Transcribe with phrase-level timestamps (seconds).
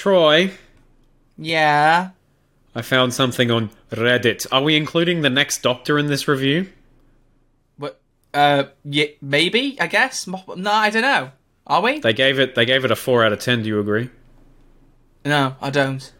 [0.00, 0.50] Troy,
[1.36, 2.10] Yeah.
[2.74, 4.46] I found something on Reddit.
[4.50, 6.68] Are we including the next Doctor in this review?
[7.76, 8.00] What?
[8.32, 9.78] Uh, yeah, maybe.
[9.78, 10.26] I guess.
[10.26, 11.32] Mo- No, I don't know.
[11.66, 12.00] Are we?
[12.00, 12.54] They gave it.
[12.54, 13.62] They gave it a four out of ten.
[13.62, 14.08] Do you agree?
[15.26, 16.10] No, I don't.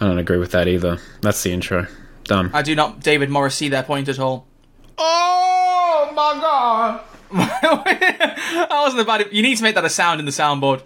[0.00, 0.98] I don't agree with that either.
[1.20, 1.88] That's the intro.
[2.24, 2.50] Done.
[2.54, 4.46] I do not, David Morris, see their point at all.
[4.96, 7.00] Oh my god!
[7.32, 9.28] that wasn't a bad.
[9.30, 10.82] You need to make that a sound in the soundboard.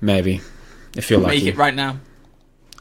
[0.00, 0.40] Maybe,
[0.98, 1.36] if you're lucky.
[1.36, 2.00] Make it right now.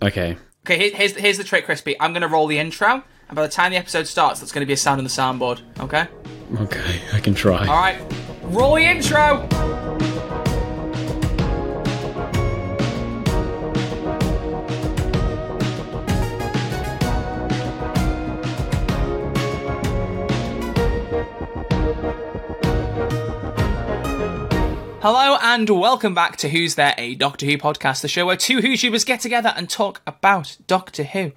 [0.01, 0.37] Okay.
[0.65, 1.95] Okay, here's here's the trick, Crispy.
[1.99, 4.73] I'm gonna roll the intro, and by the time the episode starts, that's gonna be
[4.73, 5.61] a sound on the soundboard.
[5.79, 6.07] Okay.
[6.59, 7.65] Okay, I can try.
[7.67, 8.01] All right.
[8.43, 9.47] Roll the intro.
[24.99, 28.57] Hello and welcome back to Who's There, a Doctor Who podcast, the show where two
[28.61, 31.33] WhoTubers get together and talk about Doctor Who.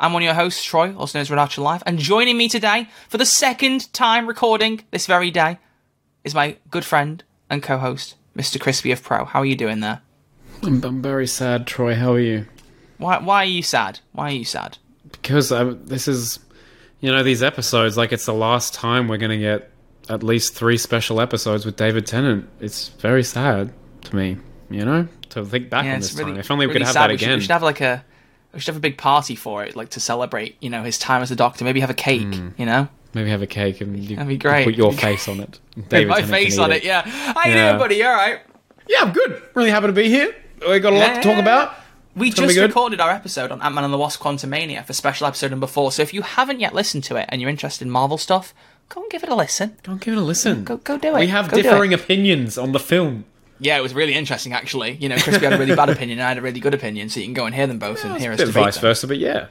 [0.00, 2.88] I'm one of your hosts, Troy, also known as Archer Live, and joining me today
[3.08, 5.58] for the second time recording this very day
[6.24, 8.60] is my good friend and co-host, Mr.
[8.60, 9.24] Crispy of Pro.
[9.24, 10.02] How are you doing there?
[10.64, 11.94] I'm, I'm very sad, Troy.
[11.94, 12.46] How are you?
[12.98, 14.00] Why, why are you sad?
[14.10, 14.78] Why are you sad?
[15.12, 16.40] Because I, this is,
[17.00, 17.96] you know, these episodes.
[17.96, 19.70] Like it's the last time we're gonna get
[20.08, 22.48] at least three special episodes with David Tennant.
[22.60, 24.36] It's very sad to me.
[24.70, 26.36] You know, to think back on it's this time.
[26.38, 27.02] If only we could have sad.
[27.08, 27.38] that we should, again.
[27.38, 28.04] we should have like a,
[28.52, 31.22] we should have a big party for it, like to celebrate, you know, his time
[31.22, 31.64] as a Doctor.
[31.64, 32.48] Maybe have a cake, Hmm.
[32.56, 32.88] you know.
[33.12, 34.64] Maybe have a cake and you That'd be great.
[34.64, 35.60] put your face on it.
[35.88, 37.02] David my Tennant face on it, yeah.
[37.02, 37.68] How you Yeah.
[37.68, 37.96] doing, buddy?
[37.96, 38.40] You all right?
[38.88, 39.40] Yeah, I'm good.
[39.54, 40.34] Really happy to be here.
[40.68, 41.74] We got a lot to talk about.
[42.16, 45.26] We gonna just recorded our episode on Ant Man and the Wasp Quantumania for special
[45.26, 45.90] episode number four.
[45.92, 48.54] So if you haven't yet listened to it and you're interested in Marvel stuff,
[48.88, 49.76] go and give it a listen.
[49.82, 50.64] Go and give it a listen.
[50.64, 51.20] Go, go do it.
[51.20, 53.24] we have Go differing opinions on the film.
[53.60, 54.92] Yeah, it was really interesting actually.
[54.92, 57.08] You know, Crispy had a really bad opinion and I had a really good opinion,
[57.08, 58.82] so you can go and hear them both and hear us Bit vice them.
[58.82, 59.46] versa, but yeah.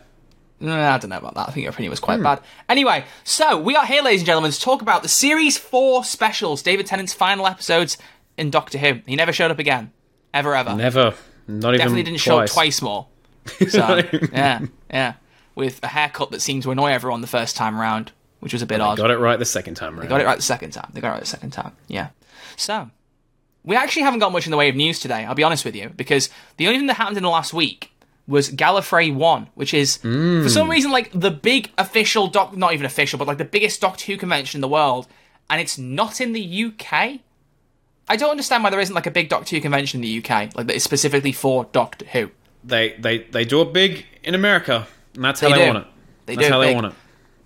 [0.59, 1.49] No, I don't know about that.
[1.49, 2.23] I think your opinion was quite Hmm.
[2.23, 2.39] bad.
[2.69, 6.61] Anyway, so we are here, ladies and gentlemen, to talk about the Series 4 specials,
[6.61, 7.97] David Tennant's final episodes
[8.37, 8.99] in Doctor Who.
[9.05, 9.91] He never showed up again.
[10.33, 10.73] Ever, ever.
[10.75, 11.13] Never.
[11.47, 12.77] Not even Definitely didn't show up twice.
[12.77, 13.07] twice more.
[13.69, 14.01] So,
[14.31, 15.13] yeah, yeah.
[15.55, 18.11] With a haircut that seemed to annoy everyone the first time round,
[18.43, 18.97] which was a bit odd.
[18.97, 20.09] Got it right the second time around.
[20.09, 20.89] Got it right the second time.
[20.93, 21.71] They got it right the second time.
[21.87, 22.09] Yeah.
[22.57, 22.89] So,
[23.63, 25.75] we actually haven't got much in the way of news today, I'll be honest with
[25.75, 27.91] you, because the only thing that happened in the last week
[28.27, 30.71] was Gallifrey 1, which is, for some hmm.
[30.71, 34.17] reason, like the big official doc, not even official, but like the biggest Doctor Who
[34.17, 35.07] convention in the world,
[35.49, 37.19] and it's not in the UK.
[38.09, 40.55] I don't understand why there isn't like a big Doctor Who convention in the UK,
[40.55, 42.31] like that is specifically for Doctor Who.
[42.63, 45.87] They they they do it big in America, and that's how They they, want it.
[46.25, 46.93] They that's do how it they want it.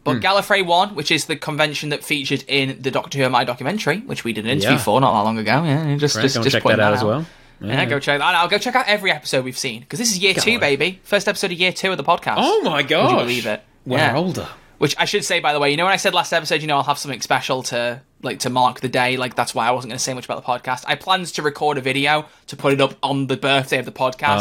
[0.08, 0.26] But hmm.
[0.26, 3.98] Gallifrey 1, which is the convention that featured in the Doctor Who and Me documentary,
[4.00, 4.78] which we did an interview Yeah.
[4.78, 5.64] for not that long ago.
[5.66, 7.26] Yeah, just, Right, just, just check pointing that out as well.
[7.60, 8.36] Yeah, go check that out.
[8.36, 11.02] I'll go check out every episode we've seen because this is year two, baby.
[11.04, 12.36] First episode of year two of the podcast.
[12.38, 13.06] Oh my god!
[13.06, 13.64] Would you believe it?
[13.86, 14.16] We're Yeah.
[14.16, 14.48] older.
[14.78, 16.68] Which I should say, by the way, you know when I said last episode, you
[16.68, 19.18] know I'll have something special to like to mark the day.
[19.18, 20.84] Like that's why I wasn't going to say much about the podcast.
[20.88, 23.92] I planned to record a video to put it up on the birthday of the
[23.92, 24.40] podcast,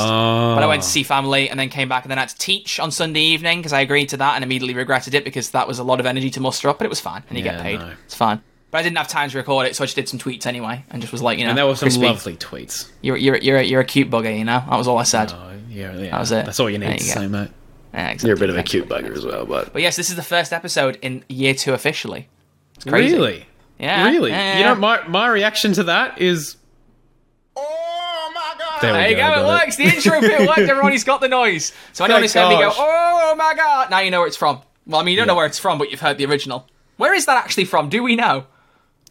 [0.56, 0.90] but I went to ah.
[0.90, 3.60] see family and then came back and then I had to teach on Sunday evening
[3.60, 6.06] because I agreed to that and immediately regretted it because that was a lot of
[6.06, 6.78] energy to muster up.
[6.78, 7.80] But it was fine and you Yeah, get paid.
[7.80, 7.92] no.
[8.04, 8.42] It's fine.
[8.70, 10.84] But I didn't have time to record it, so I just did some tweets anyway
[10.90, 12.90] and just was like, you know, And there were some Crispy, lovely tweets.
[13.00, 14.62] You're you're you're you're a cute bugger, you know.
[14.68, 15.32] That was all I said.
[15.32, 16.10] Oh, yeah, yeah.
[16.10, 16.44] That was it.
[16.44, 17.20] That's all you There need to you go.
[17.20, 17.50] say, mate.
[17.96, 18.14] Yeah.
[18.22, 20.22] You're a bit of a cute bugger as well, but But yes, this is the
[20.22, 22.28] first episode in year two officially.
[22.74, 23.14] It's crazy.
[23.16, 23.46] really,
[23.78, 24.04] Yeah.
[24.06, 24.30] really.
[24.30, 26.56] yeah, yeah, You know, my my reaction to that is.
[27.56, 28.82] Oh my god!
[28.82, 29.76] There There you go, I it got works.
[29.76, 30.58] The intro bit worked.
[30.70, 31.72] Everyone, he's got the noise.
[31.94, 34.60] So anyone who's heard me go, oh my god, now you know where it's from.
[34.86, 36.68] Well, I mean, you don't know where it's from, but you've heard the original.
[36.98, 37.88] Where is that actually from?
[37.88, 38.46] Do we know?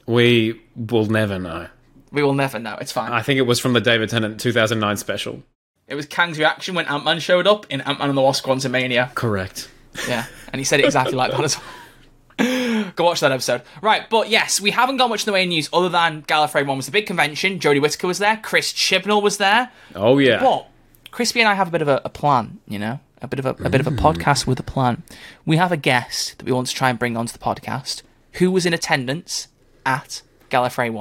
[0.06, 1.68] We will never know.
[2.12, 2.78] We will never know.
[2.79, 3.12] It's fine.
[3.12, 5.44] I think it was from the David Tennant 2009 special.
[5.88, 8.44] It was Kang's reaction when Ant Man showed up in Ant Man and the Wasp
[8.44, 9.13] Quantumania.
[9.13, 9.69] Correct.
[10.07, 12.91] Yeah, and he said it exactly like that as well.
[12.96, 13.62] Go watch that episode.
[13.81, 16.66] Right, but yes, we haven't got much in the way of news other than Gallifrey
[16.66, 17.59] 1 was the big convention.
[17.59, 18.38] Jodie Whittaker was there.
[18.44, 19.72] Chris Chibnall was there.
[19.94, 20.41] Oh yeah.
[20.41, 20.68] But
[21.12, 23.45] Crispy and I have a bit of a, a plan, you know, a bit of
[23.45, 24.00] a, a bit of a mm.
[24.00, 25.04] podcast with a plan.
[25.45, 28.01] We have a guest that we want to try and bring onto the podcast
[28.33, 29.48] who was in attendance
[29.86, 30.92] at Gallifrey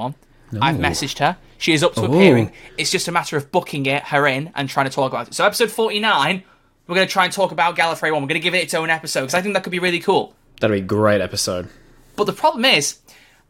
[0.51, 0.61] One.
[0.63, 1.37] I've messaged her.
[1.57, 2.05] She is up to Oh.
[2.05, 2.51] appearing.
[2.77, 5.33] It's just a matter of booking it, her in, and trying to talk about it.
[5.33, 6.43] So episode forty nine,
[6.87, 8.21] we're going to try and talk about Gallifrey One.
[8.21, 9.99] We're going to give it its own episode because I think that could be really
[9.99, 10.35] cool.
[10.59, 11.67] That'd be a great episode.
[12.15, 12.99] But the problem is,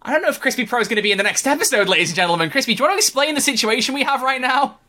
[0.01, 2.09] I don't know if Crispy Pro is going to be in the next episode, ladies
[2.09, 2.49] and gentlemen.
[2.49, 4.79] Crispy, do you want to explain the situation we have right now?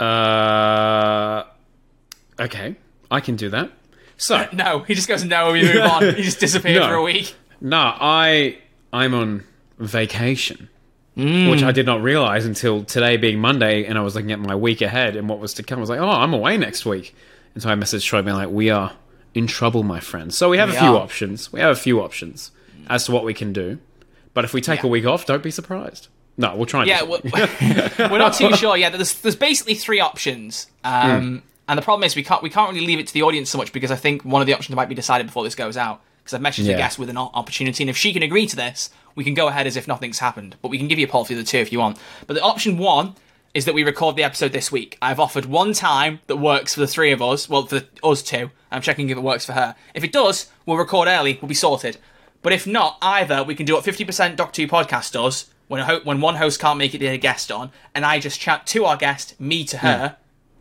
[0.00, 1.44] Uh,
[2.40, 2.76] okay,
[3.10, 3.70] I can do that.
[4.16, 5.52] So, No, he just goes no.
[5.52, 6.02] We move on.
[6.14, 6.88] He just disappeared No.
[6.88, 7.34] for a week.
[7.60, 8.58] no, I
[8.92, 9.44] I'm on
[9.78, 10.68] vacation.
[11.16, 14.54] Which I did not realize until today being Monday, and I was looking at my
[14.56, 15.78] week ahead and what was to come.
[15.78, 17.14] I was like, oh, I'm away next week,
[17.54, 18.92] and so I messaged Troy being like, we are
[19.34, 20.32] in trouble, my friend.
[20.34, 20.96] So we have We a few are.
[21.02, 21.52] options.
[21.52, 22.50] We have a few options
[22.88, 23.78] as to what we can do,
[24.32, 24.86] but if we take Yeah.
[24.88, 26.08] a week off, don't be surprised.
[26.36, 26.80] No, we'll try.
[26.80, 27.20] And Yeah, we're,
[28.10, 28.76] we're not too sure.
[28.76, 32.72] Yeah, there's there's basically three options, um, and the problem is we can't we can't
[32.72, 34.74] really leave it to the audience so much because I think one of the options
[34.74, 36.02] might be decided before this goes out.
[36.24, 36.78] Because I've messaged the Yeah.
[36.78, 39.66] guest with an opportunity, and if she can agree to this, we can go ahead
[39.66, 40.56] as if nothing's happened.
[40.62, 41.98] But we can give you a poll for the two if you want.
[42.26, 43.14] But the option one
[43.52, 44.98] is that we record the episode this week.
[45.00, 47.48] I've offered one time that works for the three of us.
[47.48, 48.50] Well, for us two.
[48.72, 49.76] I'm checking if it works for her.
[49.94, 51.38] If it does, we'll record early.
[51.40, 51.98] We'll be sorted.
[52.42, 55.84] But if not, either we can do what 50% Doc 2 podcast does when a
[55.84, 58.84] ho- when one host can't make it, a guest on, and I just chat to
[58.84, 59.86] our guest, me to hmm.
[59.86, 60.16] her,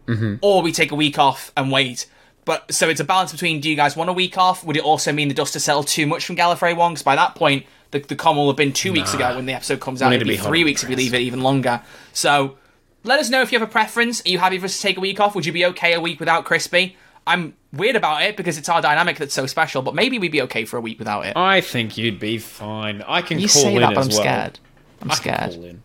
[0.08, 0.36] mm-hmm.
[0.42, 2.06] or we take a week off and wait.
[2.46, 4.64] But so it's a balance between do you guys want a week off?
[4.66, 6.94] Would it also mean the dust has settled too much from Gallifrey one?
[6.94, 9.54] Because by that point, the, the con will have been two weeks ago when the
[9.54, 10.12] episode comes out.
[10.12, 11.82] It'd be be three off weeks if you leave it even longer.
[12.12, 12.58] So
[13.04, 14.26] let us know if you have a preference.
[14.26, 15.36] Are you happy for us to take a week off?
[15.36, 16.98] Would you be okay a week without Crispy?
[17.26, 20.42] I'm weird about it because it's our dynamic that's so special, but maybe we'd be
[20.44, 21.38] okay for a week without it.
[21.38, 23.02] I think you'd be fine.
[23.08, 24.22] I can you call say in that, but as I'm well.
[24.22, 24.60] scared.
[25.02, 25.80] I'm I can scared.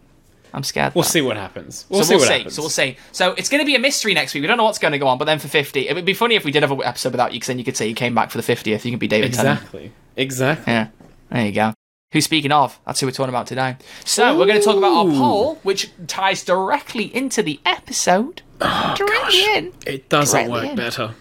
[0.55, 0.95] I'm scared.
[0.95, 1.09] We'll though.
[1.09, 1.85] see what happens.
[1.89, 2.35] We'll so see we'll what see.
[2.35, 2.55] happens.
[2.55, 2.97] So we'll see.
[3.12, 4.43] So it's going to be a mystery next week.
[4.43, 6.15] We don't know what's going to go on, but then for 50, it would be
[6.15, 7.95] funny if we did have an episode without you, because then you could say you
[7.95, 8.85] came back for the 50th.
[8.85, 9.59] You could be David Tennant.
[9.61, 9.93] Exactly.
[10.17, 10.73] Exactly.
[10.73, 10.89] Yeah.
[11.31, 11.75] There you go.
[12.12, 12.81] Who's speaking of?
[12.87, 13.77] That's who we're talking about today.
[14.05, 18.41] So we're going to talk about our poll, which ties directly into the episode.
[18.62, 19.73] Oh, directly in.
[19.87, 20.77] It doesn't Directly work in.
[20.77, 21.15] better.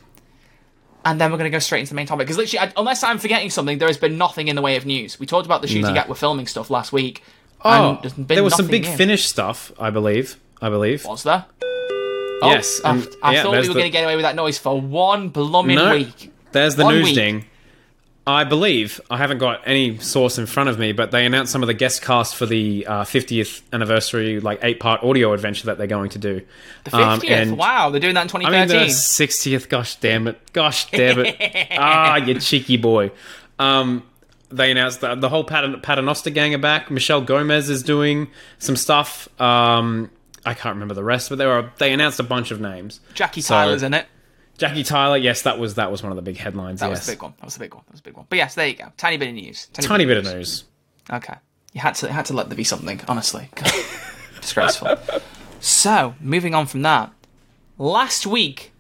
[1.06, 2.26] And then we're going to go straight into the main topic.
[2.28, 4.86] Because literally, I, unless I'm forgetting something, there has been nothing in the way of
[4.86, 5.20] news.
[5.20, 5.94] We talked about the shooting No.
[5.94, 6.10] gap.
[6.10, 7.24] We're filming stuff last week.
[7.64, 8.86] Oh, and there's been there was some big.
[8.86, 10.38] Finish stuff, I believe.
[10.62, 11.06] I believe.
[11.24, 11.46] There?
[12.42, 14.24] Yes, Oh, I, and- I yeah, thought we were the- going to get away with
[14.24, 16.32] that noise for one blooming No, week.
[16.52, 17.16] there's the One news week.
[17.16, 17.46] ding.
[18.28, 21.64] I believe I haven't got any source in front of me, but they announced some
[21.64, 25.78] of the guest cast for the uh, 50th anniversary, like eight part audio adventure that
[25.78, 26.42] they're going to do.
[26.84, 27.30] The 50th.
[27.32, 28.78] and- wow, they're doing that in 2013.
[28.78, 29.70] I mean, the 60th.
[29.70, 30.40] Gosh damn it!
[30.54, 31.38] Gosh damn it!
[31.78, 33.12] ah, you cheeky boy.
[33.60, 34.04] Um,
[34.50, 36.90] they announced that the whole Pat- Paternoster gang are back.
[36.92, 38.28] Michelle Gomez is doing
[38.60, 39.28] some stuff.
[39.42, 40.10] Um,
[40.46, 43.00] I can't remember the rest, but they were they announced a bunch of names.
[43.14, 44.08] Jackie So- Tyler's in it.
[44.58, 46.80] Jackie Tyler, yes, that was that was one of the big headlines.
[46.80, 47.34] That yes, was a big one.
[47.38, 47.84] That was a big one.
[47.88, 48.26] That was a big one.
[48.28, 48.92] But yes, there you go.
[48.98, 49.68] Tiny bit of news.
[49.74, 50.64] tiny Tiny bit of news.
[51.12, 51.36] Okay.
[51.74, 53.50] You had to had to let there be something, honestly.
[54.42, 54.96] Disgraceful.
[55.60, 57.12] So, moving on from that.
[57.78, 58.72] Last week,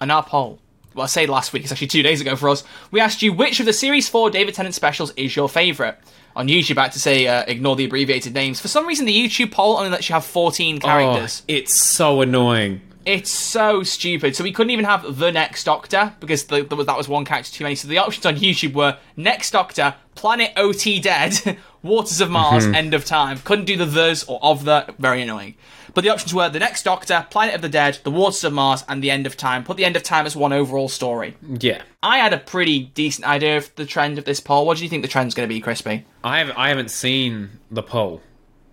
[0.00, 0.60] on our poll,
[0.98, 3.32] well, I say last week, it's actually two days ago for us, we asked you
[3.32, 5.94] which of the Series 4 David Tennant specials is your favourite.
[6.34, 8.60] On YouTube, I had to say uh, ignore the abbreviated names.
[8.60, 11.42] For some reason, the YouTube poll only lets you have 14 characters.
[11.42, 12.80] Oh, it's so annoying.
[13.06, 14.36] It's so stupid.
[14.36, 17.52] So we couldn't even have the next Doctor because the, the, that was one character
[17.52, 17.74] too many.
[17.76, 22.92] So the options on YouTube were next Doctor, Planet OT Dead, Waters of Mars, End
[22.92, 23.38] of Time.
[23.38, 24.94] Couldn't do the thes or of the.
[24.98, 25.54] Very annoying.
[25.94, 28.84] But the options were the next Doctor, Planet of the Dead, the Waters of Mars,
[28.88, 29.64] and the End of Time.
[29.64, 31.36] Put the End of Time as one overall story.
[31.60, 34.66] Yeah, I had a pretty decent idea of the trend of this poll.
[34.66, 36.04] What do you think the trend's going to be, Crispy?
[36.22, 38.22] I have I haven't seen the poll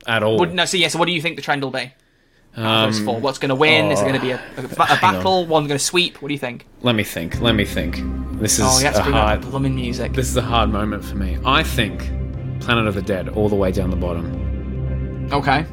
[0.08, 0.38] at all.
[0.40, 0.88] Would, no, so yeah.
[0.90, 1.92] So what do you think the trend will be?
[2.58, 3.20] Um, four.
[3.20, 3.92] What's going to win?
[3.92, 5.46] Is it going to be a, a, a battle?
[5.46, 6.22] One going to sweep?
[6.22, 6.66] What do you think?
[6.82, 7.42] let me think.
[7.42, 8.00] Let me think.
[8.40, 9.42] This is Oh, a hard.
[9.42, 10.14] blooming music.
[10.14, 11.38] This is a hard moment for me.
[11.46, 12.00] I think
[12.62, 15.30] Planet of the Dead all the way down the bottom.
[15.34, 15.66] Okay.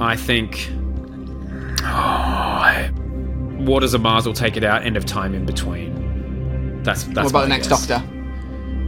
[0.00, 0.68] I think
[1.82, 2.88] oh,
[3.64, 4.84] Waters of Mars will take it out.
[4.84, 6.82] End of time in between.
[6.82, 7.16] That's that's.
[7.16, 7.86] What about the next guess.
[7.86, 8.06] Doctor?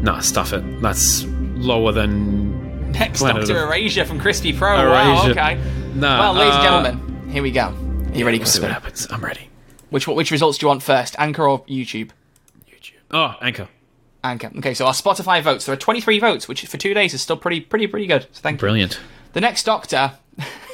[0.02, 0.80] Nah, stuff it.
[0.80, 4.90] That's lower than Next Planet Doctor the- Erasure from Crispy Pro.
[4.90, 5.60] Wow, okay.
[5.94, 6.20] Nah.
[6.20, 7.66] Well, ladies and uh, gentlemen, here we go.
[7.66, 9.06] Are you ready, We'll see what happens.
[9.10, 9.48] I'm ready.
[9.90, 12.10] Which which results do you want first, Anchor or YouTube?
[12.68, 12.92] YouTube.
[13.10, 13.68] Oh, Anchor.
[14.22, 14.50] Anchor.
[14.58, 15.66] Okay, so our Spotify votes.
[15.66, 18.26] There are 23 votes, which for two days is still pretty pretty pretty good.
[18.32, 18.60] So thank you.
[18.60, 19.00] Brilliant.
[19.32, 20.12] The next Doctor,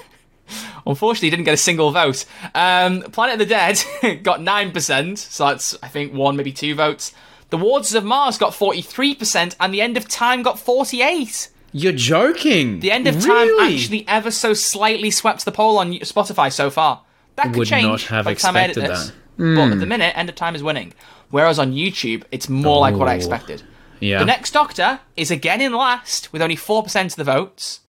[0.86, 2.24] unfortunately, didn't get a single vote.
[2.54, 3.82] Um, Planet of the Dead
[4.22, 7.12] got nine percent, so that's I think one maybe two votes.
[7.50, 11.48] The Waters of Mars got 43%, and The End of Time got 48.
[11.72, 12.80] You're joking.
[12.80, 13.48] The End of really?
[13.68, 17.02] Time actually ever so slightly swept the poll on Spotify so far.
[17.36, 19.06] That could Would change not have by the time I edit expected this.
[19.36, 19.54] that.
[19.54, 20.92] But at the minute, End of Time is winning.
[21.30, 23.16] Whereas on YouTube, it's more like what I Oh.
[23.16, 23.62] expected.
[24.00, 24.18] Yeah.
[24.18, 27.80] The next Doctor is again in last with only 4% of the votes.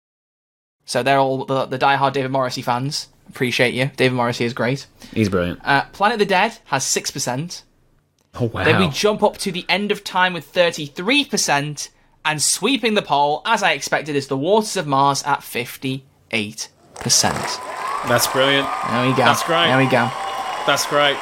[0.86, 3.08] So they're all the, the die-hard David Morrissey fans.
[3.28, 3.90] Appreciate you.
[3.96, 4.86] David Morrissey is great.
[5.12, 5.60] He's brilliant.
[5.64, 7.62] Uh, Planet of the Dead has 6%.
[8.38, 8.64] Oh wow.
[8.64, 11.88] Then we jump up to the end of time with 33%,
[12.24, 16.02] and sweeping the poll, as I expected, is the Waters of Mars at 58%.
[18.08, 18.68] That's brilliant.
[18.88, 19.24] There we go.
[19.24, 19.66] That's great.
[19.68, 20.10] There we go.
[20.66, 21.16] That's great.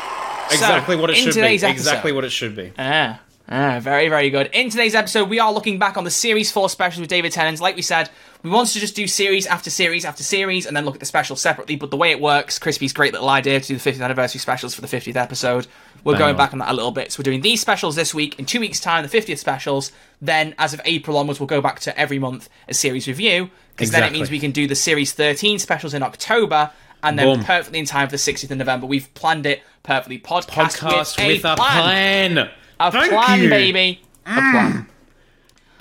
[0.51, 1.41] Exactly what it should be.
[1.41, 2.73] episode- Exactly what it should be.
[2.79, 3.21] Ah.
[3.47, 4.49] Ah, very, very good.
[4.55, 7.61] In today's episode, we are looking back on the Series 4 specials with David Tennant.
[7.61, 8.09] Like we said,
[8.43, 11.07] we wanted to just do series after series after series and then look at the
[11.07, 14.03] specials separately, but the way it works, Crispy's great little idea to do the 50th
[14.03, 15.67] anniversary specials for the 50th episode.
[16.05, 16.37] We're Bang going on.
[16.39, 17.13] back on that a little bit.
[17.13, 18.39] So we're doing these specials this week.
[18.39, 19.93] In two weeks' time, the 50th specials.
[20.23, 23.91] Then, as of April onwards, we'll go back to every month a series review, because
[23.91, 26.71] then it means we can do the Series 13 specials in October.
[27.03, 27.45] And then Boom.
[27.45, 28.87] perfectly in time for the 60th of November.
[28.87, 30.19] We've planned it perfectly.
[30.19, 32.49] Podcast, Podcast with, with a plan.
[32.81, 33.49] A Thank plan, you.
[33.51, 34.01] baby.
[34.27, 34.87] A plan.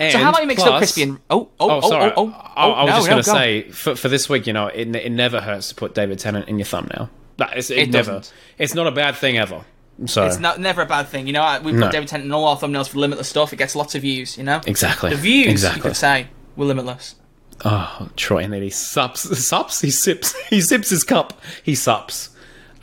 [0.00, 2.12] And So how about you mix up crispy and oh oh Oh, oh sorry.
[2.16, 3.34] oh oh, I, oh, I was no, just going to go.
[3.34, 6.48] say for, for this week, you know, it, it never hurts to put David Tennant
[6.48, 7.10] in your thumbnail.
[7.36, 8.12] That is, it, It never.
[8.12, 8.32] doesn't.
[8.58, 9.64] It's not a bad thing ever.
[10.06, 11.28] So it's not, never a bad thing.
[11.28, 11.90] You know, we put No.
[11.90, 13.52] David Tennant in all our thumbnails for limitless stuff.
[13.52, 14.36] It gets lots of views.
[14.36, 15.78] You know, exactly the views Exactly.
[15.78, 17.14] you could say were limitless.
[17.64, 22.30] Oh, Troy, and then he sups, sups, he sips, he sips his cup, he sups.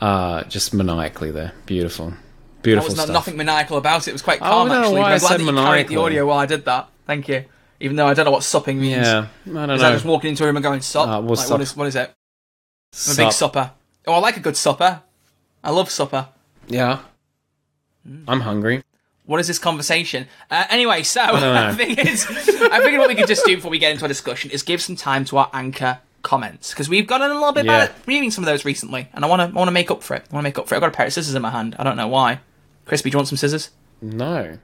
[0.00, 1.52] Uh, just maniacally there.
[1.66, 2.16] Beautiful, There
[2.62, 3.08] beautiful was stuff.
[3.12, 4.10] nothing maniacal about it.
[4.10, 5.00] It was quite calm don't know actually.
[5.00, 6.88] I I'm glad that you carried the audio while I did that.
[7.06, 7.44] Thank you.
[7.80, 9.06] Even though I don't know what supping means.
[9.06, 9.94] Yeah, I don't Is that know.
[9.96, 11.08] just walking into a room and going sup?
[11.08, 11.50] Uh, like, sup.
[11.50, 12.10] what is what is it?
[12.10, 13.32] I'm a big Sup.
[13.32, 13.70] supper.
[14.06, 15.02] Oh, I like a good supper.
[15.64, 16.28] I love supper.
[16.68, 17.00] Yeah,
[18.06, 18.24] Hmm.
[18.28, 18.82] I'm hungry.
[19.26, 20.26] What is this conversation?
[20.50, 21.54] Uh, anyway, so know.
[21.68, 24.08] I think it's, I figured what we could just do before we get into our
[24.08, 27.64] discussion is give some time to our anchor comments because we've gotten a little bit
[27.64, 27.78] Yeah.
[27.86, 29.90] better at reading some of those recently, and I want to I want to make
[29.90, 30.24] up for it.
[30.30, 30.78] I want to make up for it.
[30.78, 31.74] I've got a pair of scissors in my hand.
[31.78, 32.40] I don't know why.
[32.84, 33.70] Crispy, do you want some scissors?
[34.00, 34.58] No,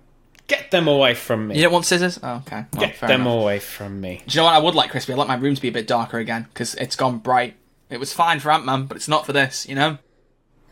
[0.46, 1.56] get them away from me.
[1.56, 2.18] You don't want scissors?
[2.22, 2.64] Oh, okay.
[2.72, 3.40] Well, get them enough.
[3.40, 4.22] away from me.
[4.26, 5.12] Do you know what I would like, Crispy?
[5.12, 7.54] I'd like my room to be a bit darker again because it's gone bright.
[7.90, 9.68] It was fine for Ant Man, but it's not for this.
[9.68, 9.98] You know,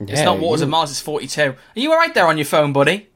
[0.00, 0.90] Yeah, it's not Waters of Mars.
[0.90, 1.50] It's forty two.
[1.76, 3.08] Are you all right there on your phone, buddy?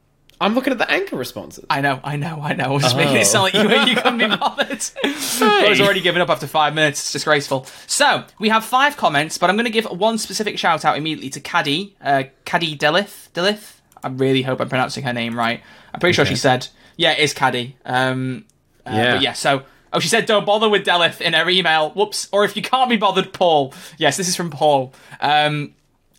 [0.42, 1.66] I'm looking at the anchor responses.
[1.68, 2.64] I know, I know, I know.
[2.64, 4.82] I was just making it sound like you, you couldn't be bothered.
[5.04, 6.98] I was already giving up after five minutes.
[6.98, 7.66] It's disgraceful.
[7.86, 11.28] So, we have five comments, but I'm going to give one specific shout out immediately
[11.28, 13.28] to Cadi, uh, Cadi Delith.
[13.32, 13.79] Delith?
[14.02, 15.62] I really hope I'm pronouncing her name right.
[15.92, 17.76] I'm pretty sure she said, yeah, it is Cadi.
[17.84, 18.44] Um,
[18.86, 19.12] uh, Yeah.
[19.14, 19.62] But yeah, so.
[19.92, 21.90] Oh, she said, don't bother with Delith in her email.
[21.90, 22.28] Whoops.
[22.30, 23.74] Or if you can't be bothered, Paul.
[23.98, 24.92] Yes, this is from Paul.
[25.20, 25.74] Um,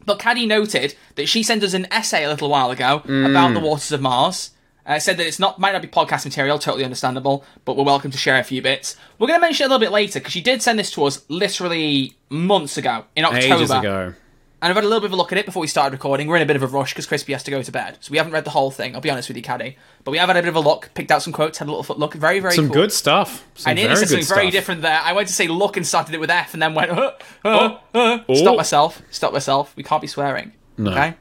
[0.06, 3.62] but Cadi noted that she sent us an essay a little while ago about the
[3.62, 4.52] waters of Mars.
[4.86, 8.10] Uh, said that it's not might not be podcast material, totally understandable, but we're welcome
[8.12, 8.98] to share a few bits.
[9.20, 11.04] We're going to mention it a little bit later because she did send this to
[11.06, 14.14] us literally months ago in October, Ages ago.
[14.64, 16.28] And I've had a little bit of a look at it before we started recording.
[16.28, 18.12] We're in a bit of a rush because Crispy has to go to bed, so
[18.12, 18.94] we haven't read the whole thing.
[18.94, 20.92] I'll be honest with you, Cadi, but we have had a bit of a look,
[20.94, 22.76] picked out some quotes, had a little foot look, very very Some cool.
[22.76, 23.44] good stuff.
[23.56, 25.00] Some I nearly very said something very different there.
[25.04, 27.12] I went to say look and started it with F and then went, uh,
[27.44, 28.20] uh, uh.
[28.30, 28.36] Oh.
[28.36, 29.76] stop myself, stop myself.
[29.76, 30.54] We can't be swearing.
[30.78, 30.92] No.
[30.92, 31.16] Okay?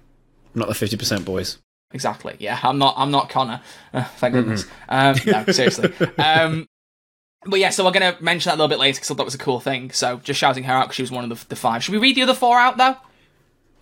[0.55, 1.57] Not the fifty percent boys.
[1.93, 2.37] Exactly.
[2.39, 2.95] Yeah, I'm not.
[2.99, 3.63] I'm not Connor.
[3.95, 4.67] Uh, thank goodness.
[4.89, 5.93] Um, no, seriously.
[6.19, 6.67] Um,
[7.47, 9.25] but yeah, so we're gonna mention that a little bit later because I thought it
[9.25, 9.93] was a cool thing.
[9.93, 11.83] So just shouting her out because she was one of the, the five.
[11.83, 12.97] Should we read the other four out though?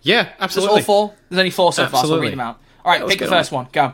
[0.01, 0.75] Yeah, absolutely.
[0.75, 1.15] There's all four.
[1.29, 2.59] There's only four so far, so we'll read them out.
[2.85, 3.67] All right, pick the first one.
[3.71, 3.93] Go.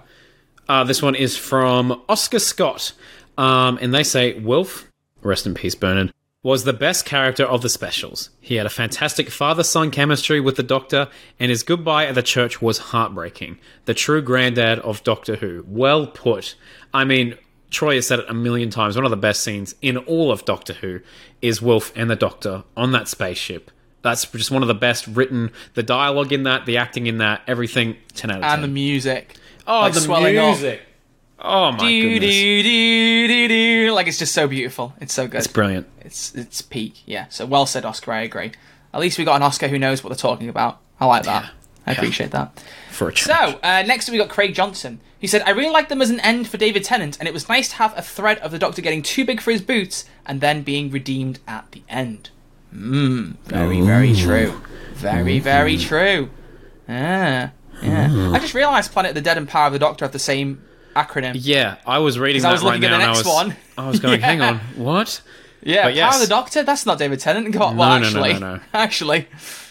[0.68, 2.94] Uh, this one is from Oscar Scott.
[3.38, 4.90] Um, and they say, Wilf,
[5.22, 8.30] rest in peace, Bernard, was the best character of the specials.
[8.40, 11.10] He had a fantastic father son chemistry with the Doctor,
[11.40, 13.58] and his goodbye at the church was heartbreaking.
[13.86, 15.66] The true granddad of Doctor Who.
[15.68, 16.56] Well put.
[16.94, 17.36] I mean,
[17.72, 18.96] Troy has said it a million times.
[18.96, 21.02] One of the best scenes in all of Doctor Who
[21.42, 23.72] is Wilf and the Doctor on that spaceship.
[24.06, 25.52] That's just one of the best written.
[25.74, 28.52] The dialogue in that, the acting in that, everything 10 out of 10.
[28.54, 29.36] And the music.
[29.66, 30.82] Oh, like the music.
[31.40, 32.36] Oh my Do, goodness.
[32.36, 33.92] do, do, do, do.
[33.94, 34.94] Like it's just so beautiful.
[35.02, 35.40] It's so good.
[35.40, 35.88] It's brilliant.
[36.02, 37.02] It's it's peak.
[37.08, 37.26] Yeah.
[37.30, 38.12] So well said, Oscar.
[38.12, 38.52] I agree.
[38.94, 40.80] At least we got an Oscar who knows what they're talking about.
[41.00, 41.52] I like that.
[41.88, 42.64] I appreciate that.
[42.92, 43.38] For a change.
[43.38, 45.02] So, uh, next we got Craig Johnson.
[45.20, 47.50] He said, I really liked them as an end for David Tennant, and it was
[47.50, 50.40] nice to have a thread of the Doctor getting too big for his boots and
[50.40, 52.30] then being redeemed at the end.
[52.76, 54.16] Mmm, very, very oh.
[54.16, 54.62] true.
[54.96, 56.30] Very, very true.
[56.88, 57.50] Yeah.
[57.82, 58.10] yeah.
[58.12, 58.34] Oh.
[58.34, 60.64] I just realised Planet of the Dead and Power of the Doctor have the same
[60.96, 61.34] acronym.
[61.38, 63.26] yeah, I was reading that I was right looking at now, the and I next
[63.26, 63.56] was, one.
[63.78, 64.26] I was going, Yeah.
[64.26, 65.22] hang on, what?
[65.62, 66.16] Yeah, But Power yes.
[66.16, 66.64] of the Doctor?
[66.64, 67.52] That's not David Tennant.
[67.54, 68.62] God, well, No, no, no, actually, no, no.
[68.74, 69.28] actually.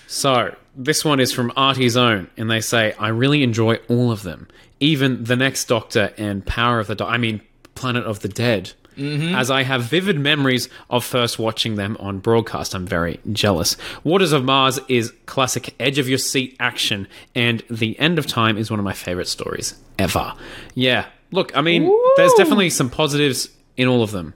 [0.07, 4.23] So, this one is from Artie's Own, and they say, I really enjoy all of
[4.23, 4.49] them.
[4.81, 7.41] Even The Next Doctor and Power of the Doctor, I mean,
[7.75, 8.73] Planet of the Dead.
[8.97, 9.35] Mm-hmm.
[9.35, 13.77] As I have vivid memories of first watching them on broadcast, I'm very jealous.
[14.05, 18.57] Waters of Mars is classic edge of your seat action, and The End of Time
[18.57, 20.33] is one of my favorite stories ever.
[20.75, 24.35] Yeah, look, I mean, there's definitely some positives in all of them.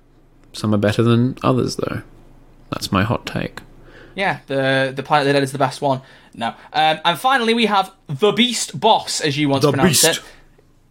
[0.53, 2.03] Some are better than others, though.
[2.71, 3.61] That's my hot take.
[4.15, 6.01] Yeah, the the Planet of the Dead is the best one.
[6.35, 6.49] No.
[6.73, 10.19] Um, and finally, we have the Beast Boss, as you once The pronounced Beast.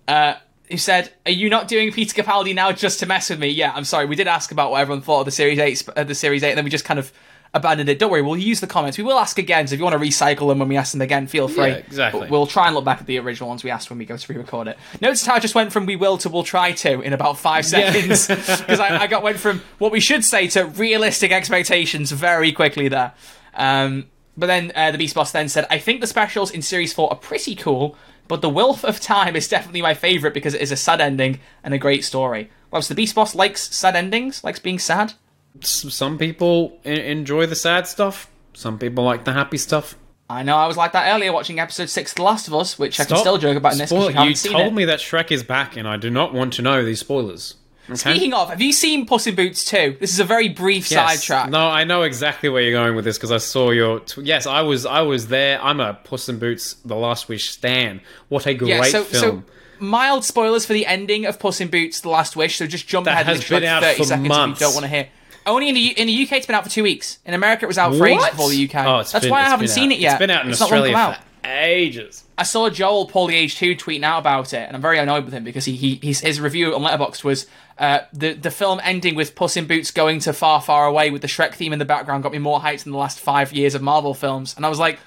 [0.07, 0.11] it.
[0.13, 0.35] Uh,
[0.69, 3.71] who said, "Are you not doing Peter Capaldi now just to mess with me?" Yeah,
[3.73, 4.05] I'm sorry.
[4.05, 6.49] We did ask about what everyone thought of the Series Eight, uh, the Series Eight,
[6.49, 7.11] and then we just kind of
[7.53, 7.99] abandoned it.
[7.99, 8.97] Don't worry, we'll use the comments.
[8.97, 9.67] We will ask again.
[9.67, 11.67] So if you want to recycle them when we ask them again, feel free.
[11.67, 12.21] Yeah, exactly.
[12.21, 14.17] But we'll try and look back at the original ones we asked when we go
[14.17, 14.77] to re-record it.
[15.01, 17.65] Notice how I just went from "we will" to "we'll try to" in about five
[17.65, 22.51] seconds because I, I got went from what we should say to realistic expectations very
[22.51, 23.13] quickly there.
[23.53, 24.07] Um,
[24.37, 27.09] but then uh, the Beast Boss then said, "I think the specials in Series Four
[27.11, 27.97] are pretty cool."
[28.27, 31.39] But the Wilf of Time is definitely my favourite because it is a sad ending
[31.63, 32.49] and a great story.
[32.71, 35.13] Whilst the Beast Boss likes sad endings, likes being sad.
[35.61, 38.29] S- Some people en- enjoy the sad stuff.
[38.53, 39.95] Some people like the happy stuff.
[40.29, 42.77] I know I was like that earlier watching episode six of The Last of Us,
[42.77, 44.73] which I can still joke about in this Spoil- you you told it.
[44.73, 47.55] me that Shrek is back, and I do not want to know these spoilers.
[47.89, 47.95] Okay?
[47.95, 49.97] Speaking of, have you seen Puss in Boots 2?
[49.99, 51.19] This is a very brief Yes.
[51.21, 51.49] sidetrack.
[51.49, 54.01] No, I know exactly where you're going with this because I saw your.
[54.01, 54.85] T- yes, I was.
[54.85, 55.61] I was there.
[55.63, 58.01] I'm a Puss in Boots: The Last Wish stan.
[58.29, 59.21] What a great yeah, so, film!
[59.21, 62.57] so mild spoilers for the ending of Puss in Boots: The Last Wish.
[62.57, 64.59] So just jump That ahead has been out 30 for seconds months.
[64.59, 65.07] if you don't want to hear.
[65.45, 67.19] Only in the U- in the UK, it's been out for two weeks.
[67.25, 68.85] In America, it was out for ages before the UK.
[68.85, 69.97] Oh, That's been- why I haven't seen out.
[69.97, 70.11] it yet.
[70.13, 71.17] It's been out in It's Australia for
[71.47, 72.23] ages.
[72.37, 75.25] I saw Joel Paul the Age Two tweeting out about it, and I'm very annoyed
[75.25, 78.79] with him because he, he his, his review on Letterboxd was uh, the the film
[78.83, 81.79] ending with Puss in Boots going to far far away with the Shrek theme in
[81.79, 84.65] the background got me more hyped than the last five years of Marvel films, and
[84.65, 84.99] I was like.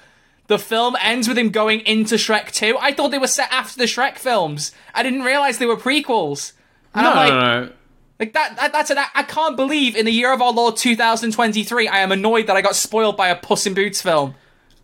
[0.47, 2.77] The film ends with him going into Shrek 2.
[2.77, 4.73] I thought they were set after the Shrek films.
[4.93, 6.51] I didn't realize they were prequels.
[6.93, 7.71] And No, I'm like, no, no.
[8.19, 11.87] like that, that that's an I can't believe in the year of our Lord 2023
[11.87, 14.35] I am annoyed that I got spoiled by a Puss in Boots film.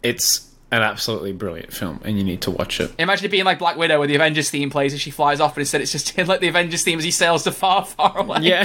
[0.02, 2.92] It's an absolutely brilliant film, and you need to watch it.
[3.00, 5.56] Imagine it being like Black Widow, where the Avengers theme plays as she flies off,
[5.56, 8.40] but instead it's just like the Avengers theme as he sails to far, far away.
[8.42, 8.64] Yeah.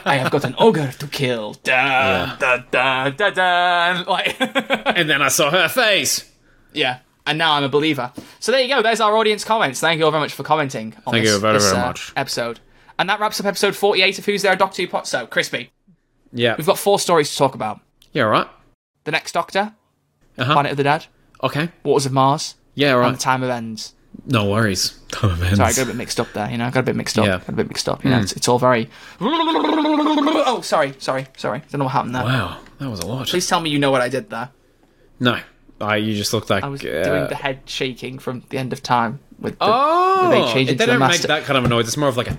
[0.04, 1.54] I have got an ogre to kill.
[1.64, 4.04] Dun, dun, dun, dun, dun.
[4.06, 4.36] Like,
[4.96, 6.30] and then I saw her face.
[6.72, 6.98] yeah.
[7.26, 8.12] And now I'm a believer.
[8.38, 8.82] So there you go.
[8.82, 9.80] There's our audience comments.
[9.80, 11.86] Thank you all very much for commenting on Thank this, you very, this, very uh,
[11.86, 12.12] much.
[12.16, 12.60] episode.
[12.98, 15.06] And that wraps up episode 48 of Who's There, Doctor Who Pot.
[15.08, 15.70] So, Crispy,
[16.34, 16.54] Yeah.
[16.58, 17.80] we've got four stories to talk about.
[18.12, 18.46] Yeah, right.
[19.04, 19.72] The Next Doctor,
[20.36, 20.52] Uh-huh.
[20.52, 21.06] Planet of the Dead,
[21.44, 21.68] Okay.
[21.84, 23.20] Waters of Mars, Yeah, and The.
[23.20, 23.94] Time of Ends.
[24.26, 24.98] No worries.
[25.08, 25.56] Time of ends.
[25.58, 26.48] Sorry, I got a bit mixed up there.
[26.50, 27.26] You know, I got a bit mixed up.
[27.26, 27.38] Yeah.
[27.38, 28.04] Got a bit mixed up.
[28.04, 28.88] You know, it's, it's all very.
[29.20, 31.62] Oh, sorry, sorry, sorry.
[31.70, 32.24] Don't know what happened there.
[32.24, 33.26] Wow, that was a lot.
[33.26, 34.50] Please tell me you know what I did there.
[35.20, 35.40] No,
[35.80, 35.96] I.
[35.96, 36.64] You just looked like.
[36.64, 39.66] I was uh, doing the head shaking from the end of time with the.
[39.66, 41.86] Oh, they changed it they to the don't make that kind of a noise.
[41.86, 42.36] It's more of like a.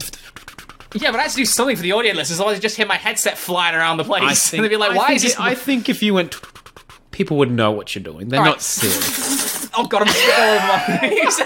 [0.95, 2.39] Yeah, but I had to do something for the audio listeners.
[2.39, 4.77] Otherwise, I just hear my headset flying around the place, I and think, they'd be
[4.77, 6.35] like, "Why is this?" I think if you went,
[7.15, 8.27] people would know what you're doing.
[8.29, 8.61] They're All not right.
[8.61, 9.69] silly.
[9.77, 11.41] oh god, I'm spitting all over my face.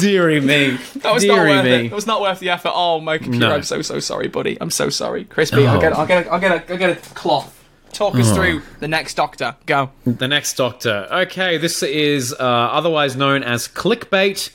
[0.00, 0.76] Deary me.
[1.02, 1.70] That was not Deary worth me.
[1.70, 1.84] it.
[1.86, 2.72] It was not worth the effort.
[2.74, 3.48] Oh, my computer.
[3.48, 3.54] No.
[3.54, 4.58] I'm so so sorry, buddy.
[4.60, 5.66] I'm so sorry, Crispy.
[5.66, 5.80] I'll Oh.
[5.80, 7.52] get I'll get a, I'll get a, I'll get a cloth.
[7.92, 9.54] Talk us through the next Doctor.
[9.66, 9.90] Go.
[10.04, 11.06] The next Doctor.
[11.12, 14.50] Okay, this is uh, otherwise known as clickbait.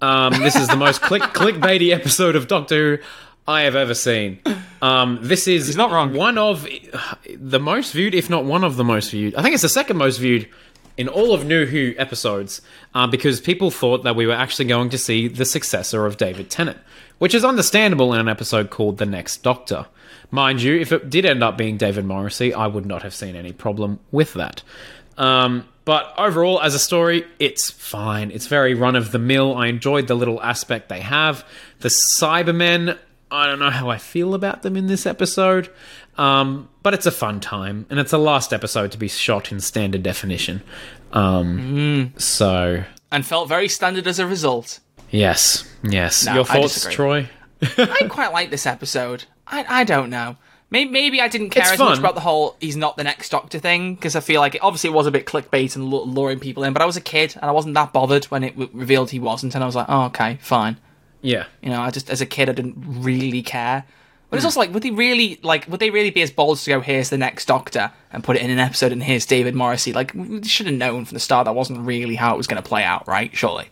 [0.00, 3.02] Um, this is the most click clickbaity episode of Doctor Who
[3.46, 4.38] I have ever seen.
[4.80, 6.14] Um, this is He's not wrong.
[6.14, 6.66] one of
[7.36, 9.34] the most viewed, if not one of the most viewed.
[9.34, 10.48] I think it's the second most viewed
[10.96, 12.60] in all of New Who episodes
[12.94, 16.50] uh, because people thought that we were actually going to see the successor of David
[16.50, 16.78] Tennant,
[17.18, 19.86] which is understandable in an episode called The Next Doctor.
[20.30, 23.34] Mind you, if it did end up being David Morrissey, I would not have seen
[23.34, 24.62] any problem with that.
[25.18, 28.30] Um, but overall, as a story, it's fine.
[28.30, 29.56] It's very run of the mill.
[29.56, 31.44] I enjoyed the little aspect they have.
[31.80, 32.96] The Cybermen,
[33.30, 35.70] I don't know how I feel about them in this episode,
[36.18, 39.60] um, but it's a fun time, and it's the last episode to be shot in
[39.60, 40.62] standard definition.
[41.12, 44.80] Um, So, And felt very standard as a result.
[45.10, 46.26] yes, yes.
[46.26, 46.86] No, Your thoughts.
[46.92, 47.28] Troy?
[47.62, 49.24] I quite like this episode.
[49.46, 50.36] I, I don't know.
[50.72, 53.30] Maybe, maybe I didn't care It's as much about the whole he's not the next
[53.30, 56.38] Doctor thing because I feel like it, obviously it was a bit clickbait and luring
[56.38, 56.72] people in.
[56.72, 59.18] But I was a kid and I wasn't that bothered when it w- revealed he
[59.18, 60.76] wasn't, and I was like, oh okay, fine.
[61.22, 61.44] Yeah.
[61.62, 63.84] You know, I just as a kid I didn't really care.
[64.30, 64.38] But Hmm.
[64.38, 65.66] it's also like, would they really like?
[65.68, 68.36] Would they really be as bold as to go, "Here's the next Doctor" and put
[68.36, 69.92] it in an episode, and here's David Morrissey?
[69.92, 72.62] Like, we should have known from the start that wasn't really how it was going
[72.62, 73.30] to play out, right?
[73.34, 73.66] Surely,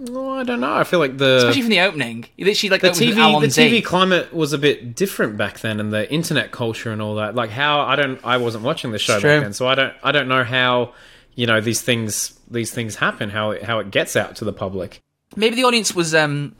[0.00, 0.72] I don't know.
[0.74, 2.26] I feel like the especially from the opening.
[2.38, 6.08] Literally like the TV the TV climate was a bit different back then, and the
[6.12, 7.34] internet culture and all that.
[7.34, 10.12] Like how I don't I wasn't watching the show back then, so I don't I
[10.12, 10.92] don't know how
[11.34, 14.52] you know these things these things happen, how it, how it gets out to the
[14.52, 15.00] public.
[15.34, 16.54] maybe the audience was um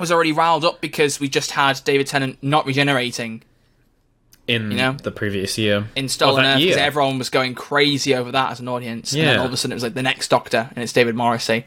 [0.00, 3.42] was already riled up because we just had David Tennant not regenerating
[4.46, 4.92] In you know?
[4.92, 8.68] the previous year, in Stolen Earth because everyone was going crazy over that as an
[8.68, 9.12] audience.
[9.12, 11.14] And then all of a sudden it was like the next Doctor and it's David
[11.14, 11.66] Morrissey.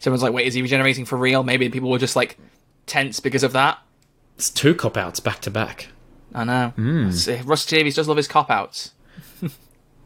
[0.00, 1.42] Someone's like, wait, is he regenerating for real?
[1.42, 2.38] Maybe people were just like
[2.86, 3.78] tense because of that.
[4.36, 5.88] it's two cop outs back to back.
[6.34, 6.68] I know.
[6.76, 7.08] Hmm.
[7.08, 7.48] Mm.
[7.48, 8.92] Russ Davies does love his cop outs.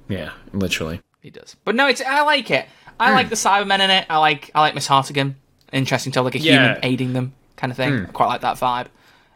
[0.08, 1.00] Yeah, literally.
[1.20, 1.56] He does.
[1.64, 2.66] But no, it's I like it.
[3.00, 3.14] I Hmm.
[3.14, 4.06] like the Cybermen in it.
[4.10, 5.36] I like I like Miss Hartigan.
[5.72, 6.56] Interesting to have like a Yeah.
[6.56, 6.62] Hmm.
[6.64, 8.06] human aiding them kind of thing.
[8.06, 8.86] I quite like that vibe.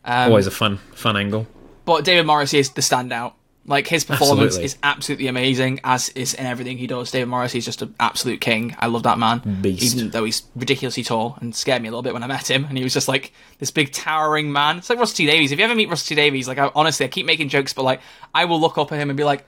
[0.05, 1.47] Um, Always a fun fun angle.
[1.85, 3.35] But David Morrissey is the standout.
[3.69, 4.65] Like his performance Absolutely.
[4.65, 7.11] is absolutely amazing, as is in everything he does.
[7.11, 8.77] David Morrissey is just an absolute king.
[8.79, 9.83] I love that man, Beast.
[9.97, 12.65] even though he's ridiculously tall and scared me a little bit when I met him.
[12.67, 14.79] And he was just like this big towering man.
[14.79, 15.51] It's like Rusty T Davies.
[15.51, 17.83] If you ever meet Rusty T Davies, like I, honestly, I keep making jokes, but
[17.83, 18.01] like
[18.33, 19.45] I will look up at him and be like,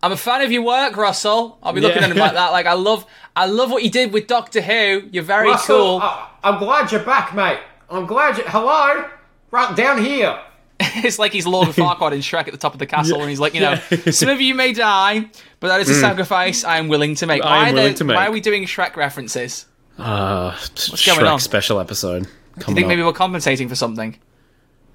[0.00, 2.04] "I'm a fan of your work, Russell." I'll be looking Yeah.
[2.04, 2.52] at him like that.
[2.52, 5.08] Like I love, I love what you did with Doctor Who.
[5.10, 5.98] You're very cool.
[6.00, 7.58] I, I'm glad you're back, mate.
[7.90, 8.44] I'm glad you.
[8.46, 9.08] Hello?
[9.50, 10.38] Right down here.
[10.80, 13.40] it's like he's Lord Farquaad in Shrek at the top of the castle, and he's
[13.40, 13.76] like, you know,
[14.10, 17.42] some of you may die, but that is a sacrifice I am willing to make.
[17.42, 17.46] Mm.
[17.46, 18.16] I am why, willing the- to make.
[18.16, 19.66] why are we doing Shrek references?
[19.98, 21.40] Uh, What's going Shrek on?
[21.40, 22.24] special episode.
[22.24, 22.30] Do
[22.68, 22.88] you think up.
[22.88, 24.18] maybe we're compensating for something?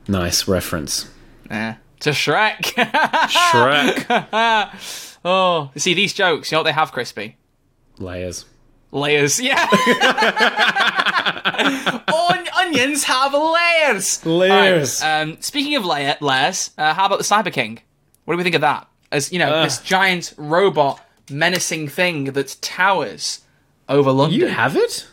[0.07, 1.09] Nice reference.
[1.49, 2.57] Eh, to Shrek.
[3.31, 4.71] Shrek
[5.25, 6.51] oh, see these jokes.
[6.51, 7.37] You know what they have, Crispy?
[7.97, 8.45] layers.
[8.91, 9.39] Layers.
[9.39, 9.65] Yeah.
[12.13, 14.25] On- onions have layers.
[14.25, 15.01] Layers.
[15.01, 17.79] Alright, um, speaking of layer, layers, uh, how about the Cyber King?
[18.25, 18.87] What do we think of that?
[19.11, 19.63] As you know, Uh.
[19.63, 20.99] this giant robot
[21.29, 23.41] menacing thing that towers
[23.89, 24.39] over London.
[24.39, 25.07] you have it?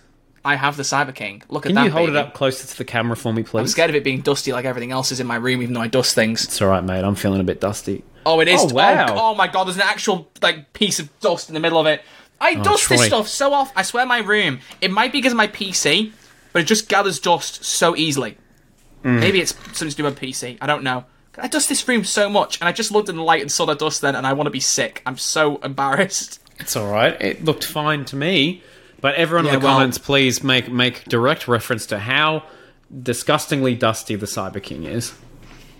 [0.44, 1.42] I have the Cyber King.
[1.48, 1.80] Look at that.
[1.80, 2.18] Can you hold baby.
[2.18, 3.60] it up closer to the camera for me, please?
[3.60, 5.80] I'm scared of it being dusty like everything else is in my room, even though
[5.80, 6.44] I dust things.
[6.44, 7.04] It's all right, mate.
[7.04, 8.04] I'm feeling a bit dusty.
[8.24, 8.60] Oh, it is.
[8.62, 9.06] Oh, wow.
[9.10, 11.86] Oh, oh my god, there's an actual like piece of dust in the middle of
[11.86, 12.02] it.
[12.40, 13.72] I dust this stuff so off.
[13.76, 14.60] I swear, my room.
[14.80, 16.12] It might be because of my PC,
[16.52, 18.36] but it just gathers dust so easily.
[19.04, 19.20] Mm.
[19.20, 20.58] Maybe it's something to do with PC.
[20.60, 21.04] I don't know.
[21.40, 23.64] I dust this room so much, and I just looked in the light and saw
[23.66, 25.02] the dust then, and I want to be sick.
[25.06, 26.40] I'm so embarrassed.
[26.58, 27.20] It's all right.
[27.20, 28.62] It looked fine to me.
[29.00, 32.42] But everyone Yeah, in the well- comments, please make make direct reference to how
[33.02, 35.12] disgustingly dusty the Cyber King is.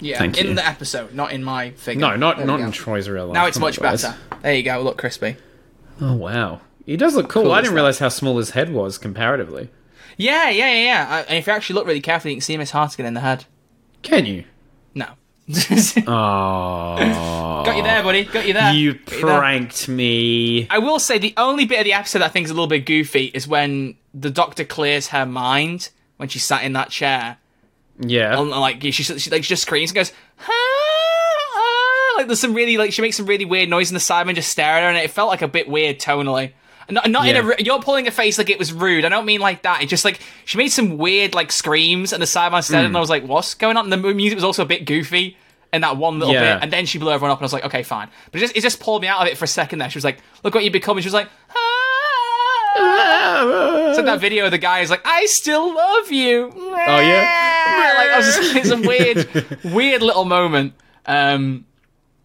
[0.01, 0.55] Yeah, Thank in you.
[0.55, 2.01] the episode, not in my figure.
[2.01, 3.35] No, not There not in Troy's real life.
[3.35, 4.03] Now it's Come much guys.
[4.03, 4.17] better.
[4.43, 4.81] There you go.
[4.83, 5.37] Look, crispy.
[6.01, 7.45] Oh wow, he does look cool.
[7.45, 9.71] Cool I didn't realize how small his head was comparatively.
[10.17, 11.25] Yeah, yeah, yeah, yeah.
[11.29, 13.45] And if you actually look really carefully, you can see Miss Hartigan in the head.
[14.03, 14.45] Can you?
[14.95, 15.07] No.
[16.07, 18.25] Oh, Got you there, buddy.
[18.25, 18.73] Got you there.
[18.73, 19.39] You Got you there.
[19.39, 20.69] pranked me.
[20.71, 22.67] I will say the only bit of the episode that I think is a little
[22.67, 27.37] bit goofy is when the doctor clears her mind when she sat in that chair.
[28.01, 28.39] Yeah.
[28.39, 30.58] And like she, she like she just screams and goes, "Ah, ah."
[32.19, 34.51] Like there's some really like she makes some really weird noise and the Cybermen just
[34.51, 36.53] stare at her and it felt like a bit weird tonally.
[36.91, 39.05] Not, not in a you're pulling a face like it was rude.
[39.05, 39.83] I don't mean like that.
[39.83, 42.97] It just like she made some weird like screams and the Cybermen stared her and
[42.97, 43.85] I was like, what's going on?
[43.85, 45.37] And the music was also a bit goofy
[45.73, 46.55] in that one little Yeah.
[46.57, 46.63] bit.
[46.65, 48.09] And then she blew everyone up and I was like, okay, fine.
[48.33, 49.91] But it just it just pulled me out of it for a second there.
[49.91, 50.97] She was like, look what you become.
[50.97, 51.29] And she was like,
[52.77, 53.89] ah.
[53.91, 56.53] It's like that video of the guy is like, I still love you.
[56.55, 57.95] Oh yeah.
[57.99, 60.75] like, I was just, it's a weird, weird little moment.
[61.07, 61.65] Um,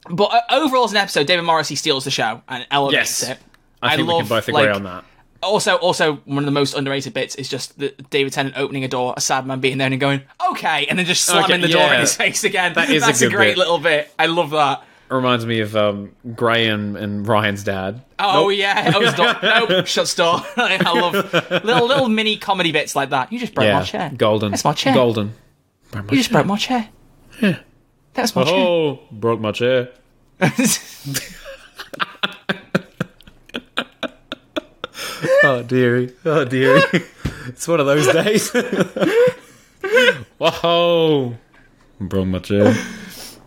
[0.09, 3.29] but uh, overall, as an episode, David Morrissey steals the show and elevates Yes.
[3.31, 3.39] it.
[3.81, 5.03] I I think we can both agree like, on that.
[5.41, 8.87] Also, also one of the most underrated bits is just the David Tennant opening a
[8.87, 11.67] door, a sad man being there and going, "Okay," and then just slamming Okay, the
[11.67, 12.73] door in his face again.
[12.75, 13.57] That is a That's a, good great bit.
[13.57, 14.09] little bit.
[14.17, 14.83] I love that.
[15.09, 18.01] Reminds me of um, Gray and, Ryan's dad.
[18.17, 19.37] Oh yeah, I was done.
[19.69, 20.39] nope, shut door.
[20.57, 21.33] I love
[21.65, 23.31] little little mini comedy bits like that.
[23.33, 24.11] You just broke Yeah, my chair.
[24.15, 24.51] golden.
[24.51, 24.93] That's my chair.
[24.93, 25.33] Golden.
[25.93, 26.87] You just broke my chair.
[27.41, 27.59] Yeah,
[28.13, 28.53] that's my chair.
[28.55, 29.89] Oh, broke my chair.
[35.45, 36.81] Oh dearie, oh dearie.
[37.47, 38.49] it's one of those days.
[40.37, 41.35] Whoa,
[41.99, 42.73] broke my chair.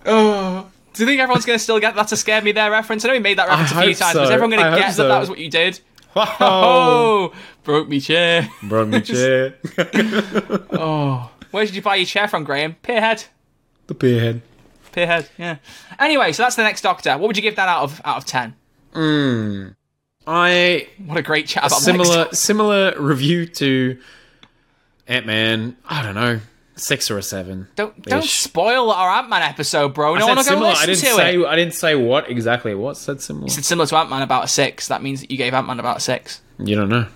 [0.05, 0.71] Oh.
[0.93, 3.05] Do you think everyone's going to still get that to scare me there reference?
[3.05, 4.13] I know we made that reference a few times.
[4.15, 4.21] so.
[4.23, 5.79] Was everyone going to guess get that that was what you did?
[6.15, 7.33] Whoa, Oh,
[7.65, 8.49] broke me chair.
[8.63, 9.57] broke my chair.
[10.73, 12.77] Oh, where did you buy your chair from, Graham?
[12.83, 13.27] Pierhead.
[13.89, 14.41] the beard.
[14.97, 15.29] Pierhead.
[15.39, 15.57] Yeah.
[15.99, 17.11] Anyway, so that's the next Doctor.
[17.19, 18.55] What would you give that out of out of ten?
[18.95, 19.77] Mm,
[20.27, 22.39] I What a great chat about similar next.
[22.41, 23.99] similar review to
[25.07, 25.77] Ant Man.
[25.87, 26.41] I don't know,
[26.77, 27.69] six or a seven.
[27.77, 30.15] Don't don't spoil our Ant Man episode, bro.
[30.17, 31.35] I No one said will go listen I didn't to say.
[31.37, 31.47] it.
[31.47, 32.75] I didn't say what exactly.
[32.75, 33.47] What said similar?
[33.47, 34.89] It's similar to Ant Man about a six.
[34.89, 36.41] That means that you gave Ant Man about a six.
[36.59, 37.07] You don't know.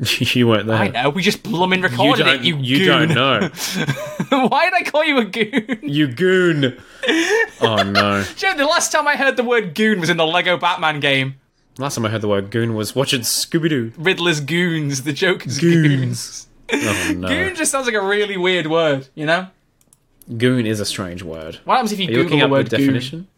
[0.18, 0.76] you weren't there.
[0.76, 1.10] I know.
[1.10, 2.36] We just blooming You recorded don't.
[2.36, 2.44] it.
[2.44, 3.08] You, You, goon.
[3.08, 3.48] don't know.
[4.48, 5.78] Why did I call you a goon?
[5.82, 6.78] You goon.
[7.62, 8.24] Oh no.
[8.36, 11.34] Joe, the last time I heard the word goon was in the Lego Batman game.
[11.78, 13.92] Last time I heard the word goon was watching Scooby Doo.
[13.98, 15.02] Riddler's goons.
[15.02, 16.46] The joke is goons.
[16.72, 17.28] Oh no.
[17.28, 19.48] Goon just sounds like a really weird word, you know?
[20.38, 21.56] Goon is a strange word.
[21.64, 22.80] What happens if you Are you Google looking the up the word goon?
[22.80, 23.28] definition?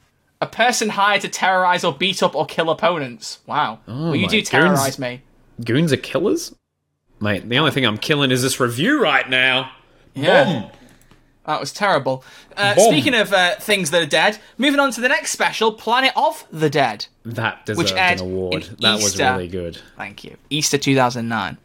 [0.40, 3.38] A person hired to terrorize or beat up or kill opponents.
[3.46, 3.79] Wow.
[3.88, 4.98] Oh well, you Oh do terrorize goons.
[4.98, 5.22] me.
[5.64, 6.54] Goons are killers?
[7.20, 9.72] Mate, the only thing I'm killing is this review right now.
[10.14, 10.70] Yeah.
[11.46, 12.24] That was terrible.
[12.56, 16.12] Uh, speaking of uh, things that are dead, moving on to the next special, Planet
[16.14, 17.06] of the Dead.
[17.24, 18.62] That deserved aired an award.
[18.80, 19.32] That was Easter.
[19.32, 19.78] really good.
[19.96, 20.36] Thank you.
[20.50, 21.58] Easter 2009.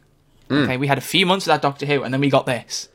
[0.47, 0.54] Hmm.
[0.54, 2.89] Okay, we had a few months that Doctor Who, and then we got this.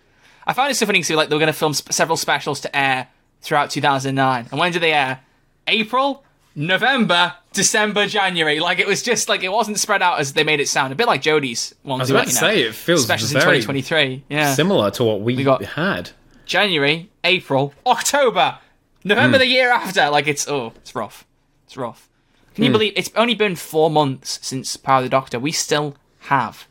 [0.47, 2.61] I found it so funny because like they were going to film sp- several specials
[2.63, 3.09] to air
[3.43, 4.47] throughout 2009.
[4.51, 5.21] And when did they air?
[5.69, 6.25] April,
[6.55, 8.61] November, December, January.
[8.61, 10.93] Like it was just like it wasn't spread out as they made it sound.
[10.93, 12.01] A bit like Jodie's one.
[12.01, 14.25] I was about to say it feels specials in very 2023.
[14.29, 16.11] Yeah, similar to what we, got- had.
[16.45, 18.59] January, April, October,
[19.05, 19.43] November hmm.
[19.43, 20.11] the year after.
[20.11, 21.27] Like it's oh, it's rough.
[21.65, 22.09] It's rough.
[22.55, 22.73] Can you hmm.
[22.73, 25.39] believe it's only been four months since Power of the Doctor?
[25.39, 26.67] We still have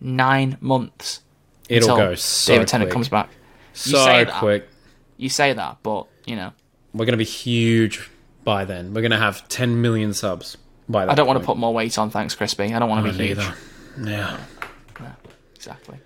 [0.00, 1.22] nine months
[1.68, 3.30] It'll until go so David Tennant comes back.
[3.72, 4.34] so say that.
[4.34, 4.68] quick.
[5.16, 6.52] You say that, but you know,
[6.92, 8.10] We're gonna be huge
[8.44, 8.94] by then.
[8.94, 10.56] We're gonna have 10 million subs
[10.88, 11.12] by that.
[11.12, 12.10] I don't want to put more weight on.
[12.10, 12.74] Thanks, Crispy.
[12.74, 13.38] I don't want to be huge.
[13.38, 13.54] Neither.
[14.02, 14.38] Yeah.
[15.54, 15.98] Exactly.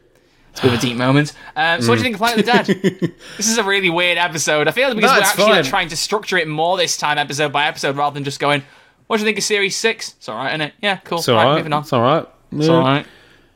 [0.53, 1.33] It's a bit of a deep moment.
[1.57, 3.15] Um, so, what do you think of Planet of the Dead?
[3.37, 4.69] this is a really weird episode.
[4.69, 7.67] I feel because we're actually like, trying to structure it more this time, episode by
[7.67, 8.63] episode, rather than just going,
[9.09, 10.15] "What do you think of Series 6?
[10.17, 10.75] It's all right, isn't it?
[10.81, 11.19] Yeah, cool.
[11.19, 11.57] It's all right, right.
[11.57, 11.83] moving on.
[11.83, 12.29] It's all right.
[12.53, 13.07] It's all right.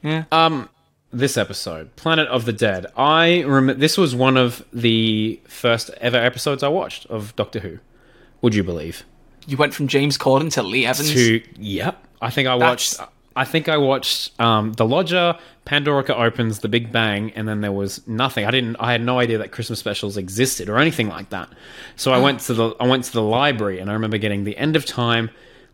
[0.03, 0.25] Yeah.
[0.33, 0.69] Um,
[1.13, 2.87] this episode, Planet of the Dead.
[2.97, 7.79] I remember this was one of the first ever episodes I watched of Doctor Who.
[8.43, 9.05] Would you believe?
[9.47, 11.13] You went from James Corden to Lee Evans.
[11.13, 13.01] To yep, I think I watched.
[13.35, 17.73] I think I watched um, The Lodger, Pandorica Opens, The Big Bang, and then there
[17.73, 18.45] was nothing.
[18.45, 18.77] I didn't.
[18.79, 21.49] I had no idea that Christmas specials existed or anything like that.
[21.97, 22.77] So I went to the.
[22.79, 25.31] I went to the library, and I remember getting The End of Time,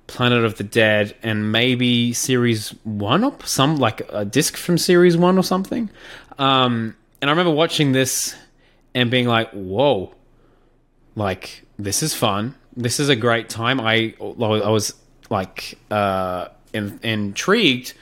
[0.07, 5.17] Planet of the Dead, and maybe Series One or some like a disc from Series
[5.17, 5.91] One or something.
[6.39, 8.37] Um, and I remember watching this
[8.95, 10.15] and being like, "Whoa,
[11.17, 12.55] like this is fun.
[12.79, 14.95] This is a great time." I I was
[15.31, 17.93] like uh, in, intrigued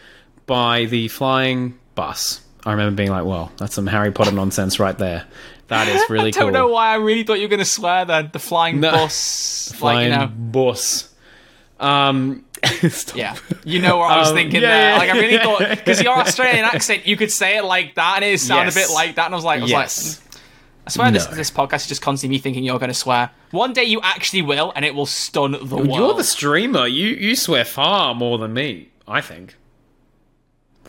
[0.47, 2.41] by the flying bus.
[2.65, 5.25] I remember being like, "Well, that's some Harry Potter nonsense right there.
[5.69, 6.43] That is really cool.
[6.43, 8.31] I don't cool." know why I really thought you were going to swear then.
[8.33, 8.93] The flying No.
[8.93, 9.73] bus.
[9.75, 10.33] flying like, you know.
[10.53, 11.13] bus.
[11.81, 12.45] Um.
[13.15, 14.91] Yeah, you know what I was Um, thinking yeah, there.
[14.93, 14.99] yeah.
[14.99, 18.25] Like I really thought because your Australian accent, you could say it like that, and
[18.25, 19.27] it sounded a bit like that.
[19.27, 20.21] And I was like, I was Yes.
[20.21, 20.26] like,
[20.87, 21.35] I swear this No.
[21.37, 23.31] this podcast is just constantly me thinking you're going to swear.
[23.51, 25.89] One day you actually will, and it will stun the world.
[25.89, 26.87] You're the streamer.
[26.87, 28.91] You you swear far more than me.
[29.09, 29.57] I think.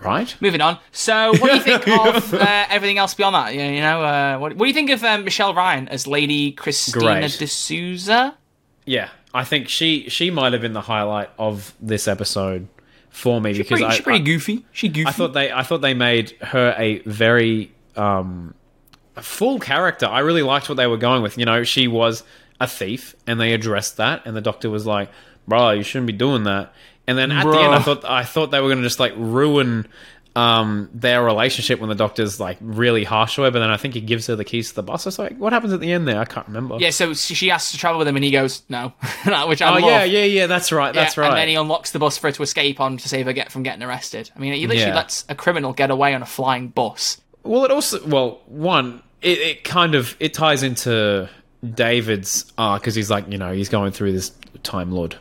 [0.01, 0.36] Right.
[0.39, 0.77] Moving on.
[0.91, 3.55] So, what do you think of uh, everything else beyond that?
[3.55, 6.51] You, you know, uh, what, what do you think of um, Michelle Ryan as Lady
[6.51, 7.38] Christina Great.
[7.39, 8.36] de Souza?
[8.86, 12.67] Yeah, I think she she might have been the highlight of this episode
[13.10, 14.65] for me because Pretty, I, she's pretty goofy.
[14.71, 15.07] She goofy.
[15.07, 18.53] I thought they I thought they made her a very um
[19.21, 20.06] full character.
[20.06, 21.38] I really liked what they were going with.
[21.38, 22.23] You know, she was
[22.60, 25.10] a thief and they addressed that and the doctor was like,
[25.47, 26.73] "Bro, you shouldn't be doing that."
[27.08, 29.13] And then at the end I thought I thought they were going to just like
[29.15, 29.88] ruin
[30.36, 33.95] um, their relationship when the doctor's like really harsh to her, but then I think
[33.95, 35.08] he gives her the keys to the bus.
[35.08, 36.19] I was like, what happens at the end there?
[36.19, 36.77] I can't remember.
[36.80, 38.89] yeah, so she asks to travel with him, and he goes no,
[39.47, 39.82] which I Oh love.
[39.89, 40.45] yeah, yeah, yeah.
[40.47, 40.93] That's right.
[40.93, 41.30] Yeah, That's right.
[41.30, 43.51] And then he unlocks the bus for her to escape on to save her get
[43.51, 44.30] from getting arrested.
[44.36, 44.95] I mean, he literally Yeah.
[44.95, 47.19] lets a criminal get away on a flying bus.
[47.41, 51.30] Well, it also well, one, it, it kind of it ties into
[51.73, 54.32] David's arc because he's like, you know, he's going through this
[54.63, 55.15] Time Lord.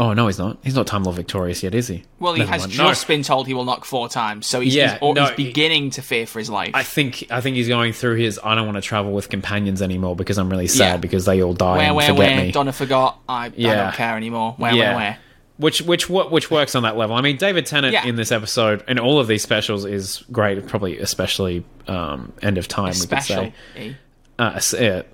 [0.00, 0.58] Oh no, he's not.
[0.62, 2.04] He's not Time Lord victorious yet, is he?
[2.20, 2.72] Well, he Never has mind.
[2.72, 3.14] just No.
[3.14, 5.90] been told he will knock four times, so he's, Yeah, he's, or no, he's beginning
[5.90, 6.70] to fear for his life.
[6.74, 8.38] I think I think he's going through his.
[8.44, 10.96] I don't want to travel with companions anymore because I'm really sad Yeah.
[10.98, 12.44] because they all die where, and where, forget where?
[12.46, 12.52] me.
[12.52, 13.18] Donna forgot.
[13.28, 14.54] I, I don't care anymore.
[14.56, 14.90] Where, yeah.
[14.90, 15.18] where, where?
[15.58, 17.16] Which which what which works on that level.
[17.16, 18.06] I mean, David Tennant Yeah.
[18.06, 20.66] in this episode and all of these specials is great.
[20.68, 22.94] Probably especially um, End of Time.
[22.98, 23.52] We could say.
[24.38, 24.60] Uh,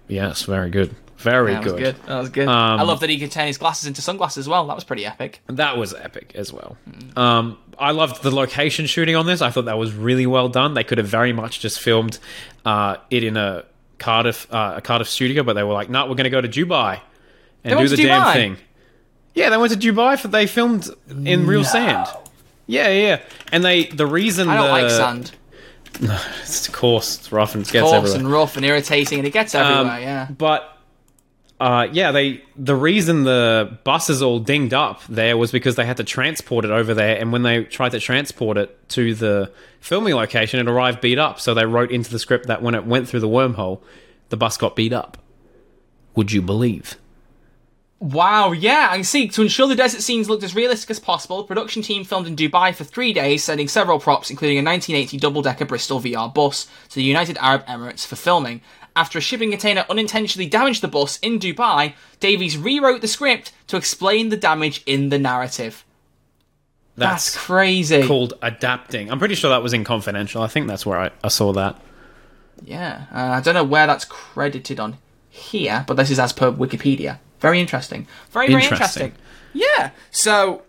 [0.07, 1.79] yes, very good, very That good.
[1.79, 1.97] good.
[2.07, 2.47] That was good.
[2.47, 4.67] Um, I love that he could turn his glasses into sunglasses as well.
[4.67, 5.41] That was pretty epic.
[5.47, 6.77] That was epic as well.
[7.17, 9.41] Um, I loved the location shooting on this.
[9.41, 10.75] I thought that was really well done.
[10.75, 12.19] They could have very much just filmed
[12.67, 13.65] uh, it in a
[13.99, 16.49] Cardiff uh, a Cardiff studio, but they were like, "No, we're going to go to
[16.49, 17.01] Dubai
[17.65, 18.57] and do the to damn thing."
[19.35, 20.89] Yeah, they went to Dubai for they filmed
[21.25, 22.07] in real sand.
[22.67, 23.21] Yeah, yeah,
[23.53, 25.33] and they the reason I don't the, like sand.
[26.01, 28.19] No, it's coarse, it's rough, and it gets Coarse everywhere.
[28.21, 30.01] and rough and irritating, and it gets Um, everywhere.
[30.01, 30.29] yeah.
[30.37, 30.71] But
[31.61, 35.85] uh, yeah, they the reason the bus is all dinged up there was because they
[35.85, 39.53] had to transport it over there, and when they tried to transport it to the
[39.81, 41.39] filming location, it arrived beat up.
[41.41, 43.81] So they wrote into the script that when it went through the wormhole,
[44.31, 45.19] the bus got beat up.
[46.17, 46.97] Would you believe?
[48.05, 49.29] Wow, yeah, and see.
[49.29, 52.37] To ensure the desert scenes looked as realistic as possible, the production team filmed in
[52.37, 56.97] Dubai for three days, sending several props, including a 1980 double-decker Bristol VR bus, to
[56.97, 58.61] the United Arab Emirates for filming.
[58.95, 63.79] After a shipping container unintentionally damaged the bus in Dubai, Davies rewrote the script to
[63.79, 65.83] explain the damage in the narrative.
[66.97, 68.07] That's, That's, crazy.
[68.07, 69.11] called adapting.
[69.11, 70.43] I'm pretty sure that was in confidential.
[70.43, 71.81] I think that's where I, I saw that.
[72.63, 74.99] Yeah, uh, I don't know where that's credited on
[75.31, 77.19] here, but this is as per Wikipedia.
[77.45, 78.07] Very interesting.
[78.31, 79.03] Very, very Interesting.
[79.07, 79.13] interesting.
[79.53, 79.91] Yeah.
[80.11, 80.63] So,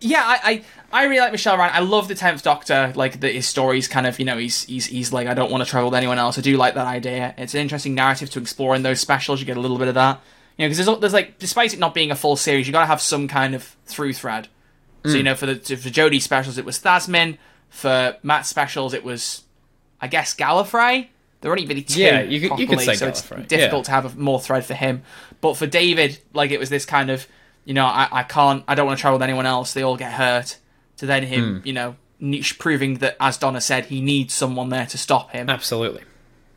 [0.00, 1.72] yeah, I, I, I really like Michelle Ryan.
[1.74, 2.92] I love the Tenth Doctor.
[2.94, 5.64] Like the, his stories, kind of, you know, he's he's he's like, I don't want
[5.64, 6.38] to travel with anyone else.
[6.38, 7.34] I do like that idea.
[7.38, 9.40] It's an interesting narrative to explore in those specials.
[9.40, 10.20] You get a little bit of that.
[10.56, 12.80] You know, because there's, there's like, despite it not being a full series, you got
[12.80, 14.48] to have some kind of through thread.
[15.04, 15.16] So Mm.
[15.16, 17.38] you know, for the for Jodie specials, it was Thasmin.
[17.70, 19.42] For Matt's specials, it was,
[20.00, 21.08] I guess, Gallifrey.
[21.40, 22.00] There are only really two.
[22.00, 23.82] Yeah, you could- you could say so it's difficult yeah.
[23.82, 25.02] to have a, more thread for him.
[25.40, 27.26] But for David, like it was this kind of,
[27.64, 29.72] you know, I, I can't, I don't want to travel with anyone else.
[29.72, 30.58] They all get hurt.
[30.96, 31.66] To then him, hmm.
[31.66, 35.48] you know, niche proving that, as Donna said, he needs someone there to stop him
[35.48, 36.02] Absolutely.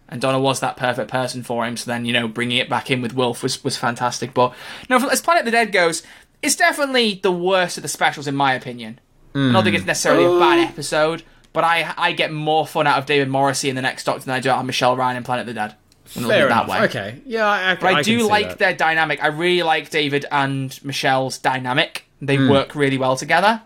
[0.09, 1.77] and Donna was that perfect person for him.
[1.77, 4.33] So then, you know, bringing it back in with Wilf was was fantastic.
[4.33, 4.55] But
[4.89, 6.01] no, as Planet of the Dead goes,
[6.41, 8.99] it's definitely the worst of the specials in my opinion.
[9.33, 9.51] Hmm.
[9.51, 12.97] I don't think it's necessarily a bad episode, but I I get more fun out
[12.99, 15.23] of David Morrissey in the next Doctor than I do out of Michelle Ryan in
[15.23, 15.75] Planet of the Dead.
[16.13, 16.69] When I look at Fair that enough.
[16.69, 16.85] way.
[16.87, 17.21] Okay.
[17.25, 18.57] Yeah, I, I, But I, I can do see like that.
[18.59, 19.23] their dynamic.
[19.23, 22.05] I really like David and Michelle's dynamic.
[22.21, 22.49] They Hmm.
[22.49, 23.61] work really well together.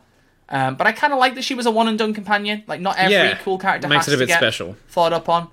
[0.48, 2.64] Um, but I kind of like that she was a one and done companion.
[2.68, 4.76] Like not every Yeah, cool character makes has it a to bit get special.
[4.88, 5.48] followed up on.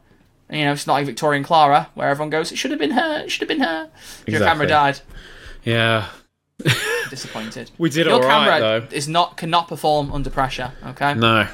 [0.51, 2.91] And, you know, it's not like Victorian Clara, where everyone goes, "It should have been
[2.91, 3.23] her.
[3.25, 3.89] It should have been her."
[4.27, 5.01] Your camera died.
[5.65, 6.09] Yeah.
[7.09, 7.71] Disappointed.
[7.79, 8.29] We did Your all right,
[8.61, 8.95] camera though.
[8.97, 10.73] is not cannot perform under pressure.
[10.89, 11.15] Okay.
[11.15, 11.47] No.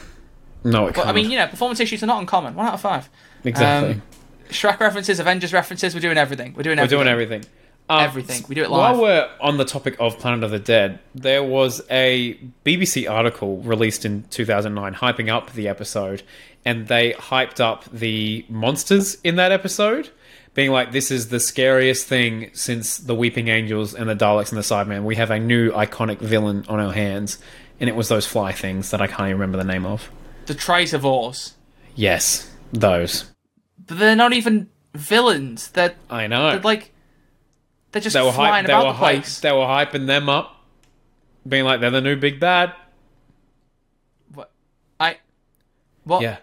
[0.65, 2.55] No, it But I mean, you know, performance issues are not uncommon.
[2.55, 3.09] One out of five.
[3.45, 3.95] exactly.
[3.95, 4.03] um,
[4.51, 5.95] Shrek references, Avengers references.
[5.95, 6.55] We're doing everything.
[6.55, 6.99] We're doing everything.
[6.99, 7.45] We're doing everything.
[7.91, 8.45] Um, Everything.
[8.49, 8.99] We do it live.
[8.99, 13.63] While we're on the topic of Planet of the Dead, there was a BBC article
[13.63, 16.23] released in 2009 hyping up the episode,
[16.67, 20.11] and they hyped up the monsters in that episode,
[20.53, 24.59] being like, "This is the scariest thing since the Weeping Angels and the Daleks and
[24.59, 25.05] the Cybermen.
[25.05, 27.39] We have a new iconic villain on our hands."
[27.81, 30.11] And it was those fly things that I can't even remember the name of.
[30.49, 31.53] The Tritovores.
[31.95, 33.31] Yes, those.
[33.87, 35.71] But they're not even villains.
[35.71, 36.51] They're, I know.
[36.53, 36.93] they're like
[37.93, 39.41] they're just they were flying hype, they about were the hype, place.
[39.41, 40.57] they were hyping them up,
[41.47, 42.73] being like they're the new big bad.
[44.35, 44.51] What?
[44.99, 45.19] I.
[46.05, 46.23] What?
[46.23, 46.39] Yeah.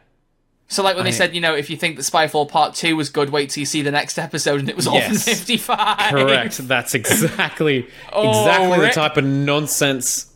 [0.68, 3.10] So like when they said, you know, if you think that Spyfall Part Two was
[3.10, 5.08] good, wait till you see the next episode, and it was all Yes.
[5.10, 6.12] from fifty five.
[6.12, 6.58] Correct.
[6.68, 10.32] That's exactly Oh, exactly the type of nonsense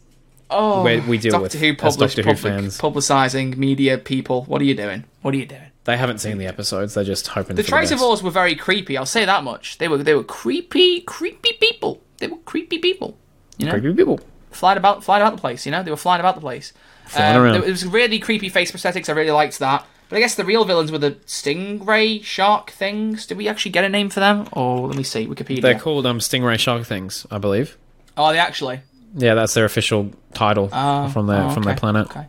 [0.52, 2.78] Oh, we, we deal Doctor with Who as published Doctor Who public, fans.
[2.80, 4.44] publicizing media people.
[4.46, 5.04] What are you doing?
[5.22, 5.62] What are you doing?
[5.86, 6.94] they haven't seen the episodes.
[6.94, 8.22] They're just hoping The for the best.
[8.24, 8.96] Were very creepy.
[8.96, 9.80] I'll say that much.
[9.80, 12.02] They were they were creepy, creepy people.
[12.18, 13.18] They were creepy people.
[13.58, 14.20] You know, Creepy people.
[14.52, 15.66] flying about, flying about the place.
[15.66, 16.74] You know, they were flying about the place.
[17.08, 17.56] Flying Um, around.
[17.56, 19.10] It was really creepy face prosthetics.
[19.10, 19.86] I really liked that.
[20.10, 23.26] But I guess the real villains were the stingray shark things.
[23.26, 24.48] Did we actually get a name for them?
[24.54, 25.28] Oh, let me see.
[25.28, 25.62] Wikipedia.
[25.62, 27.78] They're called um, stingray shark things, I believe.
[28.18, 28.82] Oh, are they actually?
[29.15, 32.08] Yeah, that's their official title Oh, from their oh, from their planet.
[32.10, 32.28] Okay.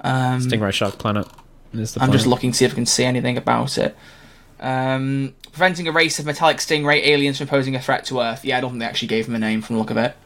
[0.00, 1.26] Um, Stingray shark planet.
[1.72, 3.96] Is the I'm just looking to see if I can see anything about it.
[4.60, 8.44] Um, preventing a race of metallic stingray aliens from posing a threat to Earth.
[8.44, 10.16] Yeah, I don't think they actually gave them a name from the look of it.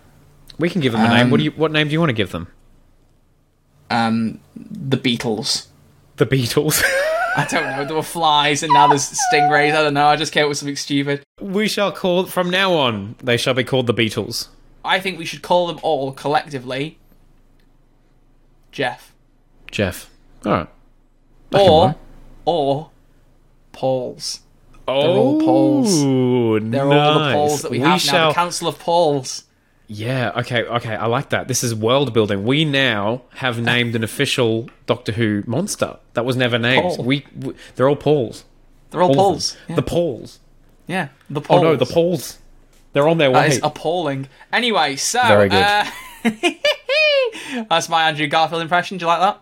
[0.59, 1.25] We can give them a name.
[1.27, 1.51] Um, What do you?
[1.53, 2.49] What name do you want to give them?
[3.91, 5.67] Um, the Beatles.
[6.17, 6.83] The Beatles.
[7.37, 7.85] I don't know.
[7.85, 9.75] There were flies, and now there's stingrays.
[9.75, 10.07] I don't know.
[10.07, 11.23] I just came up with something stupid.
[11.41, 13.17] we shall call from now on.
[13.23, 14.49] They shall be called the Beatles.
[14.85, 16.99] I think we should call them all collectively
[18.71, 19.15] Jeff
[19.71, 20.09] Jeff.
[20.45, 20.69] All right.
[21.53, 21.95] I or
[22.45, 22.91] or
[23.73, 24.41] Pauls.
[24.87, 26.01] Oh, all Pauls.
[26.71, 27.33] They're all the.
[27.33, 27.97] Pauls that we, we have now.
[27.97, 28.29] shall.
[28.29, 29.45] The Council of Pauls.
[29.89, 30.33] Yeah.
[30.37, 30.63] Okay.
[30.63, 30.95] Okay.
[30.95, 31.49] I like that.
[31.49, 32.45] This is world building.
[32.45, 36.99] We now have named an official Doctor Who monster that was never named.
[36.99, 37.55] We, we.
[37.75, 38.45] They're all Pauls.
[38.91, 39.57] They're all Pauls.
[39.69, 39.75] Yeah.
[39.75, 40.39] The Pauls.
[40.87, 42.39] yeah, the Oh no, the Pauls.
[42.95, 43.49] They're on their way.
[43.49, 44.29] is appalling.
[44.53, 45.63] Anyway, so Very good.
[45.63, 45.85] Uh,
[47.69, 48.97] that's my Andrew Garfield impression.
[48.99, 49.41] Do you like that?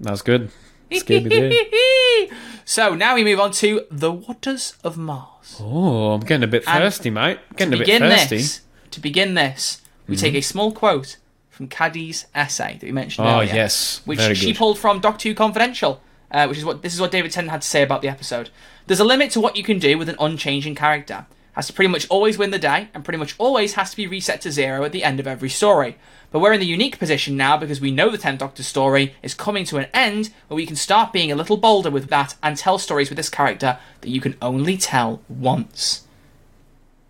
[0.00, 0.50] That's good.
[2.66, 5.58] So now we move on to the waters of Mars.
[5.60, 7.38] Oh, I'm getting a bit And thirsty, mate.
[7.56, 8.36] Getting a bit thirsty.
[8.38, 8.62] this,
[8.92, 10.24] to begin this, we Mm-hmm.
[10.24, 11.18] take a small quote
[11.50, 13.54] from Cadi's essay that we mentioned Oh earlier.
[13.54, 14.56] yes, which very she good.
[14.58, 17.60] pulled from Doctor Who Confidential, uh, which is what this is what David Tennant had
[17.62, 18.48] to say about the episode.
[18.86, 21.26] There's a limit to what you can do with an unchanging character.
[21.54, 24.06] Has to pretty much always win the day, and pretty much always has to be
[24.06, 25.96] reset to zero at the end of every story.
[26.32, 29.34] But we're in the unique position now because we know the Tenth Doctor story is
[29.34, 32.56] coming to an end, where we can start being a little bolder with that and
[32.56, 36.06] tell stories with this character that you can only tell once.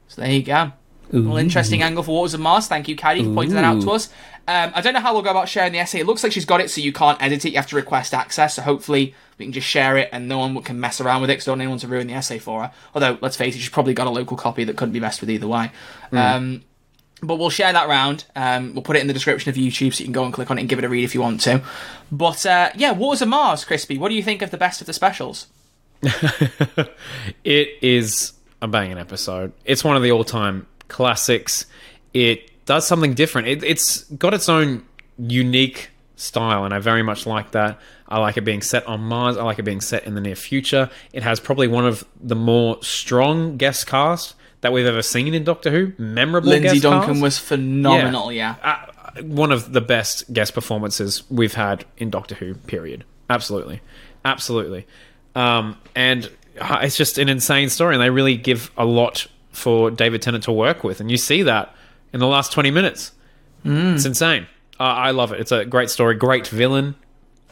[0.09, 0.73] So there you go.
[1.11, 2.67] Well, interesting angle for Waters of Mars.
[2.67, 4.09] Thank you, Cadi, for pointing that out to us.
[4.49, 6.01] Um, I don't know how we'll go about sharing the essay.
[6.01, 7.51] It looks like she's got it, so you can't edit it.
[7.51, 8.55] You have to request access.
[8.55, 11.35] So hopefully we can just share it, and no one can mess around with it.
[11.35, 12.73] Because don't want anyone to ruin the essay for her.
[12.95, 15.31] Although, let's face it, she's probably got a local copy that couldn't be messed with
[15.31, 15.71] either way.
[16.13, 16.63] Um,
[17.23, 18.25] but we'll share that round.
[18.37, 20.51] Um, we'll put it in the description of YouTube, so you can go and click
[20.51, 21.63] on it and give it a read if you want to.
[22.13, 23.99] But uh, yeah, Waters of Mars, Crispy.
[23.99, 25.47] What do you think of the best of the specials?
[27.45, 28.33] It is
[28.63, 29.53] a banging episode.
[29.65, 31.67] It's one of the all-time classics.
[32.13, 33.49] It does something different.
[33.49, 34.85] It, it's got its own
[35.19, 37.79] unique style, and I very much like that.
[38.09, 39.37] I like it being set on Mars.
[39.37, 40.91] I like it being set in the near future.
[41.13, 45.45] It has probably one of the more strong guest cast that we've ever seen in
[45.45, 45.93] Doctor Who.
[45.99, 46.51] Memorable.
[46.51, 47.23] Lindsay Duncan cast.
[47.23, 48.31] was phenomenal.
[48.33, 48.57] Yeah.
[48.63, 52.55] uh, one of the best guest performances we've had in Doctor Who.
[52.55, 53.05] Period.
[53.31, 53.81] Absolutely,
[54.25, 54.87] absolutely.
[55.35, 56.31] Um, and
[56.61, 60.45] uh, it's just an insane story, and they really give a lot for David Tennant
[60.45, 61.75] to work with, and you see that
[62.13, 63.13] in the last twenty minutes.
[63.65, 64.47] It's insane.
[64.79, 65.41] Uh, I love it.
[65.41, 66.97] It's a great story, great villain.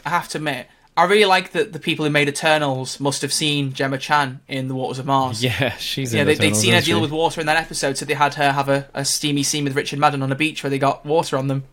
[0.05, 3.33] I have to admit, I really like that the people who made Eternals must have
[3.33, 5.43] seen Gemma Chan in The Waters of Mars.
[5.45, 7.03] Yeah, she's Yeah, they, they'd seen her deal she?
[7.03, 9.75] with water in that episode, so they had her have a, a steamy scene with
[9.75, 11.65] Richard Madden on a beach where they got water on them.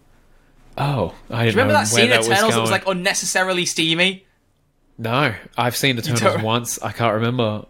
[0.77, 3.65] Oh, I didn't Remember know that scene in that Eternals was that was like unnecessarily
[3.65, 4.25] steamy?
[4.97, 6.82] No, I've seen Eternals once.
[6.82, 7.65] I can't remember.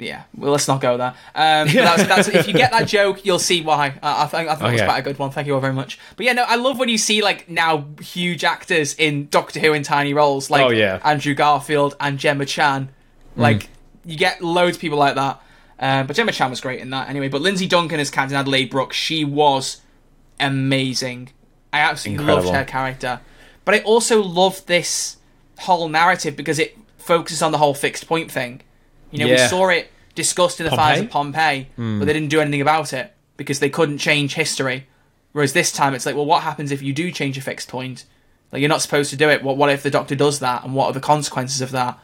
[0.00, 1.14] Yeah, well, let's not go there.
[1.34, 3.98] Um, but that's, that's, if you get that joke, you'll see why.
[4.02, 4.86] I, I think I thought it was Okay.
[4.88, 5.30] quite a good one.
[5.30, 5.98] Thank you all very much.
[6.16, 9.74] But yeah, no, I love when you see like now huge actors in Doctor Who
[9.74, 11.00] in tiny roles, like Oh, yeah.
[11.04, 12.88] Andrew Garfield and Gemma Chan.
[13.36, 13.68] Like
[14.04, 15.40] you get loads of people like that.
[15.78, 17.28] Um, but Gemma Chan was great in that anyway.
[17.28, 19.82] But Lindsay Duncan as Captain Adelaide Brooks, she was
[20.38, 21.30] amazing.
[21.72, 22.46] I absolutely Incredible.
[22.52, 23.20] loved her character.
[23.64, 25.18] But I also love this
[25.60, 28.62] whole narrative because it focuses on the whole fixed point thing.
[29.10, 31.64] You know, we saw it discussed in the fires of Pompeii?
[31.64, 31.98] Pompeii, hmm.
[31.98, 34.86] but they didn't do anything about it because they couldn't change history.
[35.32, 38.04] Whereas this time, it's like, well, what happens if you do change a fixed point?
[38.52, 39.42] Like, you're not supposed to do it.
[39.42, 41.98] What, what if the Doctor does that, and what are the consequences of that?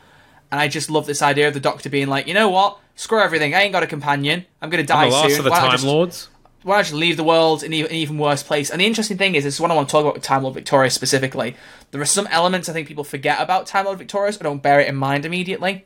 [0.50, 2.78] And I just love this idea of the Doctor being like, you know what?
[2.94, 3.54] Screw everything.
[3.54, 4.46] I ain't got a companion.
[4.62, 5.38] I'm going to die the last soon.
[5.40, 6.28] of the Why Time just- Lords.
[6.62, 8.70] why don't just leave the world in an even worse place?
[8.70, 10.44] And the interesting thing is, this is what I want to talk about with Time
[10.44, 11.56] Lord Victorious specifically.
[11.90, 14.80] There are some elements I think people forget about Time Lord Victorious or don't bear
[14.80, 15.84] it in mind immediately.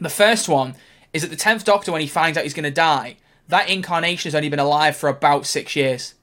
[0.00, 0.74] The first one
[1.12, 3.16] is that the 10th Doctor, when he finds out he's going to die,
[3.48, 6.14] that incarnation has only been alive for about six years.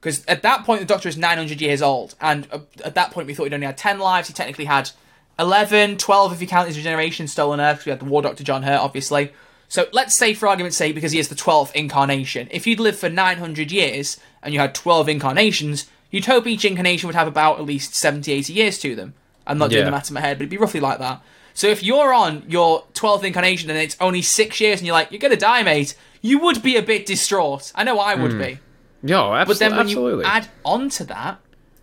[0.00, 2.14] Because at that point, the Doctor is 900 years old.
[2.20, 4.28] And uh, at that point, we thought he'd only had 10 lives.
[4.28, 4.90] He technically had
[5.38, 8.62] 11, 12 if you count his regeneration stolen Earth, we had the War Doctor John
[8.62, 9.32] Hurt, obviously.
[9.68, 12.98] So let's say, for argument's sake, because he is the 12th incarnation, if you'd lived
[12.98, 17.58] for 900 years and you had 12 incarnations, you'd hope each incarnation would have about
[17.58, 19.14] at least 70, 80 years to them.
[19.46, 21.22] I'm not doing the maths in my head, but it'd be roughly like that.
[21.54, 25.10] So if you're on your 12th incarnation and it's only six years and you're like,
[25.10, 27.72] you're going to die, mate, you would be a bit distraught.
[27.74, 28.58] I know I would be.
[29.02, 29.44] Yeah, absolutely.
[29.46, 30.24] But then when absolutely.
[30.24, 31.40] you add on to that,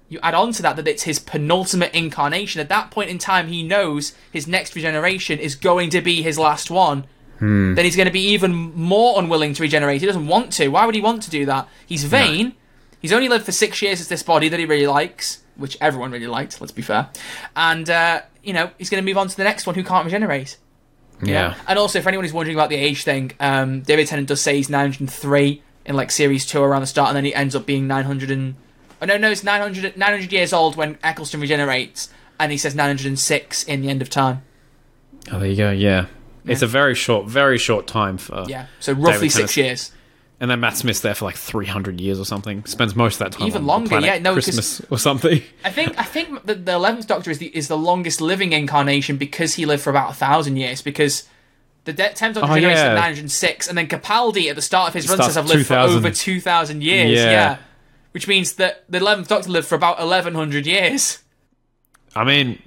[0.09, 2.61] you add on to that that it's his penultimate incarnation.
[2.61, 6.37] At that point in time, he knows his next regeneration is going to be his
[6.37, 7.05] last one.
[7.39, 7.75] Hmm.
[7.75, 10.01] Then he's going to be even more unwilling to regenerate.
[10.01, 10.69] He doesn't want to.
[10.69, 11.67] Why would he want to do that?
[11.85, 12.55] He's vain.
[12.99, 16.11] He's only lived for six years as this body that he really likes, which everyone
[16.11, 16.59] really liked.
[16.61, 17.09] Let's be fair.
[17.55, 20.05] And uh, you know he's going to move on to the next one who can't
[20.05, 20.57] regenerate.
[21.21, 21.55] yeah.
[21.67, 24.55] And also, for anyone who's wondering about the age thing, um, David Tennant does say
[24.55, 27.87] he's 903 in like series two around the start, and then he ends up being
[27.87, 28.55] 900 and
[29.01, 33.63] oh no, no, it's 900 900 years old when Eccleston regenerates, and he says 906
[33.63, 34.43] in the end of time.
[35.31, 35.71] Oh, there you go.
[35.71, 36.05] Yeah.
[36.45, 38.45] It's a very short, very short time for.
[38.47, 39.91] Yeah, so roughly six years.
[40.39, 42.63] And then Matt Smith's there for like 300 years or something.
[42.65, 45.41] Spends most of that time Even on longer, yeah, no, Christmas or something.
[45.65, 49.17] I think I think the, the 11th Doctor is the is the longest living incarnation
[49.17, 50.83] because he lived for about a thousand years.
[50.83, 51.27] Because
[51.85, 52.89] the de- 10th Doctor Oh, regenerates yeah.
[52.91, 55.75] at 906, and then Capaldi at the start of his run says I've lived for
[55.75, 57.17] over 2,000 years.
[57.17, 57.31] Yeah.
[57.31, 57.57] yeah,
[58.11, 61.23] which means that the 11th Doctor lived for about 1100 years.
[62.15, 62.61] I mean,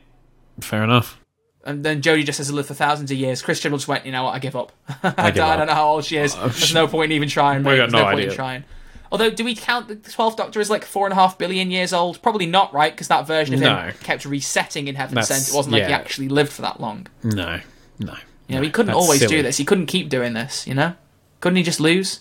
[0.61, 1.20] fair enough.
[1.65, 3.43] And then Jodie just has to live for thousands of years.
[3.43, 4.73] Chris Chibnall just went, you know what, I give up.
[5.03, 5.67] I, give don't- up.
[5.69, 6.35] know how old she is.
[6.35, 7.63] Oh, There's no point in even trying.
[7.63, 7.73] Mate.
[7.73, 8.35] We got There's no no point in idea.
[8.37, 8.65] trying.
[9.13, 11.93] Although, do we count the 12th Doctor as like four and a half billion years
[11.93, 12.23] old?
[12.23, 12.93] Probably not, right?
[12.93, 13.77] Because that version of No.
[13.77, 15.49] him kept resetting in Heaven Sent.
[15.49, 17.09] It wasn't like he actually lived for that long.
[17.25, 17.61] No,
[17.99, 18.15] no.
[18.47, 19.37] You know, he couldn't always silly.
[19.39, 19.57] do this.
[19.57, 20.95] He couldn't keep doing this, you know?
[21.41, 22.21] Couldn't he just lose?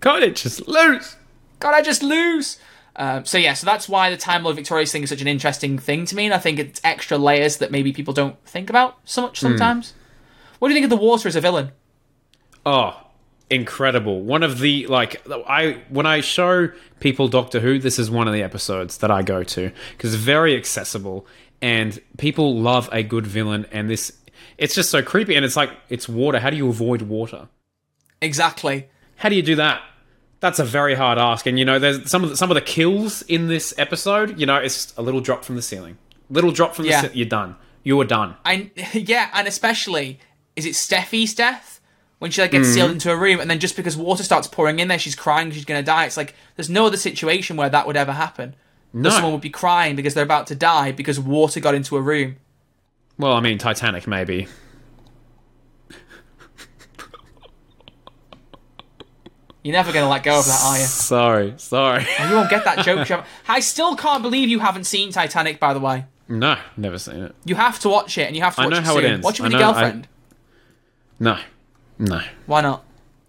[0.00, 1.16] Can't it just lose?
[1.60, 2.58] God, I just lose.
[2.98, 5.78] Um, so yeah, so that's why the Time Lord Victorious thing is such an interesting
[5.78, 8.98] thing to me, and I think it's extra layers that maybe people don't think about
[9.04, 9.46] so much Hmm.
[9.46, 9.94] sometimes.
[10.58, 11.70] What do you think of the Water as a villain?
[12.66, 13.00] Oh,
[13.50, 14.20] incredible!
[14.22, 16.70] One of the like I when I show
[17.00, 20.22] people Doctor Who, this is one of the episodes that I go to because it's
[20.22, 21.24] very accessible
[21.62, 23.66] and people love a good villain.
[23.72, 24.12] And this,
[24.58, 25.34] it's just so creepy.
[25.34, 26.40] And it's like it's water.
[26.40, 27.48] How do you avoid water?
[28.20, 28.88] Exactly.
[29.16, 29.82] How do you do that?
[30.40, 31.46] That's a very hard ask.
[31.46, 34.38] And you know, there's some of the, some of the kills in this episode.
[34.38, 35.98] You know, it's a little drop from the ceiling,
[36.30, 37.00] little drop from the Yeah.
[37.02, 37.16] ceiling.
[37.16, 37.56] You're done.
[37.82, 38.36] You are done.
[38.44, 40.20] I yeah, and especially
[40.56, 41.80] is it Steffi's death
[42.18, 42.74] when she like gets Mm-hmm.
[42.74, 45.50] sealed into a room, and then just because water starts pouring in there, she's crying,
[45.50, 46.04] she's gonna die.
[46.06, 48.54] It's like there's no other situation where that would ever happen.
[48.92, 49.10] No.
[49.10, 52.36] Someone would be crying because they're about to die because water got into a room.
[53.18, 54.46] Well, I mean, Titanic maybe.
[59.68, 60.84] You're never gonna let go of that, are you?
[60.84, 62.06] Sorry, sorry.
[62.18, 63.06] Oh, you won't get that joke.
[63.06, 63.26] Trevor.
[63.46, 65.60] I still can't believe you haven't seen Titanic.
[65.60, 67.34] By the way, no, never seen it.
[67.44, 69.04] you have to watch it, and you have to I watch know it how it
[69.04, 69.22] ends.
[69.24, 70.08] Watch it with I your know- I- girlfriend.
[71.20, 71.38] No,
[71.98, 72.20] no.
[72.46, 72.82] Why not?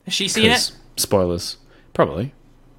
[0.05, 0.71] Has she seen it?
[0.95, 1.57] Spoilers.
[1.93, 2.33] Probably.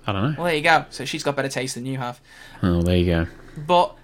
[0.07, 0.35] I don't know.
[0.39, 0.87] Well, there you go.
[0.89, 2.19] So she's got better taste than you have.
[2.63, 3.27] Oh, there you go.
[3.59, 3.95] But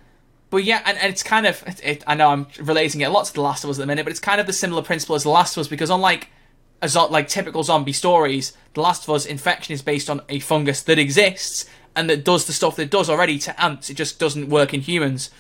[0.51, 3.11] but yeah, and, and it's kind of it, it, I know I'm relating it a
[3.11, 4.83] lot to The Last of Us at the minute, but it's kind of the similar
[4.83, 6.29] principle as The Last of Us because unlike
[6.83, 10.39] a zo- like typical zombie stories, The Last of Us infection is based on a
[10.41, 13.89] fungus that exists and that does the stuff that it does already to ants.
[13.91, 15.31] It just doesn't work in humans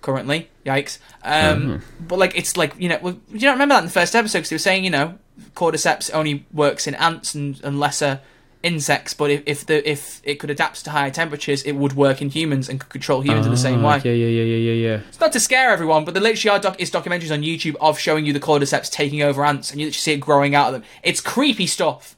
[0.00, 0.48] currently.
[0.64, 0.98] Yikes.
[1.22, 4.14] Um, But like it's like you know, well, you don't remember that in the first
[4.14, 5.18] episode because they were saying you know
[5.54, 8.20] cordyceps only works in ants and, and lesser
[8.66, 12.20] insects, but if, if the if it could adapt to higher temperatures, it would work
[12.20, 14.02] in humans and could control humans in the same Ah, way.
[14.04, 15.00] Yeah, yeah, yeah, yeah, yeah, yeah.
[15.08, 17.98] It's not to scare everyone, but there literally are doc- is documentaries on YouTube of
[17.98, 20.72] showing you the cordyceps taking over ants, and you literally see it growing out of
[20.74, 20.82] them.
[21.02, 22.16] It's creepy stuff.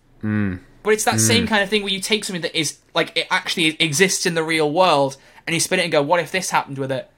[0.82, 3.26] But it's that same kind of thing where you take something that is like it
[3.30, 6.50] actually exists in the real world, and you spin it and go, "What if this
[6.50, 7.10] happened with it?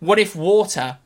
[0.00, 0.98] What if water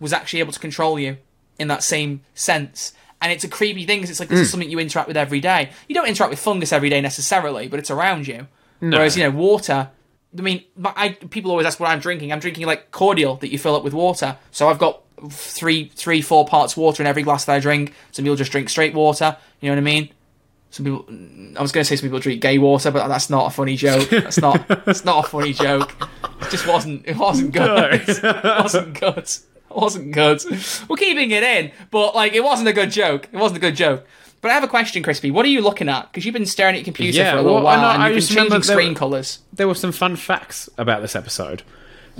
[0.00, 1.18] was actually able to control you
[1.58, 2.92] in that same sense?"
[3.22, 4.52] And it's a creepy thing because it's like this is hmm.
[4.52, 5.70] something you interact with every day.
[5.88, 8.46] You don't interact with fungus every day necessarily, but it's around you.
[8.80, 9.90] Whereas you know water,
[10.36, 12.32] I mean, my- I, people always ask what I'm drinking.
[12.32, 14.38] I'm drinking like cordial that you fill up with water.
[14.50, 17.92] So I've got three, three, four parts water in every glass that I drink.
[18.12, 19.36] Some people just drink straight water.
[19.60, 20.10] You know what I mean?
[20.70, 21.04] Some people,
[21.58, 23.76] I was going to say some people drink gay water, but that's not a funny
[23.76, 24.08] joke.
[24.08, 24.66] That's not.
[24.86, 25.96] That's not a funny joke.
[26.42, 27.06] It just wasn't.
[27.06, 28.02] It wasn't good.
[28.08, 29.28] it wasn't good.
[29.70, 30.42] It wasn't good.
[30.88, 33.28] We're keeping it in, but like it wasn't a good joke.
[33.32, 34.06] It wasn't a good joke.
[34.42, 35.30] But I have a question, Crispy.
[35.30, 36.10] What are you looking at?
[36.10, 37.90] Because you've been staring at your computer Yeah, for a little well, I while, know-
[37.94, 39.38] and I you've been changing there screen were- colours.
[39.52, 41.62] There were some fun facts about this episode.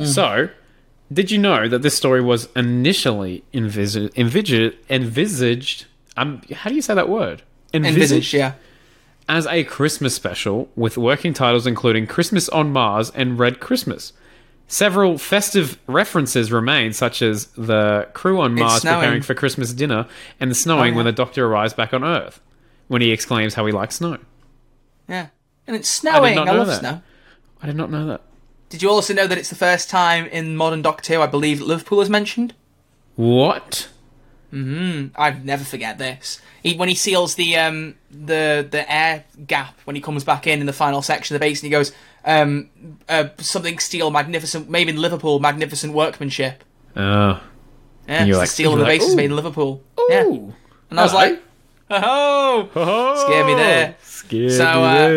[0.04, 0.48] So,
[1.12, 5.86] did you know that this story was initially envisaged, envisaged, envisaged
[6.16, 7.42] um, how do you say that word?
[7.72, 8.54] Envisaged, yeah.
[9.28, 14.12] as a Christmas special with working titles including Christmas on Mars and Red Christmas.
[14.72, 20.06] Several festive references remain, such as the crew on Mars preparing for Christmas dinner
[20.38, 22.40] and the snowing Oh, when the Doctor arrives back on Earth,
[22.86, 24.18] when he exclaims how he likes snow.
[25.08, 25.26] Yeah.
[25.66, 26.38] And it's snowing.
[26.38, 26.78] I, know love that.
[26.78, 27.02] snow.
[27.60, 28.20] I did not know that.
[28.68, 31.58] Did you also know that it's the first time in modern Doctor Who, I believe,
[31.58, 32.54] that Liverpool is mentioned?
[33.16, 33.88] What?
[34.50, 35.06] Hmm.
[35.16, 36.40] I'd never forget this.
[36.62, 40.60] He, when he seals the um the the air gap when he comes back in
[40.60, 41.90] in the final section of the base, and he goes
[42.24, 42.70] um
[43.08, 46.64] uh, something steel magnificent, maybe in Liverpool, magnificent workmanship.
[46.96, 47.40] Oh.
[48.08, 49.82] Yeah, you're like- the steel of you're the like, base is made in Liverpool.
[50.08, 50.22] Yeah,
[50.90, 51.22] and I was Hello.
[51.24, 51.42] like,
[51.90, 52.68] oh.
[52.74, 53.96] Oh, Scared me there.
[54.02, 54.70] Scared So me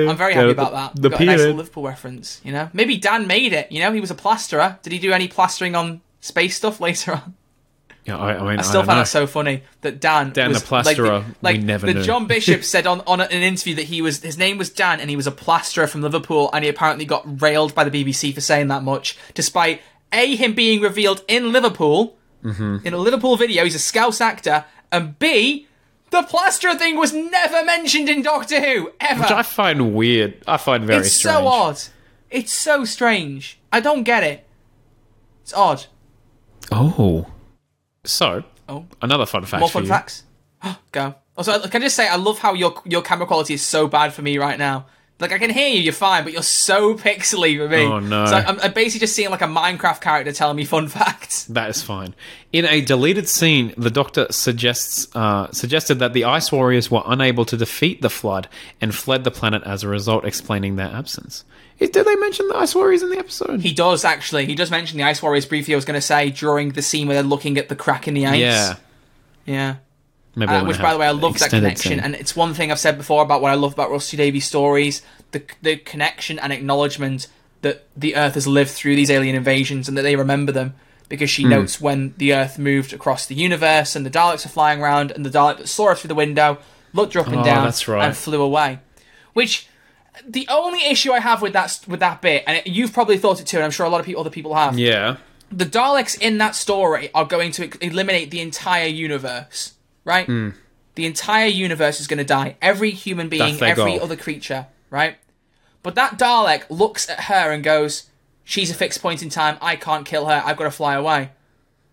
[0.07, 0.09] uh.
[0.11, 1.01] I'm very happy about that.
[1.01, 1.55] The Got a nice little.
[1.55, 2.69] Liverpool reference, you know.
[2.73, 3.71] Maybe Dan made it.
[3.71, 4.77] You know, he was a plasterer.
[4.83, 7.33] Did he do any plastering on space stuff later on?
[8.05, 10.61] Yeah, I, I mean, I still don't find that so funny that Dan, Dan was,
[10.61, 12.03] the plasterer, Like, the, like we never the knew.
[12.03, 15.09] John Bishop said on on an interview that he was his name was Dan and
[15.09, 18.41] he was a plasterer from Liverpool and he apparently got railed by the BBC for
[18.41, 19.81] saying that much, despite
[20.11, 22.85] a him being revealed in Liverpool Mm-hmm.
[22.85, 23.63] in a Liverpool video.
[23.63, 25.65] He's a Scouse actor, and b
[26.09, 29.21] the plasterer thing was never mentioned in Doctor Who ever.
[29.21, 30.43] Which I find weird.
[30.45, 31.05] I find very strange.
[31.05, 31.37] it's strange.
[31.37, 31.79] so odd.
[32.29, 33.59] It's so strange.
[33.71, 34.45] I don't get it.
[35.43, 35.85] It's odd.
[36.69, 37.27] Oh.
[38.05, 38.85] So, Oh.
[39.01, 40.23] another fun fact More fun facts.
[40.91, 41.15] Go.
[41.35, 44.13] Also, can I just say, I love how your your camera quality is so bad
[44.13, 44.85] for me right now.
[45.19, 47.83] Like, I can hear you, you're fine, but you're so pixely for me.
[47.85, 48.25] Oh, no.
[48.25, 51.45] So I'm, I'm basically just seeing like a Minecraft character telling me fun facts.
[51.45, 52.13] That is fine.
[52.51, 57.45] In a deleted scene, the Doctor suggests uh, suggested that the Ice Warriors were unable
[57.45, 58.49] to defeat the Flood
[58.81, 61.45] and fled the planet as a result, explaining their absence.
[61.79, 63.61] Did they mention the Ice Warriors in the episode?
[63.61, 64.45] He does actually.
[64.45, 65.73] He does mention the Ice Warriors briefly.
[65.73, 68.13] I was going to say during the scene where they're looking at the crack in
[68.13, 68.39] the ice.
[68.39, 68.75] yeah.
[69.45, 69.75] Yeah.
[70.35, 72.97] Uh, which, by the way, I love that connection, and it's one thing I've said
[72.97, 77.27] before about what I love about Rusty Davies' stories: the the connection and acknowledgement
[77.61, 80.75] that the Earth has lived through these alien invasions and that they remember them.
[81.09, 84.81] Because she notes when the Earth moved across the universe and the Daleks are flying
[84.81, 86.57] around, and the Dalek that saw her through the window
[86.93, 88.05] looked her up and Oh, down right.
[88.07, 88.79] and flew away.
[89.33, 89.67] Which
[90.27, 93.45] the only issue I have with that with that bit, and you've probably thought it
[93.45, 95.17] too, and I'm sure a lot of people, other people have yeah.
[95.51, 99.73] the Daleks in that story are going to eliminate the entire universe,
[100.05, 100.25] right?
[100.25, 100.49] Hmm.
[100.95, 102.55] The entire universe is going to die.
[102.61, 104.01] Every human being, every goal.
[104.03, 105.17] other creature, right?
[105.81, 108.09] But that Dalek looks at her and goes,
[108.43, 109.57] "She's a fixed point in time.
[109.61, 110.43] I can't kill her.
[110.45, 111.31] I've got to fly away."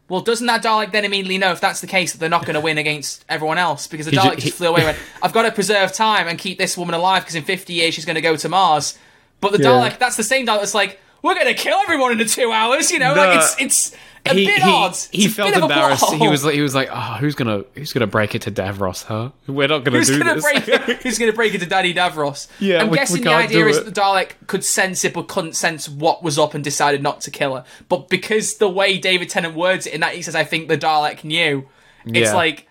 [0.08, 2.54] Well, doesn't that Dalek then immediately know if that's the case that they're not going
[2.54, 4.98] to win against everyone else because the He Dalek he- just flew away and went,
[5.22, 8.04] "I've got to preserve time and keep this woman alive because in 50 years she's
[8.04, 8.98] going to go to Mars."
[9.40, 12.18] But the Dalek, that's the same Dalek that's like, "We're going to kill everyone in
[12.18, 13.14] the two hours," you know?
[13.14, 13.24] No.
[13.24, 13.96] like it's it's
[14.26, 14.96] a he, bit he, odd.
[15.10, 16.12] he It's a felt bit of a embarrassed.
[16.14, 19.04] He was like, he was like, oh, who's gonna who's gonna break it to Davros?
[19.04, 19.30] Huh?
[19.46, 20.44] We're not gonna Who's do gonna this.
[20.44, 20.82] break it?
[21.02, 22.48] Who's gonna break it to Daddy Davros?
[22.58, 25.14] Yeah, I'm we- we guessing the can't idea is that the Dalek could sense it
[25.14, 27.64] but couldn't sense what was up and decided not to kill her.
[27.88, 30.76] But because the way David Tennant words it in that he says, "I think the
[30.78, 31.66] Dalek knew,"
[32.06, 32.34] it's Yeah.
[32.34, 32.66] like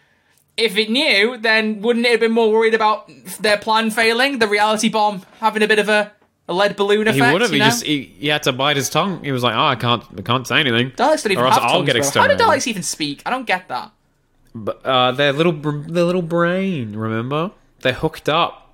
[0.58, 4.48] if it knew, then wouldn't it have been more worried about their plan failing, the
[4.48, 6.12] reality bomb having a bit of a,
[6.50, 7.24] a lead balloon effect.
[7.24, 7.52] He would have.
[7.52, 9.24] you He just he, he had to bite his tongue.
[9.24, 11.56] He was like, "Oh, I can't, I can't say anything." Daleks don't even or else
[11.56, 12.22] have I'll get bro.
[12.22, 12.36] How do.
[12.36, 13.22] Daleks even speak?
[13.26, 13.92] I don't get that.
[14.56, 16.96] But uh, their little, their little brain.
[16.96, 18.74] Remember, they're hooked up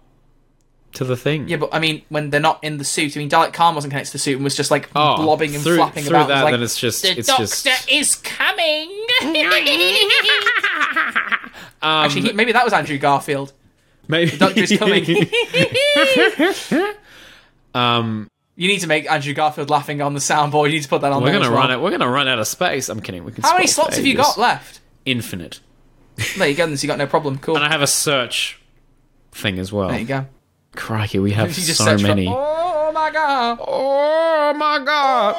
[0.94, 1.50] to the thing.
[1.50, 3.92] Yeah, but I mean, when they're not in the suit, I mean, Dalek Caan wasn't
[3.92, 6.30] connected to the suit and was just like Oh, blobbing and through, flapping through about.
[6.30, 7.92] That, like, then it's just, the it's doctor just.
[7.92, 8.90] is coming.
[11.82, 13.54] Um, Actually, he, maybe that was Andrew Garfield.
[14.08, 15.06] maybe The doctor is coming.
[17.76, 20.68] um, you need to make Andrew Garfield laughing on the soundboard.
[20.68, 21.60] You need to put that on we're gonna as well.
[21.60, 21.82] run it.
[21.82, 22.88] We're gonna run out of space.
[22.90, 23.24] I'm kidding.
[23.26, 23.44] We can.
[23.44, 24.80] How many slots have you got left?
[25.06, 25.60] Infinite.
[26.38, 26.66] There you go.
[26.66, 27.38] Then so you got no problem.
[27.40, 27.58] Cool.
[27.58, 28.58] And I have a search
[29.34, 29.90] thing as well.
[29.90, 30.26] There you go.
[30.74, 32.28] Crikey, we have so search for, many.
[32.30, 33.60] oh my god!
[34.48, 35.36] Oh my god!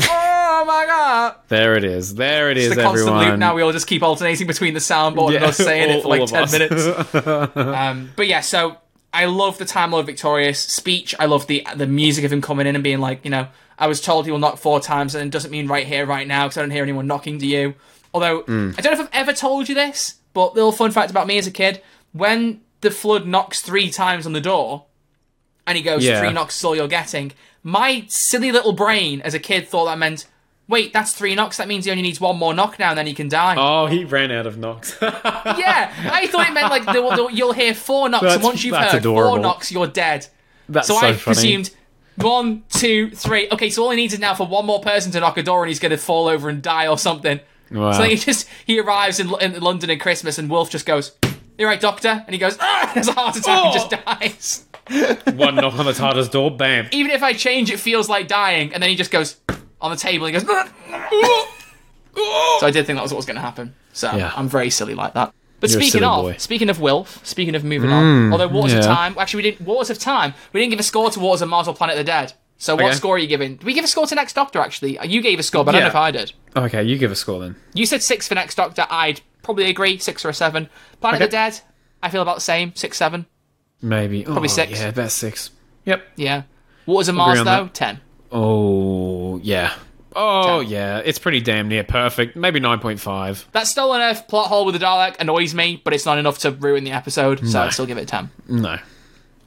[0.00, 1.34] Oh my god!
[1.48, 2.14] There it is.
[2.14, 3.30] There it is, It's the constant everyone.
[3.30, 3.54] loop now.
[3.56, 6.48] We all just keep alternating between the soundboard and us saying all- it for like
[6.48, 7.56] ten minutes.
[7.56, 8.76] Um, but yeah, so
[9.12, 11.14] I love the Time Lord Victorious speech.
[11.18, 13.48] I love the the music of him coming in and being like, you know,
[13.78, 16.26] I was told he will knock four times, and it doesn't mean right here, right
[16.26, 17.74] now, because I don't hear anyone knocking to you.
[18.12, 18.74] Although Mm.
[18.78, 21.38] I don't know if I've ever told you this, but little fun fact about me
[21.38, 21.80] as a kid:
[22.12, 24.84] when the flood knocks three times on the door,
[25.66, 26.20] and he goes, Yeah.
[26.20, 27.32] three knocks is all you're getting.
[27.62, 30.26] My silly little brain as a kid thought that meant.
[30.68, 31.56] Wait, that's three knocks.
[31.56, 33.56] That means he only needs one more knock now, and then he can die.
[33.58, 34.96] Oh, he ran out of knocks.
[35.02, 38.72] Yeah, I thought it meant like the, the, you'll hear four knocks, and once you've
[38.72, 40.26] that's heard four knocks, you're dead.
[40.68, 41.34] That's So, so, I funny.
[41.34, 41.70] presumed
[42.16, 43.48] one, two, three.
[43.50, 45.62] Okay, so all he needs is now for one more person to knock a door,
[45.62, 47.40] and he's going to fall over and die or something.
[47.70, 47.92] Wow.
[47.92, 51.12] So he just he arrives in, in London at Christmas, and Wilf just goes,
[51.56, 54.64] "You're right, Doctor," and he goes, "Ah!" Has a heart attack and just dies.
[55.36, 56.88] One knock on the TARDIS door, bam.
[56.92, 59.36] Even if I change, it feels like dying, and then he just goes
[59.80, 60.26] on the table.
[60.26, 60.48] and He goes.
[62.60, 63.74] so I did think that was what was going to happen.
[63.92, 64.32] So Yeah.
[64.36, 65.32] I'm very silly like that.
[65.60, 66.36] But You're speaking of, boy.
[66.38, 68.84] speaking of Wilf, speaking of moving on, mm, although Waters of.
[68.84, 69.66] Time, actually we didn't.
[69.66, 71.98] Waters of Time, we didn't give a score to Waters of Mars or Planet of
[71.98, 72.32] the Dead.
[72.58, 72.94] So what Okay.
[72.94, 73.56] score are you giving?
[73.56, 74.60] Did we give a score to Next Doctor?
[74.60, 76.32] Actually, you gave a score, but I don't know if I did.
[76.56, 77.56] Okay, you give a score then.
[77.74, 78.86] You said six for Next Doctor.
[78.88, 80.68] I'd probably agree, six or a seven.
[81.00, 81.60] Planet of the Dead,
[82.02, 83.26] I feel about the same, six, seven.
[83.82, 84.22] Maybe.
[84.24, 84.80] Probably oh, six.
[84.80, 85.50] Yeah, about six.
[85.86, 86.02] Yep.
[86.16, 86.42] Yeah.
[86.86, 87.74] Waters of Mars though, that.
[87.74, 88.00] ten.
[88.30, 89.74] Oh, yeah.
[90.16, 90.70] Oh, Ten.
[90.70, 90.98] yeah.
[91.04, 92.34] It's pretty damn near perfect.
[92.36, 93.44] Maybe 9.5.
[93.52, 96.50] That Stolen Earth plot hole with the Dalek annoys me, but it's not enough to
[96.50, 97.64] ruin the episode, so No.
[97.66, 98.30] I'd still give it a 10.
[98.48, 98.78] No.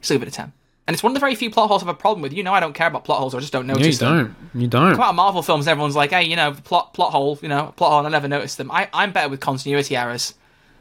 [0.00, 0.52] Still give it a 10.
[0.86, 2.32] And it's one of the very few plot holes I have a problem with.
[2.32, 4.16] You know I don't care about plot holes, I just don't notice them.
[4.16, 4.62] You don't.
[4.62, 4.90] You don't.
[4.96, 7.72] Come out of Marvel films, everyone's like, hey, you know, plot plot hole, you know,
[7.76, 8.70] plot hole, and I never noticed them.
[8.70, 10.34] I, I'm better with continuity errors.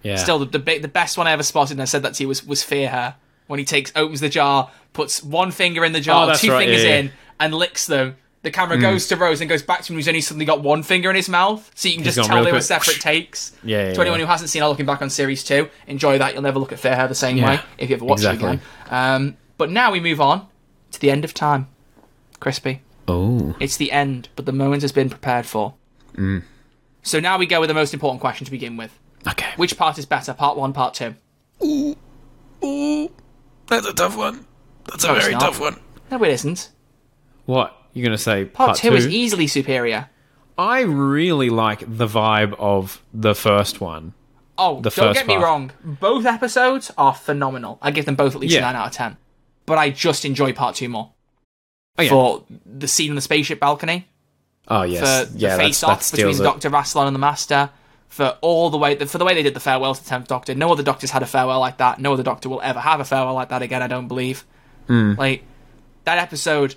[0.04, 0.16] Yeah.
[0.16, 2.24] Still, the, the, big- the best one I ever spotted, and I said that to
[2.24, 3.16] you, was, was Fear Her.
[3.46, 6.60] When he takes, opens the jar, puts one finger in the jar, Oh, two right,
[6.66, 6.96] fingers yeah, yeah.
[7.02, 7.12] in,
[7.42, 8.16] and licks them.
[8.44, 9.98] The camera goes to Rose and goes back to him.
[10.00, 12.44] He's only suddenly got one finger in his mouth, so you can just tell real
[12.46, 13.52] they were separate takes.
[13.64, 14.26] Yeah, yeah, To anyone yeah.
[14.26, 16.34] who hasn't seen, or looking back on series two, enjoy that.
[16.34, 18.48] You'll never look at Fear Her the same Yeah, way if you ever watch exactly.
[18.48, 18.62] it again.
[18.90, 20.48] Um, but now we move on
[20.92, 21.68] to the end of time.
[22.40, 22.82] Crispy.
[23.08, 23.56] Oh.
[23.60, 25.76] It's the end, but the moment has been prepared for.
[26.16, 26.42] Mm.
[27.04, 28.98] So now we go with the most important question to begin with.
[29.28, 29.52] Okay.
[29.58, 31.14] Which part is better, part one, part two?
[31.64, 31.96] Ooh.
[33.68, 34.46] That's a tough one.
[34.86, 35.80] That's a No, it's very tough one.
[36.10, 36.70] No, it isn't.
[37.46, 37.76] What?
[37.94, 40.10] You're going to say Part, part, two, is easily superior.
[40.58, 44.14] I really like the vibe of the first one.
[44.58, 45.44] Oh, The don't first get me part.
[45.44, 45.72] wrong.
[45.84, 47.80] Both episodes are phenomenal.
[47.82, 48.62] I give them both at least a Yeah.
[48.72, 49.18] 9 out of 10.
[49.66, 51.12] But I just enjoy part two more.
[51.98, 52.10] Oh, yeah.
[52.10, 54.08] For the scene on the spaceship balcony,
[54.68, 55.00] oh, yes.
[55.30, 56.44] for yeah, the face off between it.
[56.44, 56.70] Dr.
[56.70, 57.70] Rassilon and the Master,
[58.08, 60.54] for all the way, for the way they did the farewell to the 10th Doctor.
[60.56, 62.00] No other Doctor's had a farewell like that.
[62.00, 64.46] No other Doctor will ever have a farewell like that again, I don't believe.
[64.88, 65.14] Hmm.
[65.18, 65.44] Like,
[66.06, 66.76] that episode,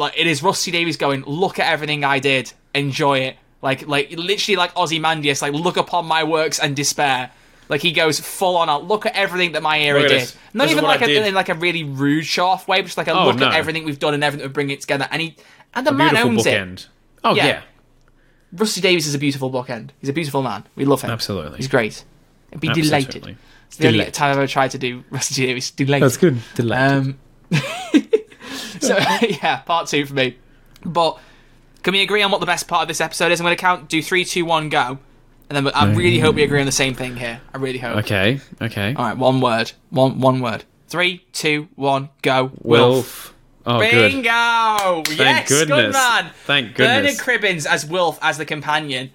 [0.00, 3.36] like, it is Rusty Davies going, look at everything I did, enjoy it.
[3.62, 7.30] Like, like literally like Ozymandias, like, look upon my works and despair.
[7.68, 8.88] Like he goes full on out.
[8.88, 10.10] Look at everything that my era did.
[10.10, 10.36] this.
[10.52, 11.26] Not This even like I a, did.
[11.28, 13.46] in like a really rude show off way, but just like a Oh, look no.
[13.46, 15.06] at everything we've done and everything that bring it together.
[15.08, 15.36] And he
[15.72, 16.50] and the A man beautiful owns it.
[16.58, 16.86] bookend.
[17.22, 17.46] Oh, Yeah.
[17.46, 17.62] yeah.
[18.52, 19.90] Rusty Davies is a beautiful bookend.
[20.00, 20.64] He's a beautiful man.
[20.74, 21.10] We love him.
[21.12, 21.58] Absolutely.
[21.58, 22.02] He's great.
[22.58, 22.92] Be delighted.
[23.08, 23.36] Absolutely.
[23.68, 24.14] It's the only Delighted.
[24.14, 25.70] time I've ever tried to do Rusty Davies.
[25.70, 26.02] Delighted.
[26.04, 26.38] That's good.
[26.56, 26.92] Delighted.
[26.96, 27.18] Um,
[28.86, 30.36] so yeah, part two for me.
[30.84, 31.18] But
[31.82, 33.40] can we agree on what the best part of this episode is?
[33.40, 34.98] I'm going to count, do three, two, one, go,
[35.48, 37.40] and then I really hope we agree on the same thing here.
[37.54, 37.96] I really hope.
[37.98, 38.40] okay.
[38.60, 38.94] Okay.
[38.94, 40.64] All right, one word, one one word.
[40.88, 42.50] Three, two, one, go.
[42.62, 42.64] Wilf.
[42.64, 43.34] Wilf.
[43.66, 45.02] Oh, Bingo!
[45.02, 45.18] good.
[45.18, 45.94] yes, good goodness.
[45.94, 46.30] man.
[46.44, 47.22] Thank goodness.
[47.22, 47.42] Bernard.
[47.42, 49.10] Cribbins as Wilf as the companion.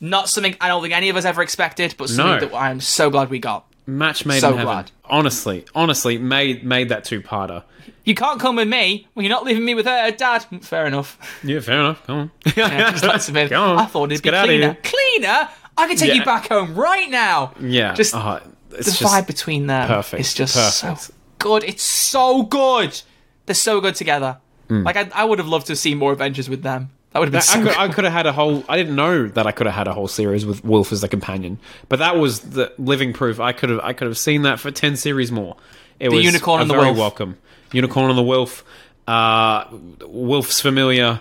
[0.00, 2.54] Not something I don't think any of us ever expected, but something No.
[2.54, 3.66] that I'm so glad we got.
[3.88, 4.66] Match made So in heaven.
[4.66, 4.90] glad.
[5.06, 7.62] Honestly, honestly, made made that two parter.
[8.04, 10.44] You can't come with me when you're not leaving me with her, Dad.
[10.60, 11.18] Fair enough.
[11.42, 12.06] Yeah, fair enough.
[12.06, 12.30] Come on.
[12.56, 14.76] Yeah, just like Come on, I thought it'd let's be cleaner.
[14.82, 15.48] Cleaner?
[15.78, 16.14] I can take Yeah.
[16.16, 17.54] you back home right now.
[17.60, 21.00] Yeah, Just uh, the it's just vibe between them perfect, It's just perfect.
[21.00, 21.64] so good.
[21.64, 23.00] It's so good.
[23.46, 24.38] They're so good together.
[24.68, 24.82] Hmm.
[24.82, 26.90] Like I, I would have loved to see more adventures with them.
[27.18, 27.76] That would have been so I could, good.
[27.78, 28.62] I could have had a whole.
[28.68, 31.08] I didn't know that I could have had a whole series with Wilf as the
[31.08, 31.58] companion,
[31.88, 33.40] but that was the living proof.
[33.40, 33.80] I could have.
[33.80, 35.56] I could have seen that for ten series more.
[35.98, 36.98] It was Unicorn and the very Wolf.
[36.98, 37.36] welcome.
[37.72, 38.64] Unicorn and the Wolf.
[39.08, 39.64] Uh,
[40.06, 41.20] Wolf's familiar.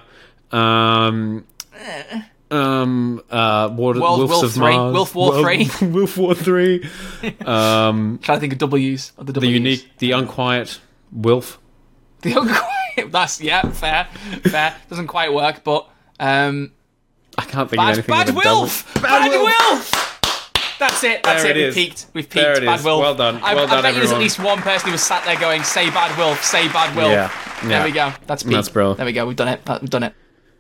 [0.51, 1.45] Um,
[2.51, 4.93] um, uh, Water, World Wolves Wolf of 3, Mars.
[4.93, 5.69] Wolf War World- 3.
[5.89, 6.79] Wolf War Three.
[7.41, 10.79] trying to think of W's of the The unique, the unquiet
[11.11, 11.59] Wolf.
[12.33, 13.11] The unquiet.
[13.11, 14.05] That's yeah, fair,
[14.43, 14.75] fair.
[14.89, 15.87] Doesn't quite work, but
[16.19, 16.71] um,
[17.37, 18.15] I can't think bad, of anything.
[18.15, 19.71] bad with a Wolf, double- bad, Wolf.
[19.71, 20.13] Wolf.
[20.79, 21.23] That's it.
[21.23, 21.57] That's There it.
[21.57, 22.05] it We've peaked.
[22.13, 22.33] We've peaked.
[22.35, 22.85] There it bad is.
[22.85, 23.01] Wolf.
[23.01, 23.37] Well done.
[23.43, 25.39] I, Well I done, bet you there's at least one person who was sat there
[25.39, 26.43] going, "Say bad Wolf.
[26.43, 27.31] Say bad Wolf." Yeah.
[27.63, 28.13] There we go.
[28.27, 28.53] That's peak.
[28.53, 28.97] That's brilliant.
[28.97, 29.25] There we go.
[29.25, 29.61] We've done it.
[29.81, 30.13] We've done it.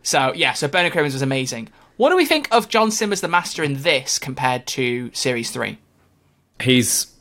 [0.03, 0.53] So yeah.
[0.53, 1.69] So Bernard Cribbins was amazing.
[1.97, 5.77] What do we think of John Simmers the Master in this compared to Series Three?
[6.61, 7.13] he's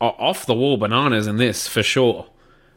[0.00, 2.26] off the wall bananas in this for sure.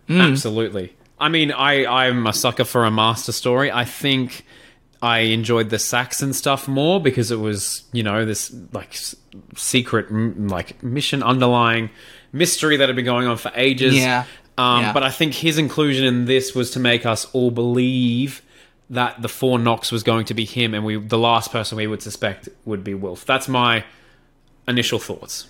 [0.07, 0.21] Hmm.
[0.21, 0.93] Absolutely.
[1.19, 3.71] I mean, I I'm a sucker for a master story.
[3.71, 4.45] I think
[5.01, 9.15] I enjoyed the Saxon stuff more because it was you know this like s-
[9.55, 11.89] secret m- like mission underlying
[12.31, 13.95] mystery that had been going on for ages.
[13.95, 14.25] Yeah.
[14.57, 14.93] Um, Yeah.
[14.93, 18.41] But I think his inclusion in this was to make us all believe
[18.89, 21.87] that the four knocks was going to be him, and we the last person we
[21.87, 23.25] would suspect would be Wilf.
[23.25, 23.83] That's my
[24.67, 25.47] initial thoughts.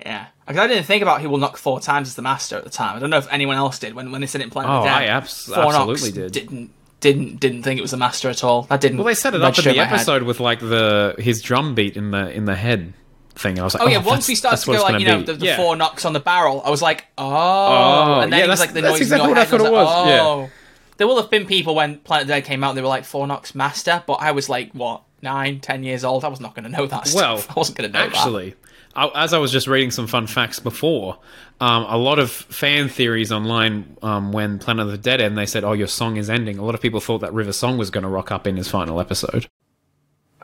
[0.00, 2.64] Yeah, because I didn't think about he will knock four times as the master at
[2.64, 2.96] the time.
[2.96, 4.74] I don't know if anyone else did when when they said it in Planet Oh,
[4.78, 4.94] of the Dead.
[4.96, 6.32] I abs- absolutely did.
[6.32, 6.70] Didn't
[7.00, 8.62] didn't didn't think it was the master at all.
[8.62, 8.98] That didn't.
[8.98, 9.92] Well, they set it up in the my head.
[9.94, 12.94] episode with like the his drum beat in the in the head
[13.34, 13.58] thing.
[13.60, 15.34] I was like, Oh yeah, oh, once we started to go like you know the,
[15.34, 15.56] the Yeah.
[15.58, 18.60] four knocks on the barrel, I was like, oh, Oh, and then yeah, it was
[18.60, 19.50] like the noise exactly in what I your head.
[19.50, 20.22] thought and it I was, like, yeah.
[20.24, 20.50] oh.
[20.96, 23.04] There will have been people when Planet of the Dead came out, they were like
[23.04, 26.24] four knocks master, but I was like what nine, ten years old.
[26.24, 27.10] I was not going to know that.
[27.14, 27.56] Well, stuff.
[27.56, 28.16] I wasn't going to know that.
[28.16, 28.54] actually,
[28.94, 31.18] I, as I was just reading some fun facts before,
[31.60, 35.46] um, a lot of fan theories online um, when Planet of the Dead end, they
[35.46, 37.90] said, "Oh, your song is ending." A lot of people thought that River Song was
[37.90, 39.48] going to rock up in his final episode.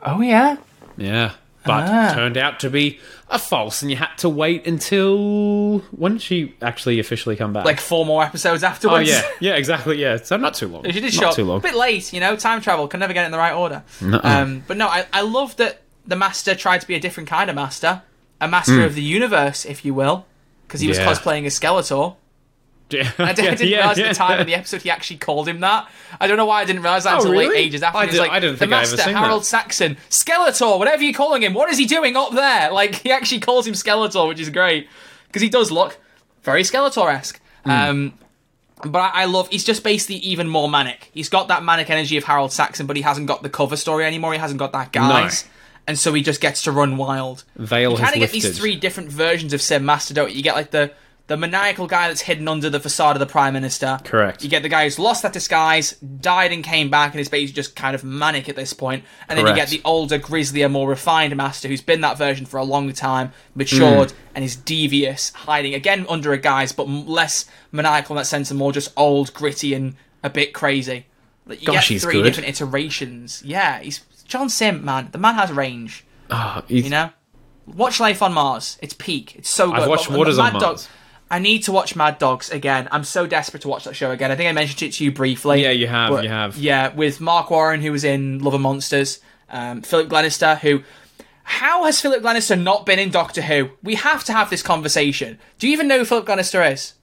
[0.05, 0.57] Oh yeah,
[0.97, 1.33] Yeah,
[1.65, 2.11] but Ah.
[2.13, 2.99] turned out to be
[3.29, 7.65] a false, and you had to wait until when did she actually officially come back?
[7.65, 9.09] like four more episodes afterwards.
[9.09, 10.17] oh yeah, yeah, exactly, yeah.
[10.17, 10.83] So not too long.
[10.85, 11.57] She did not show up too long.
[11.57, 12.35] a bit late, you know.
[12.35, 13.83] Time travel can never get it in the right order.
[14.01, 17.49] Um, but no, I, I love that the master tried to be a different kind
[17.49, 18.01] of master,
[18.41, 20.25] a master of the universe, if you will,
[20.67, 20.97] because he was.
[20.97, 21.11] Yeah.
[21.13, 22.15] cosplaying as Skeletor.
[23.03, 24.09] Yeah, I didn't, I didn't yeah, realize at yeah.
[24.09, 25.89] the time in the episode he actually called him that.
[26.19, 27.47] I don't know why I didn't realize that Oh, until really?
[27.47, 27.97] like ages after.
[27.97, 29.45] I did- like, I didn't the think I ever master seen Harold that.
[29.45, 31.53] Saxon, Skeletor, whatever you're calling him.
[31.53, 32.71] What is he doing up there?
[32.71, 34.87] Like he actually calls him Skeletor, which is great
[35.27, 35.97] because he does look
[36.43, 37.41] very Skeletor esque.
[37.65, 37.71] Hmm.
[37.71, 38.13] Um,
[38.85, 41.09] but I, I love he's just basically even more manic.
[41.13, 44.05] He's got that manic energy of Harold Saxon, but he hasn't got the cover story
[44.05, 44.33] anymore.
[44.33, 45.45] He hasn't got that guys.
[45.85, 47.43] And so he just gets to run wild.
[47.57, 50.37] Veil You kind of get these three different versions of Simm Master, don't you?
[50.37, 50.93] You get like the
[51.27, 53.97] the maniacal guy that's hidden under the facade of the Prime Minister.
[54.03, 54.43] Correct.
[54.43, 57.53] You get the guy who's lost that disguise, died and came back, and is basically
[57.53, 59.05] just kind of manic at this point.
[59.29, 62.57] And then you get the older, grislier, more refined Master who's been that version for
[62.57, 64.17] a long time, matured, Hmm.
[64.35, 68.57] and is devious, hiding again under a guise, but less maniacal in that sense, and
[68.59, 71.05] more just old, gritty, and a bit crazy.
[71.49, 73.41] You Gosh, get three different iterations.
[73.45, 75.09] Yeah, he's John Simm, man.
[75.11, 76.05] The man has range.
[76.29, 77.11] Ah, You know,
[77.65, 78.77] watch Life on Mars.
[78.81, 79.35] It's peak.
[79.37, 79.81] It's so good.
[79.81, 80.89] I've watched But- Waters on Dog- Mars.
[81.33, 82.87] I need to watch Mad Dogs again.
[82.91, 84.29] I'm so desperate to watch that show again.
[84.29, 85.63] I think I mentioned it to you briefly.
[85.63, 86.55] Yeah, you have, But, you have.
[86.59, 89.19] Yeah, with Marc Warren, who was in Love and Monsters,
[89.49, 90.83] um, Philip Glenister, who.
[91.41, 93.71] How has Philip Glenister not been in Doctor Who?
[93.81, 95.39] We have to have this conversation.
[95.57, 96.93] Do you even know who Philip Glenister is?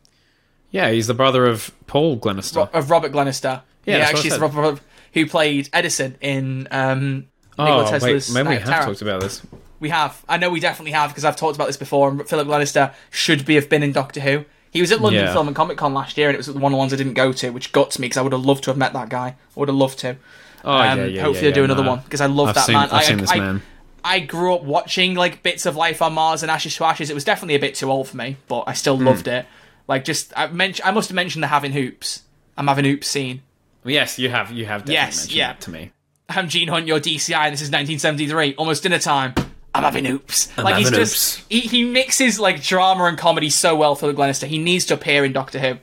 [0.70, 2.60] yeah, he's the brother of Paul Glenister.
[2.72, 3.62] Of Robert Glenister.
[3.84, 4.38] Yeah, I actually, it's.
[4.38, 4.80] Robert,
[5.12, 7.26] who played Edison in um,
[7.58, 8.84] Nikola oh, wait, Tesla's maybe we Night have Terror.
[8.86, 9.42] talked about this.
[9.80, 10.22] We have.
[10.28, 12.10] I know we definitely have because I've talked about this before.
[12.10, 14.44] And Philip Glenister should be have been in Doctor Who.
[14.70, 15.32] He was at London Yeah.
[15.32, 17.14] Film and Comic Con last year, and it was one of the ones I didn't
[17.14, 19.28] go to, which guts me because I would have loved to have met that guy.
[19.28, 20.16] I would have loved to.
[20.62, 21.90] Oh, Um, yeah, yeah, hopefully yeah, do another no.
[21.90, 22.84] one because I love I've that seen, man.
[22.90, 23.62] I've I, seen this I, man.
[24.04, 27.10] I grew up watching like bits of Life on Mars and Ashes to Ashes.
[27.10, 29.46] It was definitely a bit too old for me, but I still loved it.
[29.88, 32.22] Like just I mentioned, I must have mentioned the having hoops.
[32.56, 33.42] I'm having hoops scene.
[33.84, 34.52] Yes, you have.
[34.52, 35.46] You have definitely Yes, mentioned yeah.
[35.52, 35.90] that to me.
[36.28, 39.34] I'm Gene Hunt, your DCI, and this is 1973, almost dinner time.
[39.74, 40.56] I'm having oops.
[40.58, 44.12] like he's having just he, he mixes like drama and comedy so well, for the
[44.12, 44.46] Glenister.
[44.46, 45.78] He needs to appear in Doctor Who.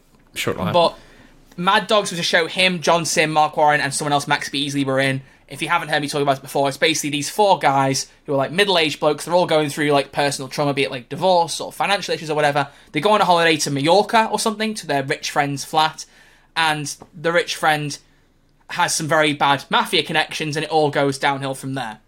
[0.74, 0.98] But
[1.56, 4.86] Mad Dogs was a show him, John Simm, Marc Warren, and someone else, Max Beesley,
[4.86, 5.22] were in.
[5.48, 8.34] If you haven't heard me talk about it before, it's basically these four guys who
[8.34, 9.24] are like middle-aged blokes.
[9.24, 12.36] They're all going through like personal trauma, be it like divorce or financial issues or
[12.36, 12.68] whatever.
[12.92, 16.06] They go on a holiday to Mallorca or something to their rich friend's flat,
[16.56, 17.98] and the rich friend
[18.72, 22.00] has some very bad mafia connections, and it all goes downhill from there.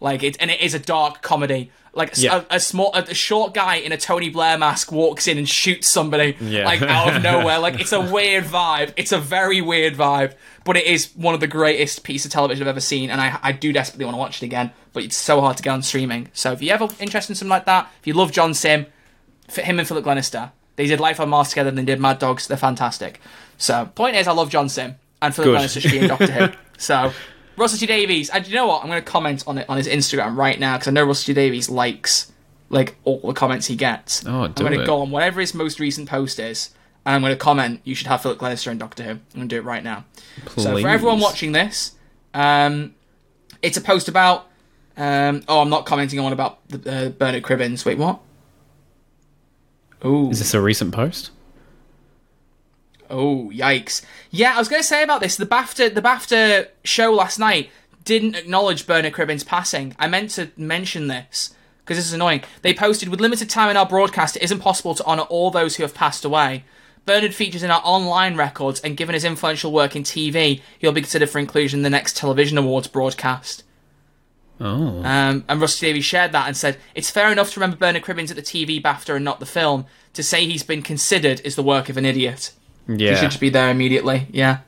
[0.00, 1.70] Like it, and it is a dark comedy.
[1.92, 2.42] Like a- Yeah.
[2.50, 5.48] a, a small, a, a short guy in a Tony Blair mask walks in and
[5.48, 6.64] shoots somebody Yeah.
[6.64, 7.58] like out of nowhere.
[7.58, 8.92] Like it's a weird vibe.
[8.96, 10.34] It's a very weird vibe,
[10.64, 13.38] but it is one of the greatest pieces of television I've ever seen, and I,
[13.42, 14.70] I do desperately want to watch it again.
[14.92, 16.28] But it's so hard to get on streaming.
[16.32, 18.86] So if you ever interested in something like that, if you love John Simm,
[19.48, 22.18] for him and Philip Glenister, they did Life on Mars together, and they did Mad
[22.20, 22.46] Dogs.
[22.46, 23.20] They're fantastic.
[23.58, 25.52] So point is, I love John Simm, and Philip Good.
[25.54, 26.48] Glenister should be in Doctor Who.
[26.78, 27.12] So.
[27.60, 28.82] Russell T Davies, and you know what?
[28.82, 31.26] I'm going to comment on it on his Instagram right now because I know Russell
[31.26, 32.32] T Davies likes
[32.70, 34.26] like all the comments he gets.
[34.26, 36.70] Oh, I'm going to go on whatever his most recent post is,
[37.04, 37.82] and I'm going to comment.
[37.84, 39.10] You should have Philip Glenister and Doctor Who.
[39.10, 40.06] I'm going to do it right now.
[40.56, 41.92] So for everyone watching this,
[42.32, 42.94] um,
[43.62, 44.46] it's a post about.
[44.96, 47.84] Um, oh, I'm not commenting on about the, uh, Bernard Cribbins.
[47.86, 48.20] Wait, what?
[50.02, 51.30] Oh, Is this a recent post?
[53.10, 54.02] Oh, yikes!
[54.30, 55.36] Yeah, I was going to say about this.
[55.36, 57.70] The BAFTA, the BAFTA show last night
[58.04, 59.94] didn't acknowledge Bernard Cribbins' passing.
[59.98, 62.42] I meant to mention this because this is annoying.
[62.62, 65.76] They posted, "With limited time in our broadcast, it isn't possible to honour all those
[65.76, 66.64] who have passed away.
[67.04, 71.00] Bernard features in our online records, and given his influential work in TV, he'll be
[71.00, 73.64] considered for inclusion in the next television awards broadcast."
[74.60, 75.02] Oh.
[75.02, 78.30] Um, and Rusty Davies shared that and said, It's fair enough to remember Bernard Cribbins
[78.30, 79.86] at the TV BAFTA and not the film.
[80.12, 82.52] To say he's been considered is the work of an idiot.
[82.98, 83.14] He yeah.
[83.14, 84.26] should just be there immediately.
[84.30, 84.58] Yeah.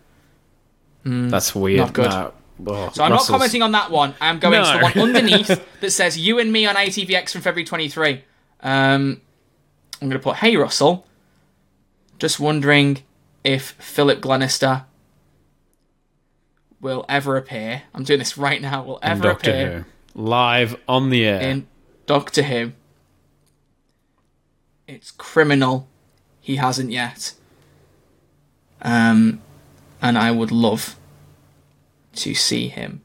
[1.05, 1.79] That's weird.
[1.79, 2.11] Not good.
[2.11, 2.31] Nah,
[2.67, 4.15] oh, So I'm not commenting on that one.
[4.21, 7.65] I'm going to the one underneath that says "You and Me" on ITVX from February
[7.65, 8.23] 23.
[8.61, 9.21] Um,
[10.01, 11.07] I'm going to put, "Hey Russell,
[12.19, 13.03] just wondering
[13.43, 14.85] if Philip Glenister
[16.81, 17.83] will ever appear.
[17.95, 18.85] I'm doing this right now.
[18.85, 20.23] Will ever Doctor appear Who.
[20.23, 21.41] Live on the air.
[21.41, 21.67] in
[22.07, 22.73] Doctor Who?
[24.87, 25.89] It's criminal.
[26.41, 27.35] He hasn't yet.
[28.83, 29.41] Um,
[30.01, 30.97] and I would love
[32.17, 33.03] to see him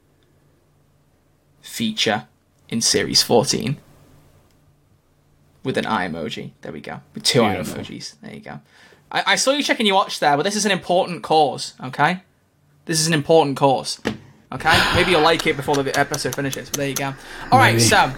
[1.61, 2.27] feature
[2.69, 3.77] in series 14
[5.63, 6.51] with an eye emoji.
[6.61, 7.01] There we go.
[7.13, 7.79] With two Beautiful.
[7.79, 8.19] eye emojis.
[8.21, 8.59] There you go.
[9.11, 12.21] I, I saw you checking your watch there, but this is an important cause, okay?
[12.85, 13.99] This is an important cause.
[14.51, 14.91] Okay?
[14.95, 17.13] Maybe you'll like it before the episode finishes, but there you go.
[17.51, 17.83] All right, Maybe.
[17.83, 18.11] so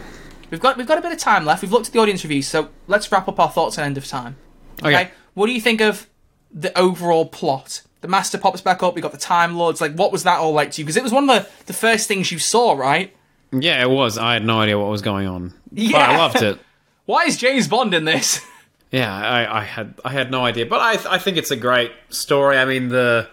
[0.52, 1.62] we've got we've got a bit of time left.
[1.64, 4.06] We've looked at the audience reviews, so let's wrap up our thoughts on End of
[4.08, 4.36] Time.
[4.84, 4.90] Okay?
[4.96, 5.12] Okay.
[5.34, 6.08] What do you think of
[6.54, 7.82] the overall plot?
[8.02, 10.54] The Master pops back up, we got the Time Lords, like what was that all
[10.54, 10.86] like to you?
[10.86, 13.14] Because it was one of the, the first things you saw, right?
[13.52, 14.18] Yeah, it was.
[14.18, 15.54] I had no idea what was going on.
[15.72, 16.60] But I loved it.
[17.06, 18.46] Why is James Bond in this?
[18.92, 21.92] Yeah, I, I had I had no idea, but I I think it's a great
[22.10, 22.58] story.
[22.58, 23.28] I mean, the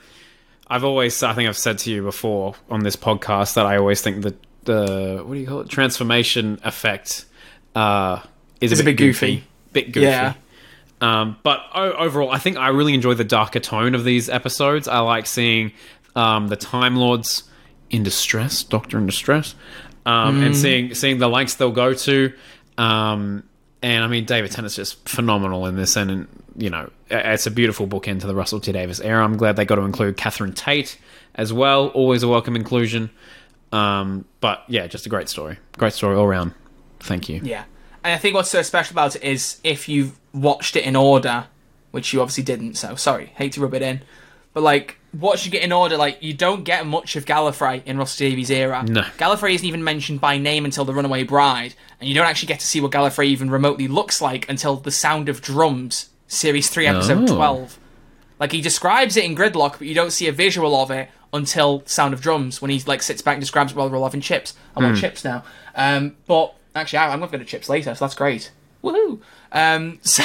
[0.68, 4.02] I've always I think I've said to you before on this podcast that I always
[4.02, 7.24] think that the what do you call it transformation effect
[7.74, 8.20] uh,
[8.60, 9.44] is It's a a bit bit goofy.
[9.72, 10.04] bit goofy.
[10.06, 10.34] Yeah.
[11.00, 14.88] Um, but o- overall, I think I really enjoy the darker tone of these episodes.
[14.88, 15.72] I like seeing
[16.14, 17.44] um, the Time Lords
[17.90, 19.54] in distress, Doctor in distress,
[20.06, 22.32] um, and seeing seeing the lengths they'll go to.
[22.78, 23.42] Um,
[23.82, 26.26] and I mean, David Tennant's just phenomenal in this, and
[26.56, 29.22] you know, it's a beautiful book to the Russell T Davies era.
[29.22, 30.98] I'm glad they got to include Catherine Tate
[31.34, 31.88] as well.
[31.88, 33.10] Always a welcome inclusion.
[33.72, 35.58] Um, but yeah, just a great story.
[35.76, 36.54] Great story all round.
[37.00, 37.40] Thank you.
[37.42, 37.64] Yeah.
[38.04, 41.46] And I think what's so special about it is if you've watched it in order,
[41.90, 44.02] which you obviously didn't, so sorry, hate to rub it in.
[44.52, 48.28] But like watching it in order, like you don't get much of Gallifrey in Russell
[48.28, 48.84] Davies' era.
[48.86, 49.02] No.
[49.18, 52.60] Gallifrey isn't even mentioned by name until the Runaway Bride, and you don't actually get
[52.60, 56.86] to see what Gallifrey even remotely looks like until The Sound of Drums, series three,
[56.86, 57.36] episode Oh.
[57.36, 57.78] twelve.
[58.38, 61.82] Like he describes it in Gridlock, but you don't see a visual of it until
[61.86, 64.20] Sound of Drums when he like sits back and describes it while we're all having
[64.22, 64.54] chips.
[64.76, 65.44] I want chips now.
[65.74, 68.50] Um, but actually, I- I'm going to go to chips later, so that's great.
[68.82, 69.20] Woohoo!
[69.52, 70.22] Um, so,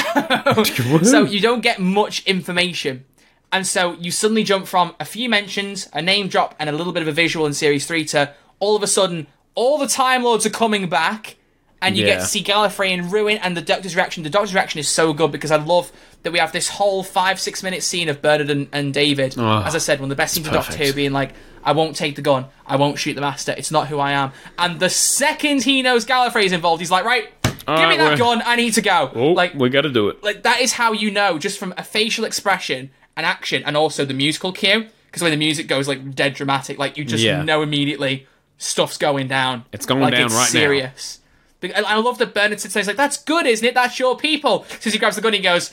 [1.03, 3.05] so you don't get much information,
[3.51, 6.93] and so you suddenly jump from a few mentions, a name drop, and a little
[6.93, 10.23] bit of a visual in series three to all of a sudden all the Time
[10.23, 11.35] Lords are coming back
[11.81, 14.23] and you get to see Gallifrey in ruin and the Doctor's reaction.
[14.23, 15.91] The Doctor's reaction is so good because I love
[16.21, 19.35] that we have this whole five, six minute scene of Bernard and, and David.
[19.37, 20.77] Oh, As I said, one of the best scenes of Doctor.
[20.77, 21.33] Who being like,
[21.63, 24.31] I won't take the gun, I won't shoot the Master, it's not who I am.
[24.57, 27.29] And the second he knows Gallifrey is involved, he's like, right,
[27.67, 29.11] give me that we're- gun, I need to go.
[29.15, 30.23] Oh, like, we got to do it.
[30.23, 34.05] like that is how you know just from a facial expression and action and also
[34.05, 37.43] the musical cue because when the music goes like dead dramatic like you just Yeah.
[37.43, 38.25] know immediately
[38.57, 40.59] stuff's going down It's going like down it's right now.
[40.59, 41.19] serious
[41.59, 44.65] Be- and I love that Bernard he's like that's good isn't it that's your people
[44.79, 45.71] so he grabs the gun he goes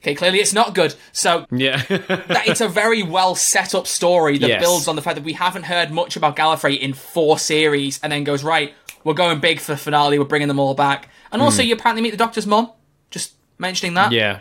[0.00, 1.76] okay clearly it's not good so Yeah.
[1.88, 4.62] that it's a very well set up story that Yes.
[4.62, 8.10] builds on the fact that we haven't heard much about Gallifrey in four series, and
[8.10, 8.74] then goes right.
[9.04, 10.18] We're going big for the finale.
[10.18, 12.70] We're bringing them all back, and also you apparently meet the Doctor's mom.
[13.10, 14.14] Just mentioning that, Hmm.
[14.14, 14.38] yeah.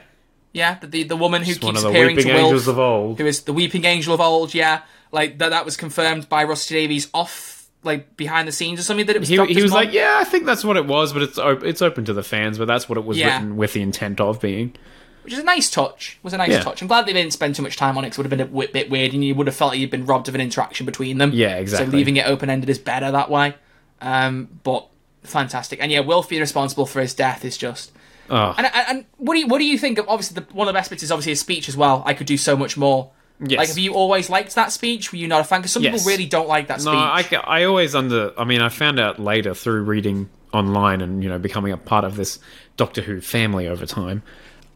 [0.54, 2.46] yeah, the the, the woman who It's one keeps of the appearing weeping to Wilf,
[2.48, 3.20] angels of old.
[3.20, 4.54] who is the weeping angel of old.
[4.54, 4.82] Yeah,
[5.12, 5.50] like that.
[5.50, 9.20] That was confirmed by Rusty Davies off like behind the scenes or something that it
[9.20, 9.30] was.
[9.30, 9.86] He, Doctor's he was mom?
[9.86, 12.22] like, yeah, I think that's what it was, but it's op- it's open to the
[12.24, 12.58] fans.
[12.60, 13.34] But that's what it was Yeah.
[13.34, 14.76] written with the intent of being.
[15.24, 16.18] which is a nice touch.
[16.24, 16.62] Was a nice Yeah.
[16.64, 16.82] touch.
[16.82, 18.10] I'm glad they didn't spend too much time on it.
[18.10, 19.80] 'cause it would have been a w- bit weird, and you would have felt like
[19.80, 21.30] you'd been robbed of an interaction between them.
[21.32, 21.92] Yeah, exactly.
[21.92, 23.54] So leaving it open ended is better that way.
[24.02, 24.88] Um, but
[25.24, 27.92] fantastic, and yeah, Wilf being responsible for his death is just.
[28.30, 30.08] Oh, And, and, and what do you what do you think of?
[30.08, 32.02] Obviously, the, one of the best bits is obviously his speech as well.
[32.06, 33.12] I could do so much more.
[33.44, 33.58] Yes.
[33.58, 35.12] Like, have you always liked that speech?
[35.12, 35.62] Were you not a fan?
[35.62, 35.94] Because some Yes.
[35.96, 36.94] people really don't like that speech.
[36.94, 38.32] No, I, I always under.
[38.40, 42.04] I mean, I found out later through reading online and you know becoming a part
[42.06, 42.40] of this
[42.78, 44.22] Doctor Who family over time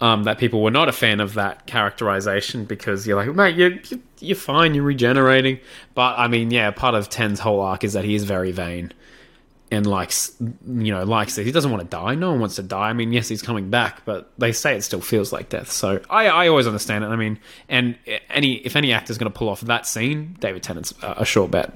[0.06, 3.72] um, that people were not a fan of that characterization because you're like, mate, you're
[4.20, 5.60] you're- fine, you're regenerating.
[5.96, 8.94] But I mean, yeah, part of Ten's whole arc is that he is very vain
[9.72, 11.46] and likes you know likes it.
[11.46, 12.14] He doesn't want to die.
[12.14, 12.90] No one wants to die.
[12.90, 15.72] I mean, yes, he's coming back, but they say it still feels like death.
[15.72, 17.08] So I, I always understand it.
[17.08, 17.98] I mean, and
[18.30, 21.48] any if any actor's going to pull off that scene, David Tennant's a, a sure
[21.48, 21.76] bet.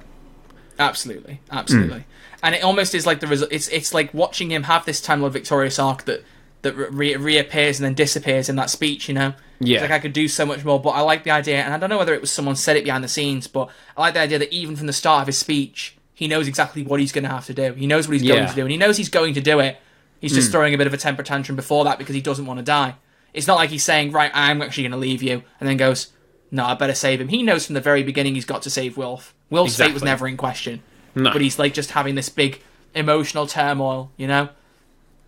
[0.77, 2.05] Absolutely, absolutely.
[2.43, 3.51] And it almost is like the result.
[3.51, 6.23] It's it's like watching him have this Time Lord victorious arc that
[6.61, 9.07] that re- reappears and then disappears in that speech.
[9.07, 9.77] You know, Yeah.
[9.77, 10.79] It's like I could do so much more.
[10.79, 12.83] But I like the idea, and I don't know whether it was someone said it
[12.83, 15.37] behind the scenes, but I like the idea that even from the start of his
[15.37, 17.73] speech, he knows exactly what he's going to have to do.
[17.73, 19.77] He knows what he's going to do, and he knows he's going to do it.
[20.19, 20.51] He's just hmm.
[20.51, 22.95] throwing a bit of a temper tantrum before that because he doesn't want to die.
[23.33, 26.11] It's not like he's saying, "Right, I'm actually going to leave you," and then goes,
[26.51, 28.97] "No, I better save him." He knows from the very beginning he's got to save
[28.97, 29.33] Wilf.
[29.49, 30.81] Wilf's fate was never in question
[31.15, 31.31] No.
[31.31, 32.61] but he's like just having this big
[32.93, 34.49] emotional turmoil, you know?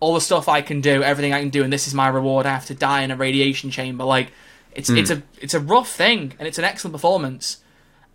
[0.02, 2.44] All the stuff I can do, everything I can do, and this is my reward.
[2.44, 4.04] I have to die in a radiation chamber.
[4.04, 4.32] Like,
[4.74, 4.98] it's Hmm.
[4.98, 7.58] it's a it's a rough thing, and it's an excellent performance.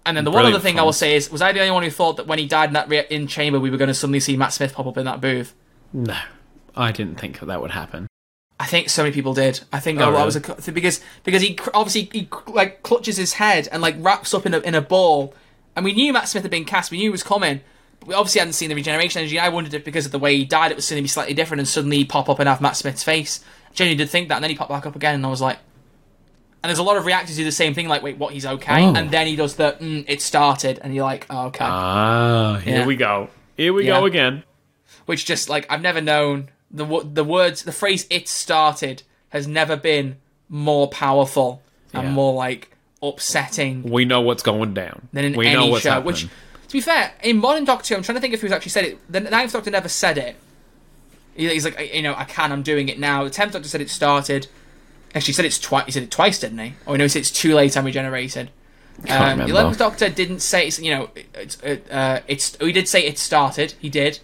[0.06, 1.84] And then the one other thing I will say is, was I the only one
[1.84, 3.94] who thought that when he died in that re- in chamber, we were going to
[3.94, 5.54] suddenly see Matt Smith pop up in that booth?
[5.94, 6.18] No,
[6.76, 8.08] I didn't think that would happen.
[8.60, 9.62] I think so many people did.
[9.72, 13.34] I think Oh, oh, that was a, because because he obviously he like clutches his
[13.34, 15.34] head and like wraps up in a in a ball,
[15.76, 16.90] and we knew Matt Smith had been cast.
[16.92, 17.62] We knew he was coming.
[18.08, 19.38] We obviously hadn't seen the regeneration energy.
[19.38, 21.34] I wondered if because of the way he died, it was going to be slightly
[21.36, 23.44] different, and suddenly pop up and have Matt Smith's face.
[23.70, 25.42] I genuinely did think that, and then he popped back up again, and I was
[25.42, 25.60] like.
[26.64, 28.34] And there's a lot of reactors do the same thing, like, wait, what?
[28.34, 28.96] He's okay, Oh.
[28.96, 31.64] and then he does the, mm, it started, and you're like, oh, okay.
[31.66, 32.86] Ah, here Yeah.
[32.86, 33.30] we go.
[33.56, 34.00] Here we Yeah.
[34.00, 34.44] go again.
[35.06, 39.78] which just like I've never known the the words the phrase "it started" has never
[39.78, 40.18] been
[40.50, 41.62] more powerful
[41.94, 42.12] and Yeah.
[42.12, 45.08] more like upsetting We know what's going down.
[45.14, 45.92] than in we any know what's show.
[45.92, 46.06] happening.
[46.08, 46.28] Which,
[46.68, 48.86] to be fair, in modern Doctor, Who, I'm trying to think if who's actually said
[48.86, 49.12] it.
[49.12, 50.36] The Ninth Doctor never said it.
[51.36, 53.24] He's like, you know, I can, I'm doing it now.
[53.24, 54.48] The Tenth Doctor said it started.
[55.14, 55.86] Actually, he said it's twice.
[55.86, 56.74] He said it twice, didn't he?
[56.88, 57.78] Oh, no, he said it's too late.
[57.78, 58.50] I'm regenerated.
[59.08, 59.52] Um, remember.
[59.52, 62.58] Eleventh Doctor didn't say it's you know it's uh, uh, it's.
[62.58, 63.74] He did say it started.
[63.80, 64.20] He did.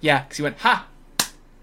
[0.00, 0.86] Yeah, because he went ha.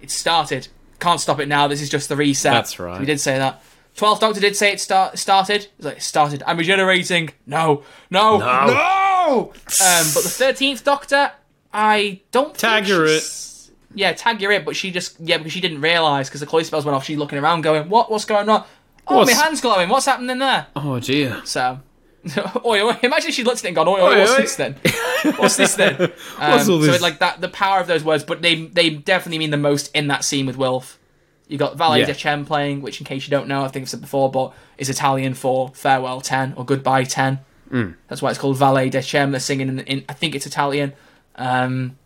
[0.01, 0.67] It started.
[0.99, 1.67] Can't stop it now.
[1.67, 2.51] This is just the reset.
[2.51, 2.95] That's right.
[2.95, 3.63] So he did say that.
[3.95, 5.67] Twelfth Doctor did say it start started.
[5.77, 6.43] He's like it started.
[6.45, 7.29] I'm regenerating.
[7.45, 8.67] No, no, No.
[8.67, 9.00] no.
[9.29, 11.31] Um, but the thirteenth Doctor,
[11.73, 13.19] I don't Tag think you're
[13.93, 14.65] Yeah, tag you're it.
[14.65, 17.03] But she just yeah because she didn't realize because the cloister bells went off.
[17.05, 18.09] She's looking around, going, "What?
[18.11, 18.63] What's going on?
[19.07, 19.89] Oh, What's- my hand's glowing.
[19.89, 21.41] What's happening there?" oh dear.
[21.45, 21.79] So,
[22.65, 24.37] oi, oi, imagine she looked at it and gone, oi, oi, Oi, what's oi.
[24.37, 24.75] this then?
[25.37, 25.95] What's this then?
[26.39, 26.95] Um, What's all So this?
[26.97, 29.89] it, like that, the power of those words, but they they definitely mean the most
[29.95, 30.97] in that scene with Wilf.
[31.47, 32.05] You got Vale Yeah.
[32.05, 34.89] Decem playing, which in case you don't know, I think I've said before, but is
[34.89, 37.39] Italian for farewell ten or goodbye ten.
[37.71, 37.95] Mm.
[38.07, 39.31] That's why it's called Vale Decem.
[39.31, 40.93] They're singing in, in I think it's Italian.
[41.35, 41.97] Um,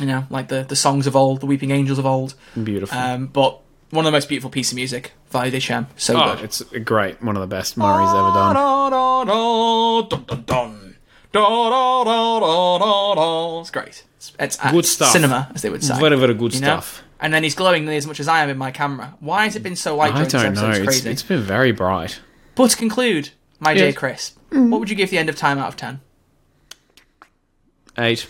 [0.00, 2.34] you know, like the the songs of old, the Weeping Angels of old.
[2.62, 2.96] Beautiful.
[2.96, 5.86] Um, but one of the most beautiful pieces of music, Vale Decem.
[5.96, 6.44] So oh, good.
[6.44, 7.22] it's great.
[7.22, 8.54] One of the best Murray's ever done.
[8.54, 10.96] Da, da, da, dun, dun, dun.
[11.32, 11.40] Da,
[11.70, 13.60] da, da, da, da, da.
[13.60, 14.04] It's great.
[14.16, 15.12] It's, it's Good stuff.
[15.12, 15.98] Cinema, as they would say.
[15.98, 16.66] Very, very good you know?
[16.66, 17.02] stuff.
[17.20, 19.16] And then he's glowing nearly as much as I am in my camera.
[19.20, 20.70] Why has it been so light I don't know.
[20.70, 22.20] It's It's, been very bright.
[22.54, 23.72] But to conclude, my.
[23.72, 23.96] Yes.
[23.96, 26.00] Chris, what would you give the end of time out of 10?
[27.98, 28.28] Eight.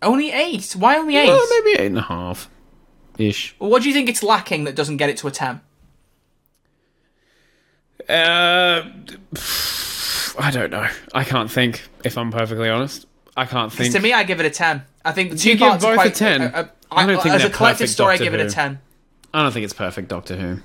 [0.00, 0.72] Only 8?
[0.78, 1.26] Why only 8?
[1.28, 2.48] Well, maybe eight and a half.
[3.18, 3.54] Ish.
[3.58, 5.60] Well, what do you think it's lacking that doesn't get it to a 10?
[8.08, 8.82] Uh,
[10.38, 10.88] I don't know.
[11.14, 11.82] I can't think.
[12.04, 13.06] If I'm perfectly honest,
[13.36, 13.92] I can't think.
[13.94, 14.82] To me, I give it a 10.
[15.04, 16.42] I think the Do two you give parts are both a 10?
[16.42, 18.44] uh, uh, I don't think as a collective perfect story, I Doctor give it a
[18.44, 18.50] Who.
[18.50, 18.80] 10.
[19.34, 20.58] I don't think it's perfect Doctor Who.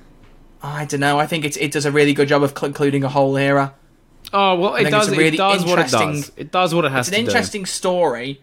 [0.63, 1.19] I don't know.
[1.19, 3.75] I think it's, it does a really good job of concluding a whole era.
[4.33, 5.09] Oh well, it does.
[5.09, 6.31] really it does what it does.
[6.35, 8.41] It does what it has It's an interesting story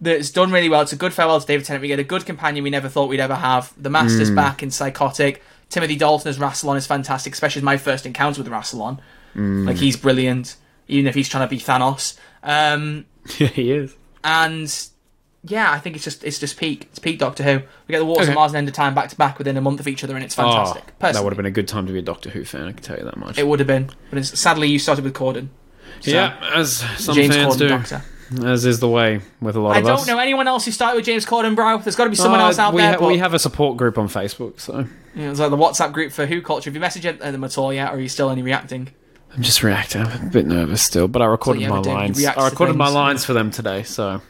[0.00, 0.82] that's done really well.
[0.82, 1.80] It's a good farewell to David Tennant.
[1.82, 3.72] We get a good companion we never thought we'd ever have.
[3.80, 4.34] The Master's Mm.
[4.36, 5.42] back in Psychotic.
[5.70, 8.98] Timothy Dalton as Rassilon is fantastic, especially my first encounter with Rassilon.
[9.34, 9.66] Mm.
[9.66, 10.56] Like he's brilliant,
[10.88, 12.18] even if he's trying to be Thanos.
[12.42, 13.06] Um,
[13.38, 13.46] do.
[13.46, 13.94] he is.
[14.22, 14.88] and
[15.46, 16.84] yeah, I think it's just it's just peak.
[16.90, 17.58] It's peak Doctor Who.
[17.58, 18.32] We get the Waters Okay.
[18.32, 20.14] of Mars and End of Time back to back within a month of each other,
[20.14, 20.84] and it's fantastic.
[21.02, 22.66] Oh, that would have been a good time to be a Doctor Who fan.
[22.68, 23.38] I can tell you that much.
[23.38, 25.48] it would have been, but it's, sadly you started with Corden.
[26.00, 27.68] So, yeah, as some James fans Corden do.
[27.68, 28.02] Doctor.
[28.44, 29.90] as is the way with a lot I of us.
[29.90, 31.78] I don't know anyone else who started with James Corden, bro.
[31.78, 32.92] There's got to be someone Uh, else out we there.
[32.92, 35.92] ha- but, we have a support group on Facebook, so know, it's like the WhatsApp
[35.92, 36.70] group for Who Culture.
[36.70, 38.88] Have you messaged them at all yet, or are you still only reacting?
[39.36, 40.02] I'm just reacting.
[40.02, 42.24] I'm a bit nervous still, but I recorded you my ever do, you lines.
[42.24, 44.20] I recorded my lines for them today, so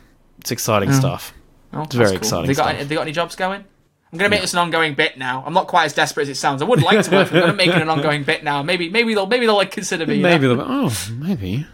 [0.45, 1.33] it's exciting stuff.
[1.73, 2.69] Oh, It's very that's exciting Have they, got stuff.
[2.71, 3.65] any, have they got any jobs going?
[4.13, 5.43] I'm going to make this an ongoing bit now.
[5.47, 6.61] I'm not quite as desperate as it sounds.
[6.61, 7.29] I would like to work.
[7.29, 7.49] for them.
[7.51, 8.63] I'm making an ongoing bit now.
[8.63, 10.17] Maybe, maybe they'll, maybe they'll like consider me.
[10.17, 10.29] you know?
[10.29, 10.61] Maybe they'll.
[10.61, 11.67] Oh, maybe.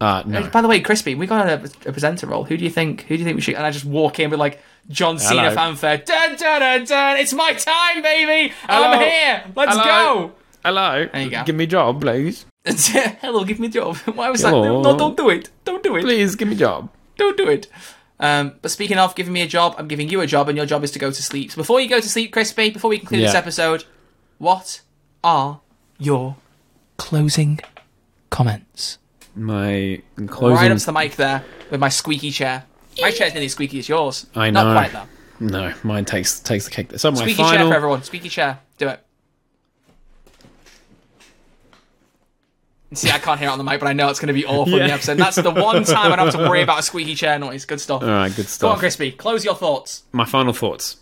[0.00, 0.48] Uh, no.
[0.50, 1.54] By the way, Crispy, we got a,
[1.88, 2.44] a presenter role.
[2.44, 3.02] Who do you think?
[3.02, 3.54] Who do you think we should?
[3.54, 5.54] And I just walk in with like John Cena Hello.
[5.54, 5.96] fanfare.
[5.98, 7.16] Dun dun dun dun!
[7.16, 8.52] It's my time, baby.
[8.68, 9.44] I'm here.
[9.56, 10.32] Let's Hello.
[10.64, 11.08] Hello.
[11.12, 11.44] There you go.
[11.44, 12.44] Give me a job, please.
[12.66, 13.96] Hello, give me a job.
[14.14, 14.50] Why was that?
[14.50, 14.80] Hello.
[14.82, 15.50] No, don't do it.
[15.64, 16.02] Don't do it.
[16.02, 16.88] Please give me a job.
[17.16, 17.66] Don't do it.
[18.20, 20.66] Um, but speaking of giving me a job, I'm giving you a job, and your
[20.66, 21.50] job is to go to sleep.
[21.50, 23.84] So before you go to sleep, Crispy, before we conclude this episode,
[24.38, 24.82] what
[25.24, 25.60] are
[25.98, 26.36] your
[26.98, 27.60] closing
[28.28, 28.98] comments?
[29.34, 30.56] My closing.
[30.56, 32.64] Right up to the mic there with my squeaky chair.
[33.00, 34.26] My chair's nearly as squeaky as yours.
[34.34, 34.64] I know.
[34.64, 35.08] Not quite though.
[35.46, 36.98] No, mine takes takes the cake.
[36.98, 38.02] So my Squeaky chair for everyone.
[38.02, 38.58] Squeaky chair.
[38.76, 39.02] Do it.
[42.92, 44.44] See, I can't hear it on the mic, but I know it's going to be
[44.44, 45.12] awful in the episode.
[45.12, 47.64] And that's the one time I don't have to worry about a squeaky chair noise.
[47.64, 48.02] Good stuff.
[48.02, 48.68] All right, good stuff.
[48.68, 49.12] Go on, Crispy.
[49.12, 50.02] Close your thoughts.
[50.12, 50.96] my final thoughts.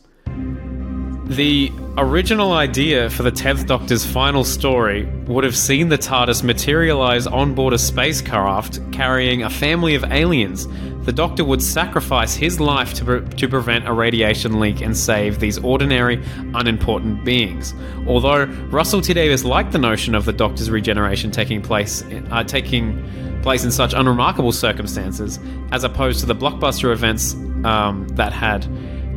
[1.28, 7.26] The original idea for the 10th Doctor's final story would have seen the TARDIS materialize
[7.26, 10.66] on board a spacecraft carrying a family of aliens.
[11.04, 15.38] The Doctor would sacrifice his life to, pre- to prevent a radiation leak and save
[15.38, 16.24] these ordinary,
[16.54, 17.74] unimportant beings.
[18.06, 23.40] Although Russell T Davies liked the notion of the Doctor's regeneration taking place, uh, taking
[23.42, 25.38] place in such unremarkable circumstances,
[25.72, 28.66] as opposed to the blockbuster events um, that had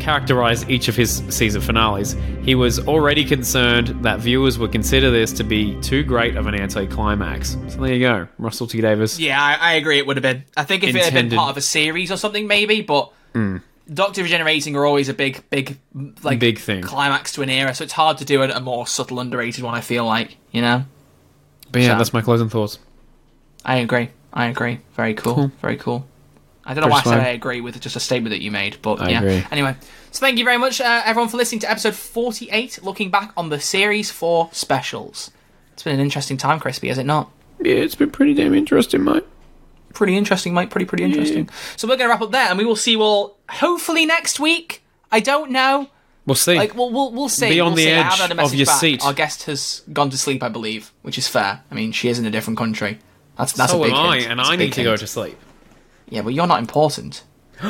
[0.02, 5.32] characterized each of his season finales, he was already concerned that viewers would consider this
[5.34, 7.58] to be too great of an anticlimax.
[7.70, 9.20] So there you go, Russell T Davies.
[9.20, 9.98] Yeah, I, I agree.
[10.00, 10.44] It would have been.
[10.58, 12.82] I think if it had been part of a series or something, maybe.
[12.82, 13.58] But hmm.
[13.94, 15.78] Doctor regenerating are always a big, big,
[16.24, 16.82] like Big thing.
[16.82, 17.74] climax to an era.
[17.76, 19.76] So it's hard to do a, a more subtle, underrated one.
[19.76, 20.86] I feel like you know.
[21.72, 22.80] But yeah, So- that's my closing thoughts.
[23.64, 24.10] I agree.
[24.34, 24.80] I agree.
[24.96, 25.36] Very cool.
[25.36, 25.52] Cool.
[25.62, 26.08] Very cool.
[26.66, 27.20] I don't know why I said.
[27.20, 29.20] I agree with just a statement that you made, but I yeah.
[29.20, 29.46] agree.
[29.52, 29.76] Anyway,
[30.12, 33.50] so thank you very much, uh, everyone, for listening to episode 48, looking back on
[33.50, 35.32] the series four specials.
[35.74, 37.32] It's been an interesting time, Crispy, has it not?
[37.60, 39.24] Yeah, it's been pretty damn interesting, mate.
[39.94, 40.70] Pretty interesting, mate.
[40.70, 41.50] Pretty, pretty interesting.
[41.76, 44.40] So we're going to wrap up there, and we will see you all hopefully next
[44.40, 44.84] week.
[45.12, 45.90] I don't know.
[46.26, 46.56] We'll see.
[46.56, 47.50] Like, we'll, we'll, we'll see.
[47.50, 47.90] Be on we'll the see.
[47.90, 48.80] Edge haven't had a of your back.
[48.80, 49.04] seat.
[49.04, 51.64] Our guest has gone to sleep, I believe, which is fair.
[51.70, 53.00] I mean, she is in a different country.
[53.38, 54.32] That's that's so a big am I, hint.
[54.32, 55.38] and That's I need to go to sleep.
[56.12, 57.24] Yeah, but you're not important.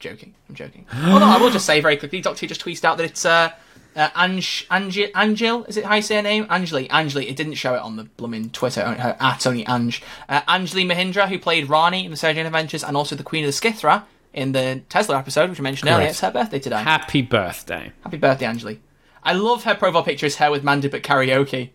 [0.00, 0.34] joking.
[0.48, 0.86] I'm joking.
[0.92, 2.20] Oh no, I will just say very quickly.
[2.20, 3.50] Doctor just tweeted out that it's uh,
[3.94, 5.64] uh Ange, Ange, Angel.
[5.64, 6.46] Is it how you say her name?
[6.50, 6.90] Angeli.
[6.90, 7.28] Angeli.
[7.28, 8.80] It didn't show it on the blooming Twitter.
[8.80, 10.02] uh, Her at only Ange.
[10.28, 13.44] Uh, Angeli Mohindra, who played Rani in the Sarah Jane Adventures, and also the Queen
[13.44, 16.08] of the Skithra in the Tesla episode, which I mentioned earlier.
[16.08, 16.82] It's her birthday today.
[16.82, 17.92] Happy birthday.
[18.02, 18.80] Happy birthday, Angeli.
[19.22, 21.70] I love her profile picture is her with Mandip at karaoke.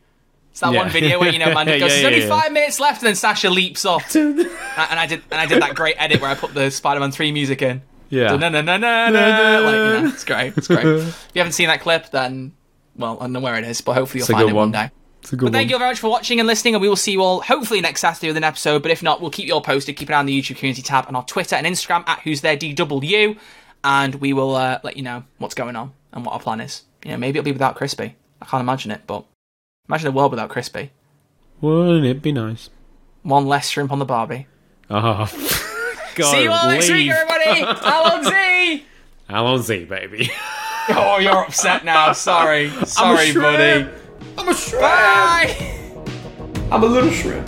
[0.57, 0.79] It's that Yeah.
[0.79, 3.47] one video where you know Mandip goes, "There's only five minutes left," and then Sacha
[3.47, 4.15] leaps off.
[4.15, 7.11] and and I did, and I did that great edit where I put the Spider-Man
[7.11, 7.83] Three music in.
[8.09, 8.35] Yeah.
[8.35, 9.59] Na na na na na.
[9.59, 10.57] Like you know, it's great.
[10.57, 10.83] It's great.
[10.83, 12.53] if you haven't seen that clip, then
[12.95, 14.71] well, I don't know where it is, but hopefully you'll It's find it one one.
[14.71, 14.89] day.
[15.21, 16.95] It's a good But thank you very much for watching and listening, and we will
[16.95, 18.81] see you all hopefully next Saturday with an episode.
[18.81, 19.95] But if not, we'll keep you all posted.
[19.95, 22.41] Keep an eye on the YouTube community tab and our Twitter and Instagram at Who's
[22.41, 23.37] There DW,
[23.83, 26.81] and we will uh, let you know what's going on and what our plan is.
[27.05, 28.15] You know, maybe it'll be without Crispy.
[28.41, 29.23] I can't imagine it, but
[29.87, 30.91] imagine a world without Crispy.
[31.61, 32.69] Wouldn't it be nice?
[33.23, 34.47] One less shrimp on the Barbie.
[34.89, 35.31] Oh, ah.
[36.15, 37.11] God, see you all next week, leave.
[37.11, 37.61] everybody.
[37.81, 38.83] Allons-y.
[39.29, 40.31] Allons-y, baby.
[40.89, 42.13] Oh, you're upset now.
[42.13, 43.89] Sorry, sorry, buddy.
[44.37, 44.81] I'm a shrimp.
[44.81, 45.83] Bye.
[46.71, 47.45] I'm a little shrimp.